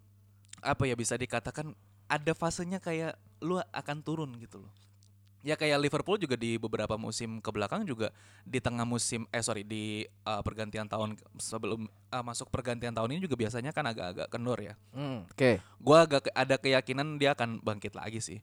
apa 0.62 0.86
ya 0.86 0.94
bisa 0.94 1.18
dikatakan 1.18 1.74
ada 2.06 2.32
fasenya 2.34 2.78
kayak 2.78 3.18
lu 3.42 3.58
akan 3.58 3.98
turun 4.02 4.30
gitu 4.38 4.62
loh. 4.62 4.72
Ya 5.42 5.58
kayak 5.58 5.82
Liverpool 5.82 6.22
juga 6.22 6.38
di 6.38 6.54
beberapa 6.54 6.94
musim 6.94 7.42
ke 7.42 7.50
belakang 7.50 7.82
juga 7.82 8.14
di 8.46 8.62
tengah 8.62 8.86
musim 8.86 9.26
eh 9.34 9.42
sorry 9.42 9.66
di 9.66 10.06
uh, 10.22 10.38
pergantian 10.40 10.86
tahun 10.86 11.18
sebelum 11.34 11.90
uh, 12.14 12.24
masuk 12.24 12.46
pergantian 12.46 12.94
tahun 12.94 13.18
ini 13.18 13.26
juga 13.26 13.34
biasanya 13.34 13.74
kan 13.74 13.90
agak-agak 13.90 14.30
kendor 14.30 14.58
ya. 14.62 14.74
Hmm, 14.94 15.26
oke. 15.26 15.58
Gua 15.82 16.06
agak 16.06 16.30
ada 16.30 16.54
keyakinan 16.54 17.18
dia 17.18 17.34
akan 17.34 17.58
bangkit 17.58 17.98
lagi 17.98 18.22
sih. 18.22 18.38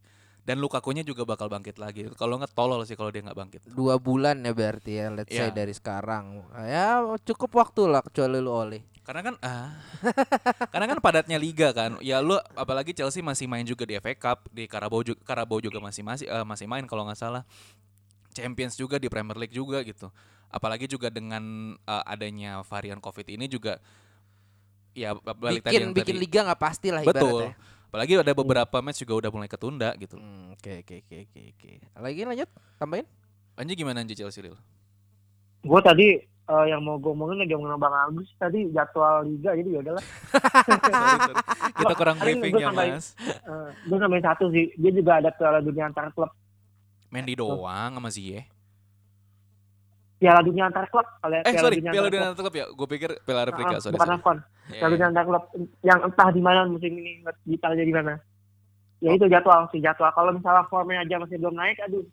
Dan 0.49 0.57
Lukaku-nya 0.57 1.05
juga 1.05 1.29
bakal 1.29 1.45
bangkit 1.45 1.77
lagi. 1.77 2.09
Kalau 2.17 2.41
nggak 2.41 2.57
tolol 2.57 2.81
sih 2.81 2.97
kalau 2.97 3.13
dia 3.13 3.21
nggak 3.21 3.37
bangkit. 3.37 3.61
Dua 3.69 4.01
bulan 4.01 4.41
ya 4.41 4.49
berarti 4.49 4.97
ya, 4.97 5.13
let's 5.13 5.29
say 5.29 5.45
Iya. 5.45 5.53
dari 5.53 5.77
sekarang. 5.77 6.41
Ya 6.65 7.05
cukup 7.21 7.53
waktu 7.53 7.85
lah 7.85 8.01
kecuali 8.01 8.41
lu 8.41 8.49
oleh. 8.49 8.81
Karena 9.05 9.21
kan 9.29 9.35
ah 9.45 9.77
karena 10.73 10.85
kan 10.89 10.97
padatnya 10.97 11.37
liga 11.37 11.69
kan. 11.69 12.01
Ya 12.01 12.17
lu 12.17 12.33
apalagi 12.57 12.97
Chelsea 12.97 13.21
masih 13.21 13.45
main 13.45 13.61
juga 13.61 13.85
di 13.85 13.93
FA 14.01 14.17
Cup, 14.17 14.49
di 14.49 14.65
Carabao 14.65 15.05
juga 15.05 15.21
Carabao 15.21 15.61
juga 15.61 15.77
masih 15.77 16.01
masih 16.01 16.25
eh, 16.25 16.41
masih 16.41 16.65
main 16.65 16.89
kalau 16.89 17.05
nggak 17.05 17.21
salah. 17.21 17.45
Champions 18.33 18.73
juga 18.73 18.97
di 18.97 19.05
Premier 19.05 19.37
League 19.37 19.53
juga 19.53 19.85
gitu. 19.85 20.09
Apalagi 20.49 20.89
juga 20.89 21.13
dengan 21.13 21.77
eh, 21.77 22.03
adanya 22.09 22.65
varian 22.65 22.97
Covid 22.97 23.29
ini 23.29 23.45
juga 23.45 23.77
ya 24.97 25.13
balik 25.13 25.61
tadi 25.61 25.77
Bikin 25.77 25.81
yang 25.85 25.93
bikin 25.93 26.15
tadi. 26.17 26.23
liga 26.25 26.39
nggak 26.49 26.61
pasti 26.61 26.87
lah 26.89 27.05
Betul. 27.05 27.45
ibaratnya. 27.45 27.53
Apalagi 27.89 28.21
ada 28.21 28.37
beberapa 28.37 28.77
match 28.85 29.01
juga 29.01 29.25
udah 29.25 29.31
mulai 29.33 29.49
ketunda 29.49 29.97
gitu. 29.97 30.13
Hmm, 30.13 30.53
Oke 30.53 30.85
oke 30.85 31.01
oke 31.01 31.15
oke 31.25 31.41
oke. 31.57 31.69
Lagi 31.97 32.21
lanjut 32.21 32.49
tambahin? 32.77 33.05
Anji 33.57 33.73
gimana 33.73 34.05
Anji 34.05 34.13
Chelsea 34.13 34.45
Lille? 34.45 34.61
gue 35.59 35.81
tadi 35.83 36.15
eh, 36.23 36.65
yang 36.71 36.79
mau 36.79 36.95
gue 36.95 37.11
omongin 37.11 37.43
lagi 37.43 37.51
ngomongin 37.51 37.75
Bang 37.75 37.91
Agus 37.91 38.31
tadi 38.39 38.71
jadwal 38.71 39.27
liga 39.27 39.51
jadi 39.57 39.69
ya 39.73 39.79
udahlah. 39.83 40.05
Kita 41.81 41.93
kurang 41.99 42.17
briefing 42.21 42.55
ya 42.55 42.71
mas. 42.71 43.11
Eh, 43.19 43.69
gue 43.89 43.97
nambahin 43.97 44.23
satu 44.23 44.47
sih, 44.53 44.71
dia 44.77 44.91
juga 44.93 45.19
ada 45.19 45.33
Piala 45.33 45.59
Dunia 45.59 45.89
antar 45.89 46.13
klub. 46.15 46.31
Mendy 47.09 47.33
doang 47.35 47.97
sama 47.97 48.07
Ziyech. 48.13 48.45
Piala 50.19 50.43
Dunia 50.43 50.67
antar 50.67 50.85
klub. 50.87 51.07
Piala, 51.17 51.41
Eh 51.41 51.55
sorry, 51.55 51.79
Dunia 51.79 51.91
Piala 51.91 52.05
antar 52.05 52.11
Dunia 52.11 52.21
klub. 52.21 52.31
antar 52.35 52.43
klub 52.43 52.55
ya. 52.55 52.65
Gue 52.69 52.87
pikir 52.89 53.09
Piala 53.23 53.39
Afrika. 53.45 53.71
Ah, 53.71 53.79
Sorry, 53.79 53.93
bukan 53.95 54.05
sorry. 54.05 54.17
AFCON. 54.19 54.37
Iya, 54.37 54.77
Piala 54.77 54.91
Dunia 54.91 55.07
antar 55.07 55.23
klub 55.25 55.43
yang 55.81 55.99
entah 56.03 56.29
di 56.29 56.41
mana 56.41 56.59
musim 56.65 56.91
ini 56.93 57.11
detailnya 57.43 57.85
di 57.85 57.95
mana. 57.95 58.13
Ya 58.99 59.11
itu 59.11 59.25
jadwal 59.25 59.71
sih 59.71 59.79
jadwal. 59.79 60.11
Kalau 60.11 60.31
misalnya 60.31 60.67
formnya 60.67 61.01
aja 61.01 61.15
masih 61.17 61.39
belum 61.39 61.55
naik, 61.55 61.79
aduh. 61.81 62.03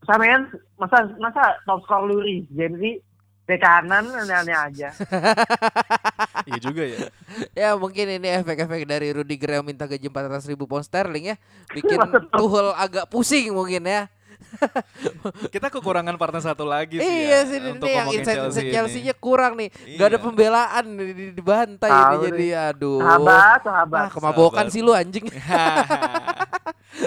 Masa 0.00 0.14
men, 0.16 0.42
masa 0.76 0.96
masa 1.16 1.42
top 1.64 1.80
skor 1.82 2.04
Luri, 2.04 2.44
Jensi 2.48 3.00
bek 3.44 3.58
kanan 3.58 4.04
aneh-aneh 4.06 4.54
aja. 4.54 4.88
Iya 6.44 6.58
juga 6.60 6.84
ya. 6.84 6.98
Ya 7.56 7.68
mungkin 7.74 8.06
ini 8.06 8.28
efek-efek 8.30 8.84
dari 8.84 9.10
Rudiger 9.10 9.58
yang 9.58 9.64
minta 9.64 9.88
gaji 9.88 10.06
400 10.06 10.44
ribu 10.46 10.68
pound 10.68 10.84
sterling 10.84 11.32
ya 11.32 11.36
Bikin 11.72 11.96
Betul. 12.04 12.28
Tuchel 12.30 12.68
agak 12.76 13.08
pusing 13.08 13.48
mungkin 13.50 13.82
ya 13.82 14.06
Kita 15.54 15.66
kekurangan 15.68 16.14
partner 16.14 16.42
satu 16.42 16.62
lagi 16.62 16.96
sih 16.96 17.04
Iya 17.04 17.26
ya, 17.26 17.40
sih 17.44 17.58
untuk 17.64 17.86
ini 17.86 17.94
yang 17.94 18.08
insight 18.10 18.36
Chelsea, 18.36 18.62
Chelsea, 18.68 19.00
ini. 19.00 19.08
nya 19.08 19.14
kurang 19.14 19.52
nih 19.54 19.68
Gak 19.94 20.06
ada 20.06 20.16
Iya. 20.16 20.24
pembelaan 20.24 20.84
di, 20.94 21.04
di, 21.10 21.24
dibantai 21.32 21.90
Tahu 21.90 22.12
ini 22.12 22.24
jadi 22.24 22.46
aduh 22.68 23.00
Sahabat, 23.00 23.58
sahabat. 23.62 24.00
Ah, 24.00 24.10
kemabokan 24.10 24.56
Sahabat. 24.64 24.74
sih 24.74 24.80
lu 24.80 24.92
anjing 24.92 25.24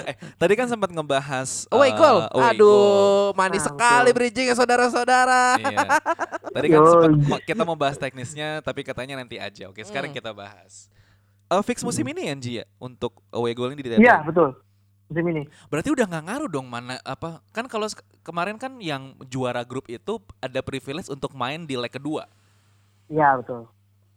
eh, 0.04 0.16
tadi 0.36 0.52
kan 0.54 0.66
sempat 0.66 0.88
ngebahas 0.88 1.64
Away 1.68 1.90
eh, 1.90 1.94
goal 1.94 2.18
away 2.30 2.48
Aduh 2.52 2.68
goal. 2.68 3.34
manis 3.34 3.64
sekali 3.64 4.10
bridging 4.10 4.46
ya 4.46 4.54
saudara-saudara 4.54 5.58
Iya. 5.58 5.78
Tadi 6.58 6.66
kan 6.66 6.80
sempat 6.82 7.40
kita 7.44 7.62
mau 7.62 7.74
bahas 7.74 7.94
teknisnya 7.94 8.60
tapi 8.60 8.82
katanya 8.82 9.14
nanti 9.16 9.36
aja. 9.36 9.68
Oke, 9.68 9.84
sekarang 9.84 10.10
Hmm. 10.10 10.18
kita 10.18 10.30
bahas. 10.32 10.88
Eh, 11.46 11.62
fix 11.62 11.80
musim 11.80 12.02
ini 12.04 12.24
ya 12.24 12.34
Nji 12.34 12.52
ya 12.54 12.64
untuk 12.78 13.20
away 13.30 13.52
goal 13.52 13.70
ini 13.70 13.80
di 13.80 13.90
Iya, 13.94 14.20
betul. 14.22 14.56
Musim 15.08 15.24
ini. 15.32 15.42
Berarti 15.72 15.88
udah 15.88 16.04
nggak 16.04 16.24
ngaruh 16.28 16.48
dong 16.52 16.68
mana 16.68 17.00
apa 17.00 17.40
kan 17.50 17.64
kalau 17.64 17.88
kemarin 18.20 18.60
kan 18.60 18.76
yang 18.76 19.16
juara 19.24 19.64
grup 19.64 19.88
itu 19.88 20.20
ada 20.38 20.60
privilege 20.60 21.08
untuk 21.08 21.32
main 21.32 21.64
di 21.64 21.80
leg 21.80 21.88
kedua. 21.88 22.28
Iya, 23.08 23.40
betul. 23.40 23.64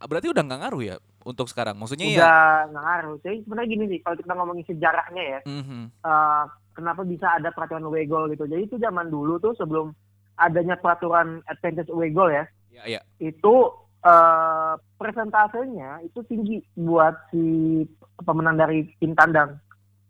Berarti 0.04 0.28
udah 0.28 0.42
nggak 0.44 0.60
ngaruh 0.60 0.82
ya 0.84 0.96
untuk 1.24 1.48
sekarang. 1.48 1.80
Maksudnya 1.80 2.06
ya. 2.12 2.18
Udah 2.20 2.40
nggak 2.68 2.84
ngaruh. 2.84 3.14
Jadi 3.24 3.36
sebenarnya 3.40 3.68
gini 3.72 3.84
sih, 3.88 3.98
kalau 4.04 4.16
kita 4.20 4.32
ngomongin 4.36 4.64
sejarahnya 4.68 5.22
ya, 5.24 5.40
Mhm. 5.48 5.80
eh, 6.04 6.44
kenapa 6.76 7.00
bisa 7.08 7.26
ada 7.40 7.48
peraturan 7.48 7.88
away 7.88 8.04
goal 8.04 8.28
gitu. 8.28 8.44
Jadi 8.44 8.68
itu 8.68 8.76
zaman 8.76 9.08
dulu 9.08 9.40
tuh 9.40 9.56
sebelum 9.56 9.96
adanya 10.36 10.76
peraturan 10.76 11.40
advantage 11.48 11.88
away 11.88 12.12
goal 12.12 12.28
ya, 12.28 12.44
Ya, 12.68 12.84
ya. 12.84 13.00
itu 13.16 13.54
eh, 14.02 14.74
persentasenya 14.98 16.02
itu 16.02 16.26
tinggi 16.26 16.58
buat 16.74 17.14
si 17.30 17.86
pemenang 18.18 18.58
dari 18.58 18.90
tim 18.98 19.14
tandang. 19.14 19.62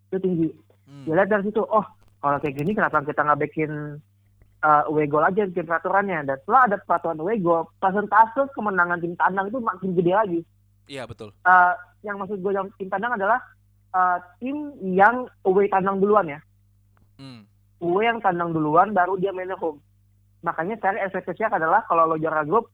Itu 0.09 0.16
tinggi. 0.16 0.49
Hmm. 0.93 1.05
Dia 1.09 1.14
lihat 1.16 1.30
dari 1.32 1.49
situ, 1.49 1.64
oh 1.64 1.86
kalau 2.20 2.36
kayak 2.38 2.61
gini 2.61 2.76
kenapa 2.76 3.01
kita 3.01 3.24
nggak 3.24 3.40
bikin 3.49 3.97
uh, 4.61 4.82
away 4.93 5.09
goal 5.09 5.24
aja 5.24 5.49
bikin 5.49 5.64
peraturannya. 5.64 6.28
Dan 6.28 6.36
setelah 6.45 6.68
ada 6.68 6.76
peraturan 6.84 7.18
away 7.24 7.40
goal, 7.40 7.64
persentase 7.80 8.45
kemenangan 8.53 9.01
tim 9.01 9.16
tandang 9.16 9.49
itu 9.49 9.59
makin 9.59 9.90
gede 9.97 10.12
lagi. 10.12 10.40
Iya, 10.86 11.09
betul. 11.09 11.32
Uh, 11.49 11.72
yang 12.05 12.20
maksud 12.20 12.45
gue 12.45 12.53
yang 12.53 12.68
tim 12.76 12.93
tandang 12.93 13.16
adalah 13.16 13.40
uh, 13.97 14.20
tim 14.36 14.76
yang 14.84 15.24
away 15.49 15.66
tandang 15.72 15.97
duluan 15.97 16.28
ya. 16.28 16.40
Hmm. 17.16 17.49
Away 17.80 18.12
yang 18.12 18.20
tandang 18.20 18.53
duluan 18.53 18.93
baru 18.93 19.16
dia 19.16 19.32
main 19.32 19.51
home. 19.57 19.80
Makanya 20.43 20.76
sekarang 20.78 21.01
ekspektasinya 21.07 21.57
adalah 21.57 21.80
kalau 21.86 22.05
lo 22.11 22.18
juara 22.18 22.43
grup, 22.43 22.68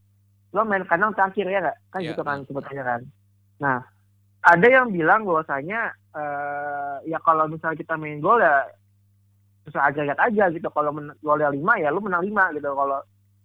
lo 0.57 0.65
main 0.65 0.85
kandang 0.89 1.13
terakhir 1.15 1.47
ya 1.47 1.61
nggak? 1.61 1.79
Kan 1.93 2.01
Iya. 2.03 2.09
gitu 2.13 2.23
kan 2.25 2.39
sebetulnya 2.49 2.85
kan. 2.85 3.01
Nah, 3.61 3.79
ada 4.45 4.67
yang 4.67 4.89
bilang 4.89 5.29
bahwasanya 5.29 5.93
eh 6.19 6.97
ya 7.07 7.19
kalau 7.23 7.47
misalnya 7.47 7.79
kita 7.79 7.95
main 7.95 8.19
gol 8.19 8.43
ya 8.43 8.67
susah 9.63 9.87
aja 9.87 10.03
lihat 10.03 10.19
aja 10.19 10.51
gitu. 10.51 10.67
Kalau 10.75 10.91
men- 10.91 11.15
golnya 11.23 11.55
lima 11.55 11.79
ya 11.79 11.95
lo 11.95 12.03
menang 12.03 12.27
lima 12.27 12.51
gitu. 12.51 12.67
Kalau 12.67 12.99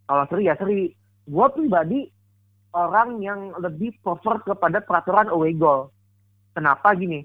kalau 0.10 0.24
seri 0.28 0.50
ya 0.50 0.58
seri. 0.58 0.90
Gue 1.24 1.48
pribadi 1.56 2.04
orang 2.76 3.24
yang 3.24 3.56
lebih 3.56 3.96
prefer 4.04 4.44
kepada 4.44 4.84
peraturan 4.84 5.32
away 5.32 5.56
goal. 5.56 5.88
Kenapa 6.52 6.92
gini? 7.00 7.24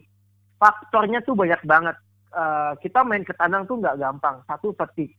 Faktornya 0.60 1.18
tuh 1.26 1.34
banyak 1.34 1.58
banget. 1.66 1.98
Eh, 2.30 2.72
kita 2.78 3.02
main 3.02 3.26
ke 3.26 3.34
tandang 3.34 3.66
tuh 3.66 3.80
nggak 3.82 3.98
gampang. 3.98 4.38
Satu 4.46 4.70
fatigue, 4.78 5.18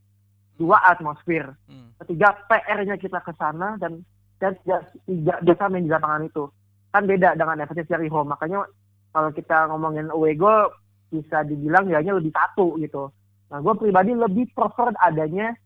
dua 0.55 0.79
atmosfer, 0.87 1.51
Hmm. 1.67 1.91
ketiga 1.99 2.39
PR-nya 2.47 2.95
kita 2.95 3.19
ke 3.19 3.35
sana 3.35 3.75
dan 3.81 3.99
dan 4.39 4.55
tidak 4.63 5.43
biasa 5.43 5.67
main 5.67 5.83
di 5.83 5.91
lapangan 5.91 6.23
itu 6.23 6.47
kan 6.95 7.03
beda 7.03 7.35
dengan 7.35 7.59
efektif 7.59 7.91
dari 7.91 8.07
home 8.07 8.31
makanya 8.31 8.63
kalau 9.09 9.29
kita 9.29 9.67
ngomongin 9.67 10.07
away 10.09 10.33
goal 10.33 10.69
bisa 11.09 11.41
dibilang 11.41 11.85
ya 11.85 11.99
lebih 11.99 12.29
satu 12.29 12.77
gitu 12.77 13.09
nah 13.47 13.57
gue 13.57 13.73
pribadi 13.75 14.13
lebih 14.13 14.45
prefer 14.51 14.93
adanya 14.99 15.57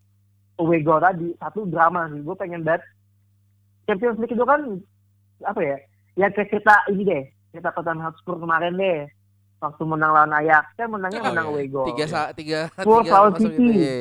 away 0.56 0.80
goal 0.80 0.98
tadi 0.98 1.36
satu 1.36 1.66
drama 1.66 2.08
sih 2.08 2.20
gue 2.20 2.36
pengen 2.36 2.62
banget 2.62 2.84
Champions 3.84 4.16
League 4.18 4.32
itu 4.32 4.44
kan 4.44 4.62
apa 5.44 5.60
ya 5.60 5.78
ya 6.16 6.28
kayak 6.30 6.50
kita 6.50 6.76
ini 6.88 7.04
deh 7.04 7.24
kita 7.52 7.70
Tottenham 7.70 8.06
Hotspur 8.06 8.38
kemarin 8.38 8.74
deh 8.74 9.12
waktu 9.60 9.84
menang 9.84 10.12
lawan 10.12 10.32
Ajax 10.34 10.66
kan 10.74 10.88
menangnya 10.88 11.22
Oh, 11.22 11.28
menang 11.30 11.48
iya. 11.48 11.54
away 11.54 11.68
goal 11.68 11.88
tiga 11.90 12.06
sa 12.06 12.32
tiga 12.32 12.72
Full 12.78 13.04
tiga 13.04 13.12
masuk 13.28 13.40
City. 13.42 13.60
gitu. 13.60 13.64
Iya, 13.76 13.96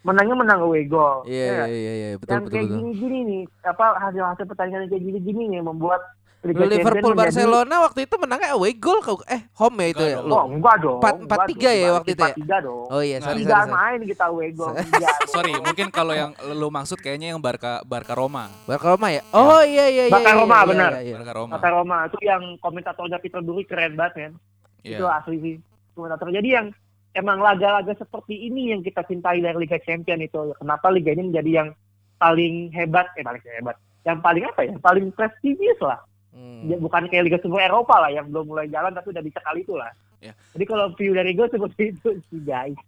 menangnya 0.00 0.34
menang 0.36 0.60
away 0.60 0.84
goal 0.84 1.22
Iya 1.22 1.44
Ya 1.44 1.54
iya 1.60 1.66
iya 1.68 1.92
iya 1.94 2.08
betul 2.16 2.32
yang 2.32 2.42
betul 2.42 2.52
kayak 2.52 2.66
betul. 2.66 2.76
gini-gini 2.76 3.18
nih 3.22 3.42
apa 3.62 3.86
hasil-hasil 4.00 4.44
pertandingan 4.44 4.86
kayak 4.88 5.04
gini-gini 5.04 5.42
nih 5.48 5.60
membuat 5.60 6.02
Liga 6.38 6.62
Liverpool 6.62 6.78
Champions 6.78 7.02
menjadi- 7.02 7.18
Barcelona 7.18 7.74
waktu 7.82 8.00
itu 8.06 8.14
menangnya 8.16 8.48
away 8.52 8.72
goal 8.72 9.00
kau 9.00 9.18
eh 9.26 9.42
home 9.52 9.76
ya 9.76 9.86
itu 9.88 9.98
Enggak 9.98 10.06
ya 10.08 10.14
dong. 10.14 10.24
lu. 10.24 10.32
oh 10.32 10.44
enggak 10.48 10.76
dong 10.78 10.96
Empat- 10.96 11.10
enggak 11.10 11.24
empat 11.24 11.38
dong. 11.38 11.48
tiga 11.48 11.68
ya 11.68 11.74
Dibanding 11.74 11.96
waktu 11.98 12.08
itu 12.08 12.14
ya? 12.14 12.22
empat 12.24 12.38
tiga 12.38 12.56
dong 12.60 12.84
Oh 12.88 13.02
iya 13.02 13.16
sorry 13.18 13.36
tiga 13.36 13.50
sorry. 13.50 13.58
sorry. 13.60 13.74
main 13.74 14.00
kita 14.04 14.24
away 14.24 14.48
goal 14.50 14.70
dong. 14.70 14.76
Sorry, 15.34 15.52
mungkin 15.56 15.86
kalau 15.90 16.14
yang 16.14 16.30
lu 16.50 16.68
maksud 16.68 16.98
kayaknya 16.98 17.28
yang 17.30 17.38
Barca 17.38 17.72
Barca 17.82 18.12
Roma. 18.12 18.44
Barca 18.64 18.86
Roma 18.88 19.08
ya? 19.08 19.22
Oh 19.30 19.60
iya 19.60 19.86
iya 19.86 20.04
iya. 20.04 20.10
Barca 20.10 20.24
iya, 20.26 20.38
Roma, 20.38 20.56
iya, 20.56 20.64
benar. 20.64 20.90
iya, 20.90 21.00
iya. 21.04 21.14
Barca 21.16 21.32
Roma. 21.34 21.52
kata 21.54 21.68
Roma 21.70 21.96
itu 22.04 22.18
yang 22.20 22.42
komentatornya 22.56 23.18
Peter 23.18 23.40
Duri 23.40 23.62
keren 23.62 23.92
banget 23.94 24.14
kan 24.16 24.32
itu 24.80 24.94
Iya. 25.00 25.10
asli 25.12 25.36
sih 25.38 25.54
komentator 25.92 26.30
jadi 26.30 26.48
yang 26.54 26.66
emang 27.12 27.38
laga-laga 27.38 27.92
seperti 27.92 28.46
ini 28.46 28.70
yang 28.70 28.80
kita 28.80 29.02
cintai 29.02 29.38
dari 29.38 29.58
Liga 29.58 29.76
Champion 29.80 30.18
itu 30.18 30.38
kenapa 30.54 30.86
liga 30.88 31.10
ini 31.10 31.28
menjadi 31.28 31.50
yang 31.56 31.68
paling 32.16 32.70
hebat 32.70 33.10
eh 33.12 33.22
paling 33.22 33.42
hebat 33.44 33.76
yang 34.02 34.18
paling 34.18 34.44
apa 34.44 34.60
ya 34.62 34.74
paling 34.78 35.10
prestisius 35.10 35.76
lah 35.80 35.98
Hmm. 36.32 36.68
Ya, 36.68 36.76
bukan 36.76 37.08
kayak 37.08 37.24
Liga 37.24 37.38
Super 37.40 37.66
Eropa 37.66 37.98
lah 37.98 38.12
yang 38.12 38.28
belum 38.28 38.52
mulai 38.52 38.68
jalan 38.68 38.92
tapi 38.92 39.10
udah 39.10 39.24
bisa 39.24 39.40
kali 39.40 39.64
itu 39.64 39.74
lah. 39.74 39.90
Ya. 40.18 40.34
Jadi 40.54 40.64
kalau 40.66 40.90
view 40.98 41.14
dari 41.14 41.32
gue 41.32 41.46
seperti 41.48 41.82
itu 41.94 42.10
sih 42.30 42.42
guys. 42.42 42.78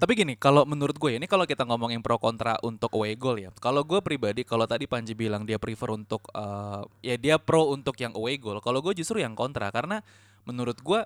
Tapi 0.00 0.16
gini, 0.16 0.32
kalau 0.32 0.64
menurut 0.64 0.96
gue 0.96 1.20
ini 1.20 1.28
kalau 1.28 1.44
kita 1.44 1.68
ngomongin 1.68 2.00
pro 2.00 2.16
kontra 2.16 2.56
untuk 2.64 2.88
away 2.96 3.20
goal 3.20 3.36
ya. 3.36 3.52
Kalau 3.60 3.84
gue 3.84 4.00
pribadi, 4.00 4.48
kalau 4.48 4.64
tadi 4.64 4.88
Panji 4.88 5.12
bilang 5.12 5.44
dia 5.44 5.60
prefer 5.60 5.92
untuk 5.92 6.24
eh, 6.32 6.82
ya 7.04 7.20
dia 7.20 7.36
pro 7.36 7.68
untuk 7.68 8.00
yang 8.00 8.16
away 8.16 8.40
goal. 8.40 8.64
Kalau 8.64 8.80
gue 8.80 8.96
justru 8.96 9.20
yang 9.20 9.36
kontra 9.36 9.68
karena 9.68 10.00
menurut 10.48 10.80
gue 10.80 11.04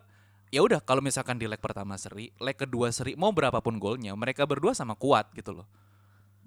ya 0.55 0.63
udah 0.63 0.79
kalau 0.79 1.03
misalkan 1.03 1.43
di 1.43 1.51
leg 1.51 1.59
pertama 1.59 1.99
seri, 1.99 2.31
leg 2.39 2.55
kedua 2.55 2.95
seri 2.95 3.19
mau 3.19 3.35
berapapun 3.35 3.83
golnya, 3.83 4.15
mereka 4.15 4.47
berdua 4.47 4.79
sama 4.79 4.95
kuat 4.95 5.27
gitu 5.35 5.51
loh. 5.51 5.67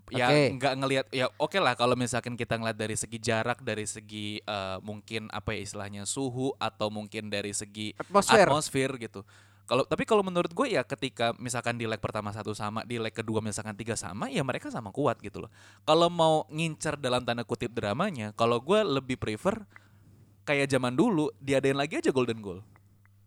Ya 0.08 0.32
Oke. 0.32 0.56
nggak 0.56 0.74
ngelihat 0.80 1.08
ya 1.12 1.28
oke 1.36 1.60
lah 1.60 1.76
kalau 1.76 2.00
misalkan 2.00 2.40
kita 2.40 2.56
ngeliat 2.56 2.80
dari 2.80 2.96
segi 2.96 3.20
jarak, 3.20 3.60
dari 3.60 3.84
segi 3.84 4.40
eh, 4.40 4.78
mungkin 4.80 5.28
apa 5.36 5.52
ya 5.52 5.68
istilahnya 5.68 6.08
suhu 6.08 6.56
atau 6.56 6.88
mungkin 6.88 7.28
dari 7.28 7.52
segi 7.52 7.92
Atmosfer. 8.00 8.48
atmosfer 8.48 8.90
gitu. 9.04 9.22
Kalau 9.68 9.84
tapi 9.84 10.08
kalau 10.08 10.24
menurut 10.24 10.48
gue 10.56 10.80
ya 10.80 10.88
ketika 10.88 11.36
misalkan 11.36 11.76
di 11.76 11.84
leg 11.84 12.00
pertama 12.00 12.32
satu 12.32 12.56
sama, 12.56 12.88
di 12.88 13.04
leg 13.04 13.12
kedua 13.12 13.44
misalkan 13.44 13.76
tiga 13.76 14.00
sama, 14.00 14.32
ya 14.32 14.40
mereka 14.40 14.72
sama 14.72 14.96
kuat 14.96 15.20
gitu 15.20 15.44
loh. 15.44 15.52
Kalau 15.84 16.08
mau 16.08 16.48
ngincer 16.48 16.96
dalam 16.96 17.28
tanda 17.28 17.44
kutip 17.44 17.76
dramanya, 17.76 18.32
kalau 18.40 18.64
gue 18.64 18.80
lebih 18.80 19.20
prefer 19.20 19.60
kayak 20.48 20.72
zaman 20.72 20.96
dulu 20.96 21.28
diadain 21.44 21.76
lagi 21.76 22.00
aja 22.00 22.16
golden 22.16 22.40
goal. 22.40 22.64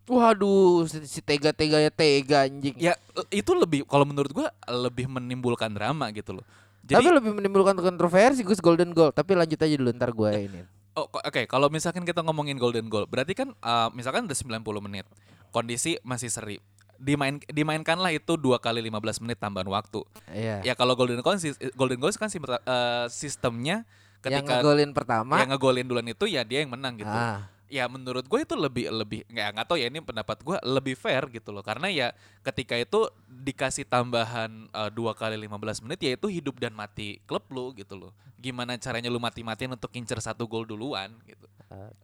Waduh, 0.09 0.89
si, 0.89 1.05
si 1.05 1.20
tega-teganya 1.20 1.93
tega 1.93 2.49
anjing. 2.49 2.72
Ya 2.81 2.97
eh, 2.97 3.45
itu 3.45 3.53
lebih 3.53 3.85
kalau 3.85 4.09
menurut 4.09 4.33
gue 4.33 4.49
lebih 4.64 5.12
menimbulkan 5.12 5.68
drama 5.68 6.09
gitu 6.16 6.41
loh. 6.41 6.47
Tapi 6.81 7.07
Jadi 7.07 7.07
lebih 7.12 7.33
menimbulkan 7.37 7.76
kontroversi 7.78 8.43
Gus 8.43 8.59
Golden 8.59 8.91
Goal. 8.97 9.12
Tapi 9.12 9.37
lanjut 9.37 9.61
aja 9.61 9.74
dulu 9.76 9.91
ntar 9.95 10.11
gue 10.11 10.31
ini. 10.37 10.61
oh, 10.99 11.07
oke 11.07 11.47
kalau 11.47 11.70
misalkan 11.70 12.03
kita 12.03 12.20
ngomongin 12.26 12.59
golden 12.59 12.91
goal, 12.91 13.07
berarti 13.07 13.33
kan 13.33 13.55
eh, 13.55 13.89
misalkan 13.95 14.26
udah 14.26 14.35
90 14.35 14.87
menit, 14.87 15.07
kondisi 15.55 15.97
masih 16.03 16.28
seri. 16.33 16.59
Dimain 17.01 17.41
dimainkanlah 17.49 18.12
itu 18.12 18.37
dua 18.37 18.61
kali 18.61 18.85
15 18.85 19.24
menit 19.24 19.41
tambahan 19.41 19.70
waktu. 19.70 20.05
Iya. 20.28 20.61
Ya 20.66 20.74
kalau 20.76 20.93
golden 20.99 21.24
goal 21.24 21.39
golden 21.78 21.99
goal 22.03 22.12
kan 22.12 22.28
eh, 22.28 23.07
sistemnya 23.09 23.89
yang 24.26 24.45
ketika 24.45 24.61
ngegolin 24.61 24.91
pertama. 24.93 25.41
yang 25.41 25.49
ngegolin 25.55 25.87
duluan 25.89 26.09
itu 26.11 26.28
ya 26.28 26.45
dia 26.45 26.61
yang 26.61 26.72
menang 26.74 27.01
gitu. 27.01 27.09
Ah, 27.09 27.49
ya 27.71 27.87
menurut 27.87 28.27
gue 28.27 28.41
itu 28.43 28.59
lebih 28.59 28.91
lebih 28.91 29.23
nggak 29.31 29.49
nggak 29.55 29.66
tahu 29.71 29.79
ya 29.79 29.87
ini 29.87 30.03
pendapat 30.03 30.43
gue 30.43 30.59
lebih 30.66 30.99
fair 30.99 31.31
gitu 31.31 31.55
loh. 31.55 31.62
Karena 31.62 31.87
ya 31.87 32.11
ketika 32.43 32.75
itu 32.75 33.07
dikasih 33.31 33.87
tambahan 33.87 34.66
eh, 34.68 34.91
dua 34.91 35.14
kali 35.14 35.39
15 35.39 35.87
menit 35.87 35.99
ya 36.03 36.11
itu 36.18 36.27
hidup 36.27 36.59
dan 36.59 36.75
mati 36.75 37.23
klub 37.25 37.47
lu 37.55 37.71
gitu 37.79 37.95
loh. 37.95 38.11
Gimana 38.43 38.75
caranya 38.77 39.09
lu 39.09 39.23
mati-matian 39.23 39.71
untuk 39.73 39.95
incer 39.95 40.18
satu 40.18 40.51
gol 40.51 40.66
duluan 40.66 41.14
gitu. 41.25 41.47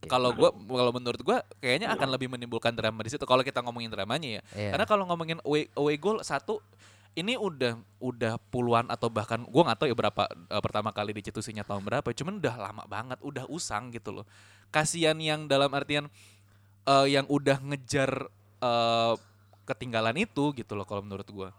Kalau 0.06 0.30
gua 0.30 0.54
kalau 0.54 0.94
menurut 0.94 1.18
gua 1.26 1.42
kayaknya 1.58 1.90
akan 1.90 2.08
lebih 2.14 2.30
menimbulkan 2.30 2.70
drama 2.70 3.02
di 3.02 3.10
situ 3.10 3.26
kalau 3.26 3.42
kita 3.42 3.58
ngomongin 3.66 3.90
dramanya 3.90 4.38
ya. 4.38 4.42
Iya. 4.54 4.70
karena 4.78 4.86
kalau 4.86 5.04
ngomongin 5.10 5.42
away, 5.42 5.66
away 5.74 5.98
goal 5.98 6.22
satu 6.22 6.62
ini 7.18 7.34
udah 7.34 7.74
udah 7.98 8.38
puluhan 8.52 8.86
atau 8.86 9.10
bahkan 9.10 9.42
gua 9.42 9.66
nggak 9.66 9.78
tahu 9.82 9.88
ya 9.90 9.96
berapa 9.98 10.22
eh, 10.30 10.62
pertama 10.62 10.94
kali 10.94 11.10
dicetusinya 11.18 11.66
tahun 11.66 11.82
berapa 11.82 12.06
cuman 12.14 12.38
udah 12.38 12.54
lama 12.54 12.84
banget 12.86 13.18
udah 13.26 13.50
usang 13.50 13.90
gitu 13.90 14.22
loh 14.22 14.26
kasihan 14.70 15.16
yang 15.18 15.46
dalam 15.46 15.70
artian 15.72 16.06
eh, 16.86 17.06
yang 17.10 17.26
udah 17.26 17.60
ngejar 17.62 18.30
eh, 18.62 19.14
ketinggalan 19.66 20.16
itu 20.18 20.54
gitu 20.54 20.72
loh 20.78 20.86
kalau 20.86 21.02
menurut 21.02 21.26
gua 21.30 21.50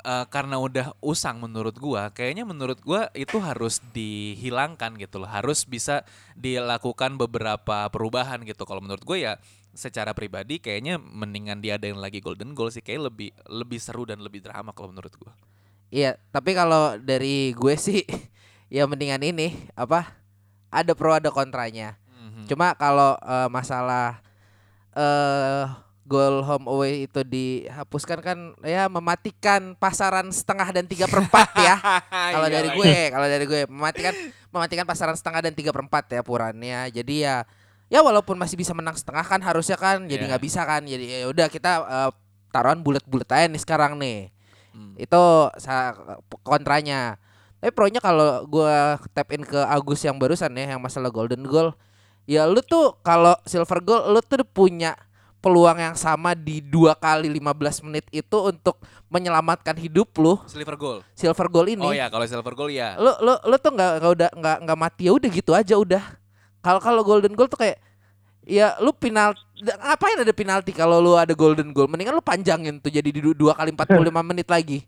Eh, 0.00 0.26
karena 0.32 0.56
udah 0.56 0.96
usang 1.04 1.36
menurut 1.36 1.76
gua 1.76 2.08
kayaknya 2.08 2.48
menurut 2.48 2.80
gua 2.80 3.12
itu 3.12 3.36
harus 3.36 3.84
dihilangkan 3.92 4.96
gitu 4.96 5.20
loh 5.20 5.28
harus 5.28 5.68
bisa 5.68 6.00
dilakukan 6.32 7.20
beberapa 7.20 7.84
perubahan 7.92 8.40
gitu 8.48 8.64
kalau 8.64 8.80
menurut 8.80 9.04
gue 9.04 9.28
ya 9.28 9.36
secara 9.76 10.16
pribadi 10.16 10.56
kayaknya 10.56 10.96
mendingan 10.96 11.60
diadain 11.60 12.00
lagi 12.00 12.24
golden 12.24 12.56
goal 12.56 12.72
sih 12.72 12.80
kayak 12.80 13.12
lebih 13.12 13.28
lebih 13.52 13.76
seru 13.76 14.08
dan 14.08 14.24
lebih 14.24 14.40
drama 14.40 14.72
kalau 14.72 14.88
menurut 14.88 15.12
gua 15.20 15.36
Iya, 15.92 16.16
tapi 16.32 16.56
kalau 16.56 16.96
dari 16.96 17.52
gue 17.52 17.74
sih 17.76 18.00
ya 18.72 18.88
mendingan 18.88 19.20
ini 19.20 19.52
apa? 19.76 20.16
Ada 20.72 20.96
pro 20.96 21.12
ada 21.12 21.28
kontranya. 21.28 21.99
Mhm. 22.40 22.48
Cuma 22.48 22.72
kalau 22.74 23.16
eh, 23.16 23.48
masalah 23.48 24.18
eh 24.90 25.64
goal 26.02 26.42
home 26.42 26.66
away 26.66 27.06
itu 27.06 27.22
dihapuskan 27.22 28.18
kan 28.18 28.38
ya 28.66 28.90
mematikan 28.90 29.78
pasaran 29.78 30.26
setengah 30.34 30.66
dan 30.74 30.82
tiga 30.82 31.06
perempat 31.06 31.54
ya. 31.70 31.78
kalau 32.34 32.50
dari 32.50 32.68
gue, 32.74 32.94
kalau 33.14 33.26
dari 33.30 33.44
gue 33.46 33.60
mematikan 33.70 34.14
mematikan 34.50 34.82
pasaran 34.82 35.14
setengah 35.14 35.46
dan 35.46 35.54
tiga 35.54 35.70
perempat 35.70 36.10
ya 36.10 36.26
purannya. 36.26 36.90
Jadi 36.90 37.22
ya 37.22 37.46
ya 37.86 38.02
walaupun 38.02 38.34
masih 38.34 38.58
bisa 38.58 38.74
menang 38.74 38.98
setengah 38.98 39.22
kan 39.22 39.38
harusnya 39.38 39.78
kan 39.78 40.02
jadi 40.10 40.26
Iya. 40.26 40.28
nggak 40.34 40.42
bisa 40.42 40.66
kan. 40.66 40.82
Jadi 40.82 41.04
ya 41.22 41.30
udah 41.30 41.46
kita 41.46 41.72
eh, 41.78 42.10
taruhan 42.50 42.82
bulat-bulat 42.82 43.30
aja 43.30 43.46
nih 43.46 43.62
sekarang 43.62 43.94
nih. 43.94 44.34
Hmm. 44.74 44.98
Itu 44.98 45.22
kontranya. 46.42 47.18
Tapi 47.60 47.70
pronya 47.70 48.00
kalau 48.02 48.42
gua 48.48 48.98
tap 49.12 49.30
in 49.30 49.44
ke 49.44 49.58
Agus 49.62 50.02
yang 50.02 50.16
barusan 50.18 50.50
ya 50.56 50.74
yang 50.74 50.80
masalah 50.82 51.12
golden 51.12 51.44
goal, 51.46 51.76
ya 52.30 52.46
lu 52.46 52.62
tuh 52.62 52.94
kalau 53.02 53.34
silver 53.42 53.82
goal 53.82 54.14
lu 54.14 54.22
tuh 54.22 54.46
punya 54.46 54.94
peluang 55.40 55.80
yang 55.80 55.96
sama 55.96 56.36
di 56.36 56.62
dua 56.62 56.94
kali 56.94 57.26
15 57.26 57.82
menit 57.88 58.04
itu 58.12 58.38
untuk 58.38 58.78
menyelamatkan 59.10 59.74
hidup 59.74 60.12
lu 60.14 60.38
silver 60.46 60.76
goal 60.76 60.98
silver 61.16 61.48
goal 61.50 61.66
ini. 61.66 61.82
oh 61.82 61.90
ya 61.90 62.06
kalau 62.06 62.22
silver 62.28 62.54
goal 62.54 62.70
ya 62.70 62.94
Lu 62.94 63.10
lu 63.18 63.34
lu 63.34 63.56
tuh 63.58 63.72
nggak 63.74 63.90
nggak 63.98 64.12
udah 64.14 64.30
nggak 64.30 64.56
nggak 64.62 64.78
mati 64.78 65.02
ya 65.08 65.12
udah 65.16 65.28
gitu 65.28 65.50
aja 65.50 65.74
udah. 65.74 66.04
Kalau 66.60 66.78
kalau 66.78 67.02
golden 67.02 67.32
goal 67.34 67.48
tuh 67.48 67.56
kayak 67.56 67.80
ya 68.44 68.76
lu 68.78 68.92
penalti 68.92 69.40
ngapain 69.60 70.20
ada 70.20 70.34
penalti 70.36 70.70
kalau 70.70 71.00
lu 71.00 71.16
ada 71.16 71.32
golden 71.32 71.72
goal 71.72 71.88
mendingan 71.88 72.14
lu 72.14 72.22
panjangin 72.22 72.76
tuh 72.78 72.92
jadi 72.92 73.08
di 73.08 73.18
du- 73.18 73.34
dua 73.34 73.56
kali 73.56 73.72
45 73.72 73.90
menit 74.22 74.46
lagi. 74.46 74.84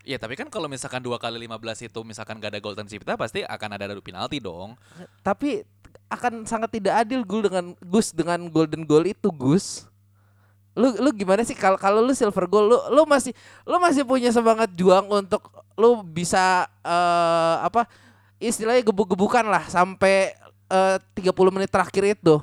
Iya 0.00 0.16
tapi 0.16 0.32
kan 0.32 0.48
kalau 0.48 0.64
misalkan 0.64 1.00
dua 1.00 1.16
kali 1.16 1.36
15 1.40 1.88
itu 1.88 2.00
misalkan 2.04 2.40
gak 2.40 2.56
ada 2.56 2.60
golden 2.60 2.84
Cipta 2.84 3.16
pasti 3.16 3.44
akan 3.44 3.68
ada 3.74 3.84
adu 3.86 4.00
penalti 4.00 4.40
dong 4.40 4.72
tapi 5.20 5.60
akan 6.10 6.42
sangat 6.42 6.74
tidak 6.74 7.06
adil 7.06 7.22
Gus 7.22 7.42
dengan 7.46 7.64
Gus 7.78 8.08
dengan 8.10 8.40
golden 8.50 8.82
goal 8.82 9.06
itu 9.06 9.30
Gus. 9.30 9.86
Lu 10.74 10.90
lu 10.98 11.10
gimana 11.14 11.46
sih 11.46 11.54
kalau 11.54 11.78
kalau 11.78 12.02
lu 12.02 12.10
silver 12.10 12.50
goal 12.50 12.66
lu 12.66 12.78
lu 12.90 13.02
masih 13.06 13.30
lu 13.62 13.78
masih 13.78 14.02
punya 14.02 14.34
semangat 14.34 14.70
juang 14.74 15.06
untuk 15.06 15.46
lu 15.78 16.02
bisa 16.02 16.66
eh 16.82 17.56
apa 17.62 17.86
istilahnya 18.42 18.82
gebuk-gebukan 18.82 19.46
lah 19.46 19.66
sampai 19.70 20.34
eh 20.70 20.96
30 21.14 21.54
menit 21.54 21.70
terakhir 21.70 22.18
itu. 22.18 22.42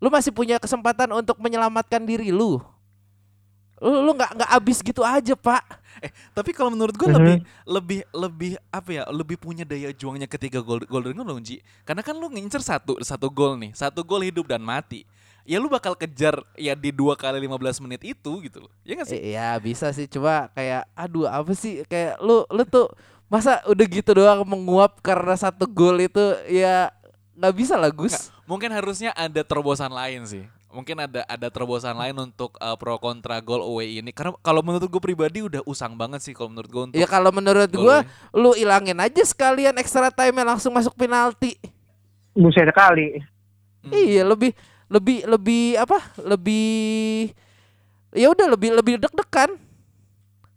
Lu 0.00 0.08
masih 0.08 0.34
punya 0.34 0.58
kesempatan 0.58 1.12
untuk 1.14 1.38
menyelamatkan 1.38 2.02
diri 2.02 2.34
lu. 2.34 2.58
Lu 3.78 3.96
lu 4.04 4.10
nggak 4.18 4.34
nggak 4.34 4.50
habis 4.50 4.80
gitu 4.80 5.04
aja, 5.06 5.32
Pak. 5.36 5.79
Eh, 6.00 6.10
tapi 6.32 6.56
kalau 6.56 6.72
menurut 6.72 6.96
gue 6.96 7.08
Mhm. 7.08 7.16
lebih 7.16 7.36
lebih 7.64 8.00
lebih 8.12 8.52
apa 8.72 8.90
ya? 8.90 9.02
Lebih 9.08 9.36
punya 9.36 9.64
daya 9.64 9.92
juangnya 9.92 10.24
ketika 10.24 10.60
gol 10.60 10.80
golden 10.88 11.12
goal 11.12 11.28
dong, 11.28 11.44
Ji. 11.44 11.60
Karena 11.84 12.00
kan 12.00 12.16
lu 12.16 12.28
ngincer 12.28 12.64
satu 12.64 12.96
satu 13.04 13.28
gol 13.28 13.60
nih, 13.60 13.76
satu 13.76 14.00
gol 14.00 14.24
hidup 14.24 14.48
dan 14.48 14.64
mati. 14.64 15.04
Ya 15.44 15.56
lu 15.56 15.72
bakal 15.72 15.96
kejar 15.96 16.40
ya 16.54 16.76
di 16.76 16.92
dua 16.92 17.16
kali 17.16 17.40
15 17.42 17.80
menit 17.80 18.00
itu 18.04 18.32
gitu 18.44 18.64
loh. 18.64 18.72
Ya 18.84 18.96
gak 18.96 19.08
sih? 19.08 19.18
Iya 19.18 19.56
bisa 19.58 19.90
sih 19.90 20.06
coba 20.06 20.52
kayak 20.52 20.84
aduh 20.94 21.26
apa 21.26 21.52
sih 21.56 21.82
kayak 21.88 22.20
lu 22.20 22.44
lu 22.48 22.62
tuh 22.68 22.86
masa 23.26 23.58
udah 23.66 23.86
gitu 23.88 24.10
doang 24.14 24.44
menguap 24.44 25.00
karena 25.00 25.34
satu 25.34 25.64
gol 25.66 25.96
itu 25.98 26.20
ya 26.46 26.92
nggak 27.34 27.54
bisa 27.56 27.74
lah 27.80 27.88
Gus. 27.88 28.28
Mungkin 28.44 28.68
harusnya 28.68 29.16
ada 29.16 29.40
terobosan 29.40 29.90
lain 29.90 30.22
sih. 30.28 30.44
Mungkin 30.70 31.02
ada 31.02 31.26
ada 31.26 31.46
terobosan 31.50 31.98
lain 31.98 32.14
untuk 32.14 32.54
uh, 32.62 32.78
pro 32.78 32.94
kontra 33.02 33.42
gol 33.42 33.58
away 33.66 33.98
ini. 33.98 34.14
Karena 34.14 34.38
kalau 34.38 34.62
menurut 34.62 34.86
gue 34.86 35.02
pribadi 35.02 35.42
udah 35.42 35.66
usang 35.66 35.98
banget 35.98 36.22
sih 36.22 36.30
kalau 36.30 36.54
menurut 36.54 36.70
gue 36.70 36.82
untuk 36.86 36.98
Ya 36.98 37.10
kalau 37.10 37.34
menurut 37.34 37.66
away. 37.74 38.06
lu 38.30 38.54
ilangin 38.54 38.94
aja 39.02 39.22
sekalian 39.26 39.74
extra 39.82 40.14
time 40.14 40.46
langsung 40.46 40.70
masuk 40.70 40.94
penalti. 40.94 41.58
Buset 42.38 42.70
kali. 42.70 43.18
Hmm. 43.82 43.90
Iya 43.90 44.22
lebih 44.22 44.54
lebih 44.86 45.26
lebih 45.26 45.64
apa? 45.74 45.98
Lebih 46.22 47.34
ya 48.14 48.30
udah 48.30 48.46
lebih 48.54 48.70
lebih 48.74 48.94
deg-degan. 49.02 49.50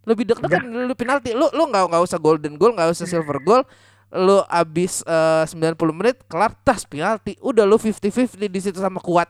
Lebih 0.05 0.23
deg-degan 0.29 0.63
lu 0.85 0.93
penalti. 0.93 1.33
Lu 1.33 1.49
lu 1.49 1.63
nggak 1.69 1.89
nggak 1.89 2.03
usah 2.05 2.21
golden 2.21 2.53
goal, 2.57 2.77
nggak 2.77 2.93
usah 2.93 3.09
silver 3.09 3.41
goal. 3.41 3.65
Lu 4.13 4.45
abis 4.45 5.01
eh, 5.09 5.43
90 5.49 5.73
menit 5.89 6.21
kelar 6.29 6.53
tas 6.61 6.85
penalti. 6.85 7.33
Udah 7.41 7.65
lu 7.65 7.81
50-50 7.81 8.37
di 8.45 8.59
situ 8.61 8.77
sama 8.77 9.01
kuat. 9.01 9.25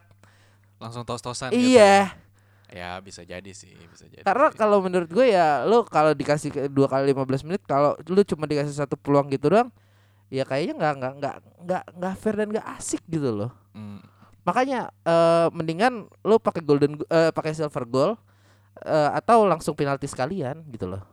Langsung 0.83 1.07
tos-tosan 1.07 1.55
gitu 1.55 1.79
Iya. 1.79 2.11
Ya 2.67 2.97
bisa 2.99 3.21
jadi 3.21 3.47
sih, 3.53 3.71
bisa 3.87 4.09
jadi. 4.09 4.25
Karena 4.25 4.49
kalau 4.51 4.81
menurut 4.81 5.07
gue 5.07 5.29
ya 5.29 5.63
lu 5.63 5.85
kalau 5.85 6.11
dikasih 6.11 6.67
dua 6.67 6.89
kali 6.89 7.13
15 7.13 7.45
menit 7.45 7.61
kalau 7.63 7.93
lu 8.03 8.21
cuma 8.25 8.43
dikasih 8.43 8.73
satu 8.73 8.97
peluang 8.97 9.29
gitu 9.29 9.53
doang 9.53 9.69
ya 10.27 10.41
kayaknya 10.41 10.73
nggak 10.73 10.93
nggak 10.97 11.13
nggak 11.21 11.35
nggak 11.63 11.83
nggak 11.93 12.13
fair 12.17 12.35
dan 12.35 12.49
nggak 12.49 12.67
asik 12.75 13.05
gitu 13.05 13.29
loh. 13.29 13.53
Hmm. 13.71 14.01
Makanya 14.41 14.89
eh, 15.05 15.47
mendingan 15.53 16.09
lu 16.25 16.35
pakai 16.41 16.65
golden 16.65 16.97
go- 16.97 17.07
eh, 17.07 17.29
pakai 17.29 17.53
silver 17.53 17.85
goal 17.85 18.11
eh, 18.81 19.09
atau 19.13 19.45
langsung 19.45 19.77
penalti 19.77 20.09
sekalian 20.09 20.65
gitu 20.67 20.89
loh. 20.89 21.05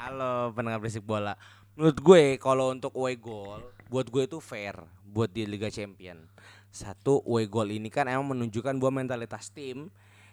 Halo 0.00 0.56
pendengar 0.56 0.80
berisik 0.80 1.04
bola. 1.04 1.36
Menurut 1.76 2.00
gue 2.00 2.22
kalau 2.40 2.72
untuk 2.72 2.96
away 2.96 3.14
goal, 3.14 3.60
buat 3.92 4.08
gue 4.08 4.24
itu 4.24 4.40
fair 4.40 4.80
buat 5.04 5.28
di 5.28 5.44
Liga 5.44 5.68
Champion. 5.68 6.24
Satu 6.70 7.20
away 7.26 7.50
goal 7.50 7.74
ini 7.74 7.90
kan 7.90 8.06
emang 8.06 8.34
menunjukkan 8.38 8.78
bahwa 8.78 9.02
mentalitas 9.02 9.50
tim 9.50 9.90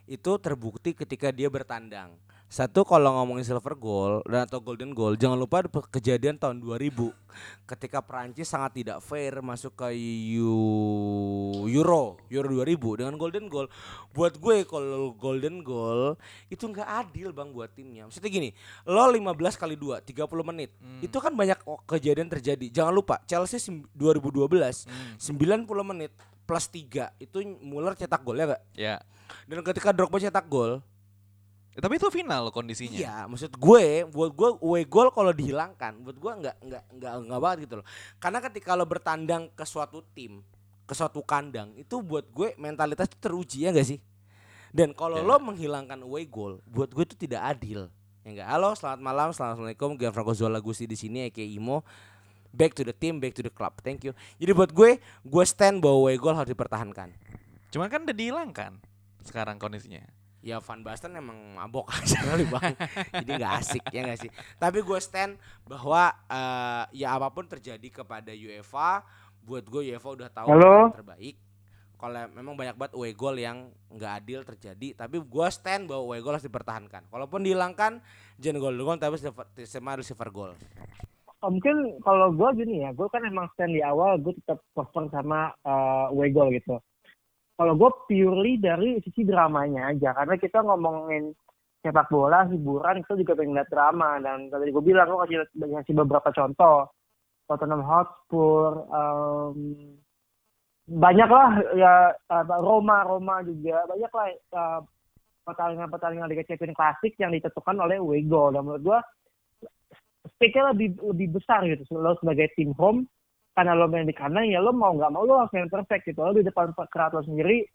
itu 0.07 0.31
terbukti 0.39 0.93
ketika 0.93 1.33
dia 1.33 1.49
bertandang. 1.51 2.15
Satu 2.47 2.87
kalau 2.87 3.11
ngomongin 3.11 3.43
silver 3.43 3.75
goal 3.75 4.23
dan 4.23 4.47
atau 4.47 4.63
golden 4.63 4.95
goal, 4.95 5.19
jangan 5.19 5.35
lupa 5.35 5.59
kejadian 5.91 6.39
tahun 6.39 6.63
2000 6.63 7.11
ketika 7.67 7.99
Prancis 7.99 8.47
sangat 8.47 8.79
tidak 8.79 9.03
fair 9.03 9.43
masuk 9.43 9.75
ke 9.75 9.91
Eu- 9.91 11.67
Euro 11.67 12.15
Euro 12.31 12.47
2000 12.55 13.03
dengan 13.03 13.19
golden 13.19 13.51
goal. 13.51 13.67
Buat 14.09 14.39
gue 14.39 14.63
kalau 14.63 15.11
golden 15.13 15.59
goal 15.59 16.15
itu 16.47 16.63
nggak 16.63 16.87
adil 16.87 17.35
bang 17.35 17.51
buat 17.51 17.67
timnya. 17.69 18.07
Maksudnya 18.07 18.31
gini, 18.31 18.49
lo 18.83 19.03
15 19.03 19.27
kali 19.53 19.75
2 19.75 19.99
30 19.99 20.15
menit. 20.41 20.71
Itu 21.03 21.19
kan 21.19 21.35
banyak 21.35 21.59
kejadian 21.83 22.31
terjadi. 22.31 22.71
Jangan 22.71 22.95
lupa 22.95 23.19
Chelsea 23.27 23.59
sim- 23.59 23.83
2012 23.91 24.87
90 25.19 25.67
menit 25.83 26.15
plus 26.47 26.71
3 26.71 27.11
itu 27.19 27.37
Muller 27.59 27.91
cetak 27.91 28.23
gol 28.23 28.39
ya 28.39 28.47
gak? 28.47 28.61
Ya. 28.71 28.95
Dan 29.43 29.59
ketika 29.59 29.91
Drogba 29.91 30.15
cetak 30.15 30.47
gol, 30.47 30.79
Eh, 31.77 31.81
Tapi 31.85 32.01
itu 32.01 32.09
final 32.09 32.49
kondisinya. 32.49 32.97
Iya, 32.97 33.15
maksud 33.29 33.53
gue, 33.53 33.85
buat 34.09 34.33
gue 34.33 34.49
away 34.65 34.83
goal 34.89 35.13
kalau 35.13 35.29
dihilangkan, 35.29 36.01
buat 36.01 36.17
gue 36.17 36.31
nggak 36.41 36.55
nggak 36.65 36.83
nggak 36.97 37.13
nggak 37.29 37.39
banget 37.39 37.57
gitu 37.69 37.73
loh. 37.77 37.85
Karena 38.17 38.41
ketika 38.41 38.73
lo 38.73 38.89
bertandang 38.89 39.53
ke 39.53 39.61
suatu 39.61 40.01
tim, 40.17 40.41
ke 40.89 40.93
suatu 40.97 41.21
kandang, 41.21 41.77
itu 41.77 42.01
buat 42.01 42.25
gue 42.33 42.57
mentalitas 42.57 43.05
itu 43.05 43.17
teruji 43.21 43.69
ya 43.69 43.69
gak 43.69 43.85
sih? 43.85 44.01
Dan 44.73 44.97
kalau 44.97 45.21
Ya. 45.21 45.29
lo 45.29 45.37
menghilangkan 45.37 46.01
away 46.01 46.25
goal, 46.25 46.57
buat 46.65 46.89
gue 46.89 47.05
itu 47.05 47.13
tidak 47.13 47.45
adil. 47.45 47.93
Ya 48.25 48.29
enggak. 48.33 48.47
Halo, 48.49 48.73
selamat 48.73 48.99
malam, 48.99 49.27
assalamualaikum. 49.29 49.93
Gianfranco 49.95 50.33
Zola 50.33 50.57
Gusti 50.57 50.89
di 50.89 50.97
sini, 50.97 51.29
Eke 51.29 51.45
Imo. 51.45 51.85
Back 52.51 52.73
to 52.73 52.81
the 52.81 52.91
team, 52.91 53.21
back 53.21 53.37
to 53.37 53.45
the 53.45 53.53
club. 53.53 53.77
Thank 53.85 54.01
you. 54.01 54.17
Jadi 54.41 54.51
buat 54.51 54.73
gue, 54.73 54.97
gue 55.21 55.43
stand 55.45 55.77
bahwa 55.77 56.09
away 56.09 56.17
goal 56.17 56.33
harus 56.33 56.49
dipertahankan. 56.49 57.13
Cuman 57.69 57.85
kan 57.85 58.01
udah 58.01 58.17
dihilangkan 58.17 58.81
sekarang 59.21 59.61
kondisinya. 59.61 60.16
Ya 60.45 60.61
Van 60.61 60.81
Basten 60.85 61.17
emang 61.17 61.57
mabok 61.57 61.89
aja 61.97 62.21
kali 62.21 62.45
bang. 62.45 62.73
Jadi 63.25 63.31
gak 63.41 63.53
asik 63.61 63.83
ya 63.89 64.01
gak 64.05 64.19
sih? 64.21 64.31
Tapi 64.61 64.79
gue 64.85 64.99
stand 65.01 65.35
bahwa 65.65 66.13
eh, 66.29 66.83
Ya 66.97 67.17
apa 67.17 67.33
pun 67.33 67.49
terjadi 67.49 68.03
kepada 68.03 68.31
UEFA 68.31 69.01
Buat 69.41 69.65
gue 69.65 69.91
UEFA 69.91 70.09
udah 70.13 70.29
tahu 70.29 70.47
Halo? 70.53 70.91
yang 70.91 70.97
terbaik. 70.97 71.35
Kalau 71.97 72.29
memang 72.29 72.53
banyak 72.53 72.77
banget 72.77 72.93
away 72.93 73.17
goal 73.17 73.33
yang 73.33 73.73
nggak 73.89 74.13
adil 74.21 74.45
terjadi 74.45 74.93
tapi 74.93 75.17
gua 75.17 75.49
stand 75.49 75.89
bahwa 75.89 76.05
away 76.05 76.21
goal 76.21 76.37
harus 76.37 76.45
dipertahankan. 76.45 77.09
Kalaupun 77.09 77.41
dihilangkan 77.41 78.05
jangan 78.37 78.61
gol 78.61 78.77
gol 78.77 79.01
tapi 79.01 79.17
sistemnya 79.57 79.97
harus 79.97 80.05
silver 80.05 80.29
goal. 80.29 80.53
Oh, 81.41 81.49
mungkin 81.53 82.01
kalau 82.01 82.33
gue 82.33 82.49
gini 82.65 82.81
ya, 82.81 82.89
gue 82.97 83.05
kan 83.13 83.21
emang 83.21 83.45
stand 83.53 83.77
di 83.77 83.81
awal 83.85 84.17
gue 84.17 84.33
tetap 84.41 84.57
prefer 84.73 85.05
sama 85.13 85.53
uh, 85.65 86.09
away 86.09 86.33
goal 86.33 86.49
gitu. 86.49 86.81
Kalau 87.57 87.73
gue 87.73 87.91
purely 88.05 88.61
dari 88.61 89.01
sisi 89.01 89.25
dramanya 89.25 89.89
aja, 89.89 90.13
karena 90.13 90.37
kita 90.37 90.61
ngomongin 90.61 91.33
sepak 91.81 92.05
bola, 92.13 92.45
hiburan, 92.45 93.01
itu 93.01 93.17
juga 93.25 93.33
pengen 93.33 93.57
lihat 93.57 93.73
drama. 93.73 94.21
Dan 94.21 94.53
tadi 94.53 94.69
gue 94.69 94.83
bilang, 94.85 95.09
gue 95.09 95.19
kasih, 95.25 95.37
kasih 95.57 95.95
beberapa 95.97 96.29
contoh. 96.29 96.93
Tottenham 97.47 97.81
Hotspur, 97.81 98.85
um, 98.91 99.57
banyak 100.87 101.29
lah 101.31 101.49
ya 101.79 101.93
Roma, 102.59 103.07
Roma 103.07 103.39
juga, 103.39 103.87
banyak 103.87 104.11
lah 104.11 104.27
uh, 104.51 104.79
pertandingan-pertandingan 105.47 106.27
Liga 106.27 106.43
Champions 106.43 106.75
klasik 106.75 107.15
yang 107.15 107.31
ditentukan 107.31 107.79
oleh 107.79 108.03
goal. 108.27 108.51
Dan 108.51 108.67
menurut 108.67 108.83
gue 108.83 108.99
stake-nya 110.35 110.75
lebih 110.75 110.99
lebih 111.07 111.39
besar 111.39 111.63
gitu 111.63 111.87
lo 111.95 112.19
sebagai 112.19 112.51
tim 112.59 112.75
home 112.75 113.07
karena 113.57 113.73
lo 113.73 113.89
main 113.89 114.05
di 114.05 114.13
kandang 114.13 114.45
ya 114.53 114.61
lo 114.61 114.69
mau 114.69 114.93
nggak 114.93 115.09
mau 115.09 115.25
lo 115.25 115.41
harus 115.41 115.49
main 115.49 115.65
perfect 115.65 116.05
gitu. 116.05 116.21
Lo 116.21 116.29
di 116.29 116.45
depan 116.45 116.69
kerat 116.77 117.17
lo 117.17 117.25
sendiri 117.25 117.65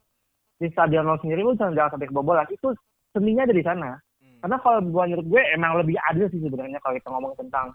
di 0.62 0.70
stadion 0.70 1.10
lo 1.10 1.18
sendiri 1.18 1.42
lo 1.42 1.58
jangan 1.58 1.98
sampai 1.98 2.06
kebobolan 2.06 2.46
itu 2.54 2.70
seninya 3.10 3.42
ada 3.42 3.50
di 3.50 3.66
sana. 3.66 3.90
Karena 4.38 4.62
kalau 4.62 4.78
menurut 4.78 5.26
gue 5.26 5.42
emang 5.58 5.82
lebih 5.82 5.98
adil 6.06 6.30
sih 6.30 6.38
sebenarnya 6.38 6.78
kalau 6.78 6.94
kita 6.94 7.08
ngomong 7.10 7.34
tentang 7.34 7.74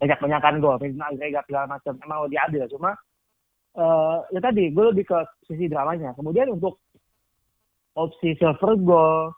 banyak 0.00 0.18
banyakan 0.24 0.54
gol 0.64 0.80
agregat 0.80 1.44
segala 1.44 1.66
macam. 1.68 1.92
Emang 2.00 2.18
lebih 2.24 2.38
adil 2.48 2.64
cuma 2.72 2.96
eh 3.76 4.16
ya 4.32 4.40
tadi 4.40 4.72
gue 4.72 4.84
lebih 4.96 5.04
ke 5.04 5.18
sisi 5.44 5.68
dramanya. 5.68 6.16
Kemudian 6.16 6.48
untuk 6.48 6.80
opsi 7.92 8.32
silver 8.40 8.72
goal 8.80 9.36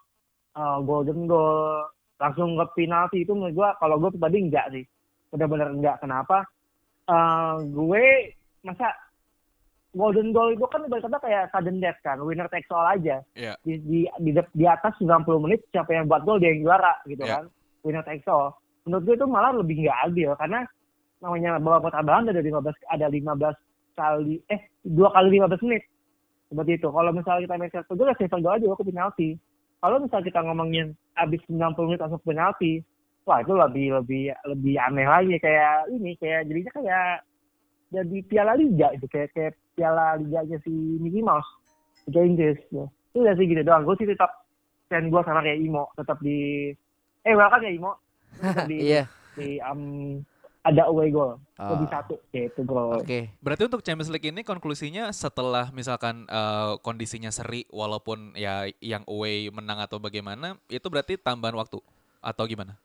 eh, 0.55 0.79
golden 0.87 1.27
goal 1.27 1.91
langsung 2.23 2.55
ke 2.55 2.65
penalti 2.71 3.27
itu 3.27 3.35
menurut 3.35 3.51
gua 3.51 3.69
kalau 3.83 3.99
gue 3.99 4.15
pribadi 4.15 4.47
enggak 4.47 4.71
sih. 4.71 4.87
Benar-benar 5.27 5.75
enggak 5.75 5.99
kenapa 5.99 6.47
Eh, 7.05 7.55
gue 7.69 8.05
masa 8.65 8.89
golden 9.93 10.33
goal 10.33 10.51
itu 10.57 10.65
kan 10.67 10.81
ibarat 10.83 11.05
kata 11.05 11.21
kayak 11.21 11.43
sudden 11.53 11.77
death 11.77 12.01
kan 12.01 12.17
winner 12.25 12.49
takes 12.49 12.67
all 12.73 12.83
aja. 12.83 13.21
Iya. 13.37 13.53
di, 13.61 13.77
di, 13.85 13.99
di, 14.19 14.31
di 14.33 14.65
atas 14.65 14.97
90 14.97 15.23
menit 15.45 15.61
siapa 15.69 15.93
yang 15.93 16.09
buat 16.09 16.25
gol 16.25 16.41
dia 16.41 16.49
yang 16.51 16.65
juara 16.65 16.97
gitu 17.05 17.21
Iya. 17.23 17.45
kan. 17.45 17.45
Winner 17.85 18.01
takes 18.01 18.25
all. 18.25 18.57
Menurut 18.89 19.05
gue 19.05 19.15
itu 19.21 19.27
malah 19.29 19.53
lebih 19.53 19.85
nggak 19.85 19.99
adil 20.09 20.33
karena 20.35 20.59
namanya 21.21 21.61
babak 21.61 21.93
tambahan 21.93 22.25
ada 22.27 22.41
15 22.41 22.73
ada 22.91 23.05
15 23.07 23.53
kali 23.95 24.35
eh 24.51 24.61
dua 24.83 25.13
kali 25.13 25.37
15 25.37 25.61
menit. 25.69 25.83
Seperti 26.49 26.71
itu. 26.75 26.87
Kalau 26.89 27.11
misalnya 27.13 27.41
kita 27.45 27.55
main 27.55 27.71
satu 27.71 27.93
gol 27.93 28.09
ya 28.09 28.15
satu 28.17 28.41
gol 28.41 28.53
aja 28.57 28.65
ke 28.65 28.83
penalti. 28.83 29.29
Kalau 29.77 29.97
misalnya 30.01 30.25
kita 30.25 30.39
ngomongin 30.41 30.85
abis 31.15 31.39
90 31.47 31.85
menit 31.85 32.01
langsung 32.01 32.21
penalti 32.25 32.81
wah 33.25 33.41
itu 33.41 33.53
lebih 33.53 33.85
lebih 34.01 34.23
lebih 34.45 34.73
aneh 34.77 35.05
lagi 35.05 35.35
kayak 35.41 35.89
ini 35.89 36.13
kayak 36.15 36.45
jadinya 36.45 36.71
kayak 36.71 37.09
jadi 37.89 38.17
piala 38.25 38.53
liga 38.55 38.87
itu 38.93 39.05
kayak 39.05 39.29
kayak 39.33 39.53
piala 39.73 40.17
liganya 40.17 40.57
si 40.61 40.71
Mickey 41.01 41.21
Mouse 41.21 41.47
Liga 42.05 42.21
Inggris 42.21 42.59
ya. 42.69 42.85
itu 42.85 43.17
udah 43.19 43.33
sih 43.35 43.45
gitu 43.45 43.61
doang 43.65 43.83
gue 43.83 43.95
sih 43.97 44.07
tetap 44.07 44.31
stand 44.85 45.09
gue 45.09 45.21
sama 45.25 45.41
kayak 45.41 45.57
Imo 45.57 45.89
tetap 45.93 46.17
di 46.21 46.69
eh 47.21 47.33
welcome 47.33 47.65
ya 47.65 47.71
Imo 47.73 47.91
tetap 48.37 48.67
di, 48.71 48.77
Iya. 48.93 49.03
di 49.33 49.57
um, 49.63 49.81
ada 50.61 50.89
away 50.89 51.09
goal 51.09 51.37
lebih 51.55 51.87
Oh. 51.87 51.93
satu 51.93 52.15
gitu 52.29 52.61
bro 52.61 52.99
Oke. 52.99 53.31
Berarti 53.39 53.63
untuk 53.69 53.79
Champions 53.79 54.11
League 54.11 54.27
ini 54.27 54.41
konklusinya 54.41 55.07
setelah 55.09 55.71
misalkan 55.71 56.25
eh, 56.27 56.73
kondisinya 56.83 57.29
seri 57.29 57.63
walaupun 57.69 58.33
ya 58.35 58.67
yang 58.81 59.05
away 59.07 59.47
menang 59.49 59.79
atau 59.79 59.97
bagaimana, 59.97 60.57
itu 60.67 60.83
berarti 60.89 61.15
tambahan 61.15 61.55
waktu 61.55 61.79
atau 62.19 62.43
gimana? 62.43 62.75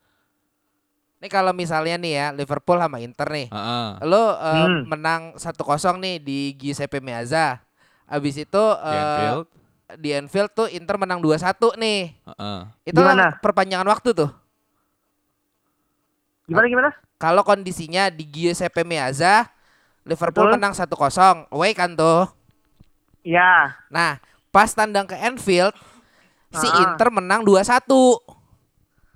Nih 1.20 1.28
kalau 1.28 1.52
misalnya 1.52 1.94
nih 1.94 2.12
ya 2.12 2.26
Liverpool 2.32 2.80
sama 2.80 2.96
Inter 2.98 3.28
nih. 3.28 3.46
Heeh. 3.48 3.88
Lo 4.02 4.24
eh, 4.32 4.64
Hmm. 4.64 4.88
menang 4.88 5.22
1-0 5.36 5.52
nih 5.96 6.16
di 6.16 6.38
Giuseppe 6.54 6.98
Meazza. 6.98 7.60
Habis 8.04 8.40
itu 8.40 8.64
Di 8.74 8.88
eh, 8.88 8.98
Anfield. 8.98 9.46
di 9.92 10.10
Anfield 10.10 10.50
tuh 10.50 10.66
Inter 10.66 10.96
menang 10.96 11.20
2-1 11.20 11.76
nih. 11.76 12.16
Heeh. 12.16 12.58
Itu 12.86 12.98
Gimana? 12.98 13.36
perpanjangan 13.38 13.86
waktu 13.86 14.10
tuh. 14.16 14.30
gimana 16.42 16.66
gimana 16.66 16.90
Kalau 17.14 17.46
kondisinya 17.46 18.10
di 18.10 18.26
Giuseppe 18.26 18.82
Meazza 18.82 19.46
Liverpool 20.02 20.48
Betul. 20.48 20.56
menang 20.56 20.74
1-0, 20.74 21.46
away 21.48 21.70
kan 21.72 21.92
tuh. 21.92 22.26
ya 23.22 23.76
Nah, 23.86 24.16
pas 24.48 24.66
tandang 24.66 25.04
ke 25.04 25.14
Anfield 25.14 25.76
si 26.50 26.66
Ah. 26.66 26.90
Inter 26.90 27.12
menang 27.12 27.44
2-1. 27.44 28.18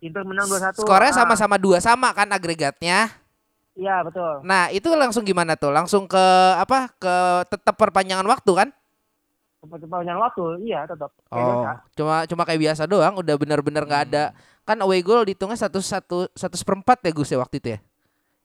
Inter 0.05 0.20
menang 0.22 0.44
2-1 0.44 0.76
Skornya 0.76 1.11
Ah, 1.11 1.16
sama-sama 1.16 1.57
2 1.57 1.80
sama 1.80 2.12
kan 2.12 2.28
agregatnya. 2.28 3.09
iya 3.74 4.05
betul 4.05 4.44
Nah, 4.44 4.68
itu 4.68 4.86
langsung 4.92 5.24
gimana 5.24 5.57
tuh? 5.57 5.72
Langsung 5.72 6.05
ke 6.05 6.24
apa? 6.55 6.92
Ke 6.94 7.14
tetap 7.48 7.74
perpanjangan 7.74 8.28
waktu 8.28 8.52
kan? 8.52 8.68
perpanjangan 9.64 10.20
waktu 10.20 10.44
iya 10.68 10.84
tetap 10.84 11.09
Kayak 11.24 11.32
Oh, 11.32 11.48
biasa. 11.57 11.70
cuma 11.96 12.14
cuma 12.28 12.42
kayak 12.44 12.61
biasa 12.61 12.82
doang, 12.84 13.14
udah 13.16 13.34
bener-bener 13.40 13.82
nggak 13.82 14.02
ada. 14.12 14.24
Kan 14.68 14.76
away 14.84 15.00
goal 15.00 15.24
dihitungnya 15.24 15.57
satu 15.57 15.80
satu 15.80 16.28
satu 16.36 16.52
seperempat 16.52 17.00
ya 17.00 17.11
Gus 17.16 17.32
ya 17.32 17.40
waktu 17.40 17.57
itu 17.64 17.68
ya. 17.72 17.78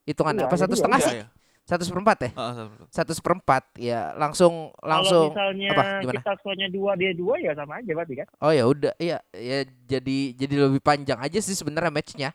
Hitungan 0.08 0.32
Iya, 0.34 0.48
apa 0.48 0.56
satu 0.56 0.72
ya 0.72 0.78
setengah 0.80 0.98
udah. 0.98 1.10
sih? 1.12 1.20
Satu 1.70 1.86
seperempat 1.86 2.18
ya? 2.26 2.30
Heeh, 2.34 2.66
satu- 2.90 3.14
seperempat 3.14 3.62
ya 3.78 4.10
langsung 4.18 4.74
kalau 4.74 4.90
langsung 4.90 5.30
misalnya 5.30 5.70
apa 5.70 5.84
gimana? 6.02 6.14
kita 6.18 6.32
skornya 6.42 6.66
dua 6.66 6.98
dia 6.98 7.14
dua 7.14 7.38
ya 7.38 7.54
sama 7.54 7.78
aja 7.78 7.90
berarti 7.94 8.14
kan 8.18 8.26
Oh 8.42 8.50
ya 8.50 8.66
udah, 8.66 8.90
iya 8.98 9.22
ya 9.30 9.62
jadi 9.86 10.18
jadi 10.34 10.54
lebih 10.66 10.82
panjang 10.82 11.22
aja 11.22 11.38
sih 11.38 11.54
sebenarnya 11.54 11.94
matchnya. 11.94 12.30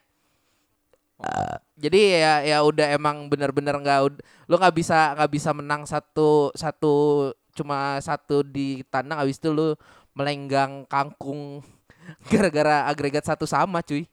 Eh, 1.15 1.55
jadi 1.79 1.99
ya 2.19 2.33
ya 2.43 2.57
udah 2.63 2.91
emang 2.91 3.31
bener-bener 3.31 3.75
nggak 3.79 3.99
lu 4.47 4.55
nggak 4.55 4.75
bisa 4.75 5.15
nggak 5.15 5.31
bisa 5.31 5.55
menang 5.55 5.87
satu 5.87 6.51
satu 6.51 7.31
cuma 7.55 8.03
satu 8.03 8.43
di 8.43 8.83
tandang 8.91 9.23
habis 9.23 9.39
itu 9.39 9.47
lu 9.47 9.79
melenggang 10.11 10.83
kangkung 10.91 11.63
gara-gara 12.31 12.87
agregat 12.87 13.23
satu 13.23 13.47
sama 13.47 13.79
cuy. 13.79 14.03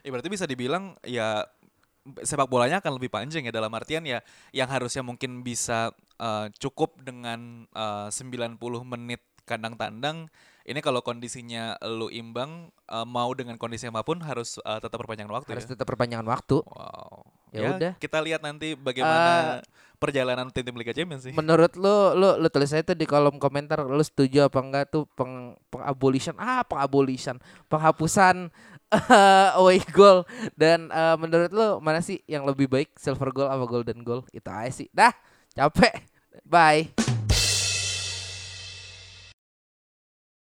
Ya 0.00 0.08
berarti 0.14 0.30
bisa 0.32 0.46
dibilang 0.48 0.96
ya 1.04 1.44
sepak 2.22 2.46
bolanya 2.46 2.78
akan 2.78 2.98
lebih 2.98 3.10
panjang 3.10 3.46
ya 3.46 3.52
dalam 3.54 3.72
artian 3.74 4.06
ya 4.06 4.22
yang 4.54 4.70
harusnya 4.70 5.02
mungkin 5.02 5.42
bisa 5.42 5.90
eh, 6.18 6.46
cukup 6.58 7.02
dengan 7.02 7.66
eh, 7.74 8.08
90 8.10 8.58
menit 8.86 9.22
kandang 9.46 9.78
tandang 9.78 10.26
ini 10.66 10.82
kalau 10.82 10.98
kondisinya 10.98 11.78
lu 11.86 12.10
imbang 12.10 12.74
eh, 12.90 13.06
mau 13.06 13.30
dengan 13.38 13.54
kondisi 13.54 13.86
apa 13.86 14.02
pun 14.02 14.18
harus 14.18 14.58
eh, 14.58 14.80
tetap 14.82 14.98
perpanjangan 14.98 15.30
waktu 15.30 15.48
Harus 15.54 15.66
ya. 15.70 15.70
tetap 15.78 15.86
perpanjangan 15.86 16.26
waktu. 16.26 16.58
Wow. 16.66 17.22
Ya 17.54 17.72
udah. 17.72 17.92
Kita 17.96 18.18
lihat 18.20 18.42
nanti 18.42 18.74
bagaimana 18.74 19.62
perjalanan 19.96 20.50
tim-tim 20.52 20.76
Liga 20.76 20.92
Champions 20.92 21.24
sih. 21.24 21.32
Menurut 21.32 21.72
lu 21.78 22.18
lu 22.18 22.28
lu 22.42 22.48
tulis 22.50 22.68
aja 22.74 22.92
tuh 22.92 22.98
di 22.98 23.06
kolom 23.08 23.38
komentar 23.38 23.80
lu 23.86 24.02
setuju 24.02 24.50
apa 24.50 24.58
enggak 24.60 24.84
tuh 24.92 25.06
peng 25.14 25.56
pengabolition 25.72 26.36
ah 26.36 26.66
pengabolition 26.66 27.38
penghapusan 27.70 28.50
eh, 28.92 29.48
away 29.60 29.80
goal. 29.90 30.22
Dan 30.54 30.90
eh, 30.90 31.16
menurut 31.18 31.50
lu 31.50 31.68
mana 31.82 31.98
sih 32.04 32.22
yang 32.30 32.46
lebih 32.46 32.70
baik? 32.70 32.94
Silver 32.98 33.30
goal 33.34 33.50
apa 33.50 33.64
golden 33.66 34.02
goal? 34.06 34.22
Itu 34.30 34.50
aja 34.50 34.70
sih. 34.70 34.88
Dah 34.94 35.12
capek. 35.56 36.04
Bye 36.46 36.92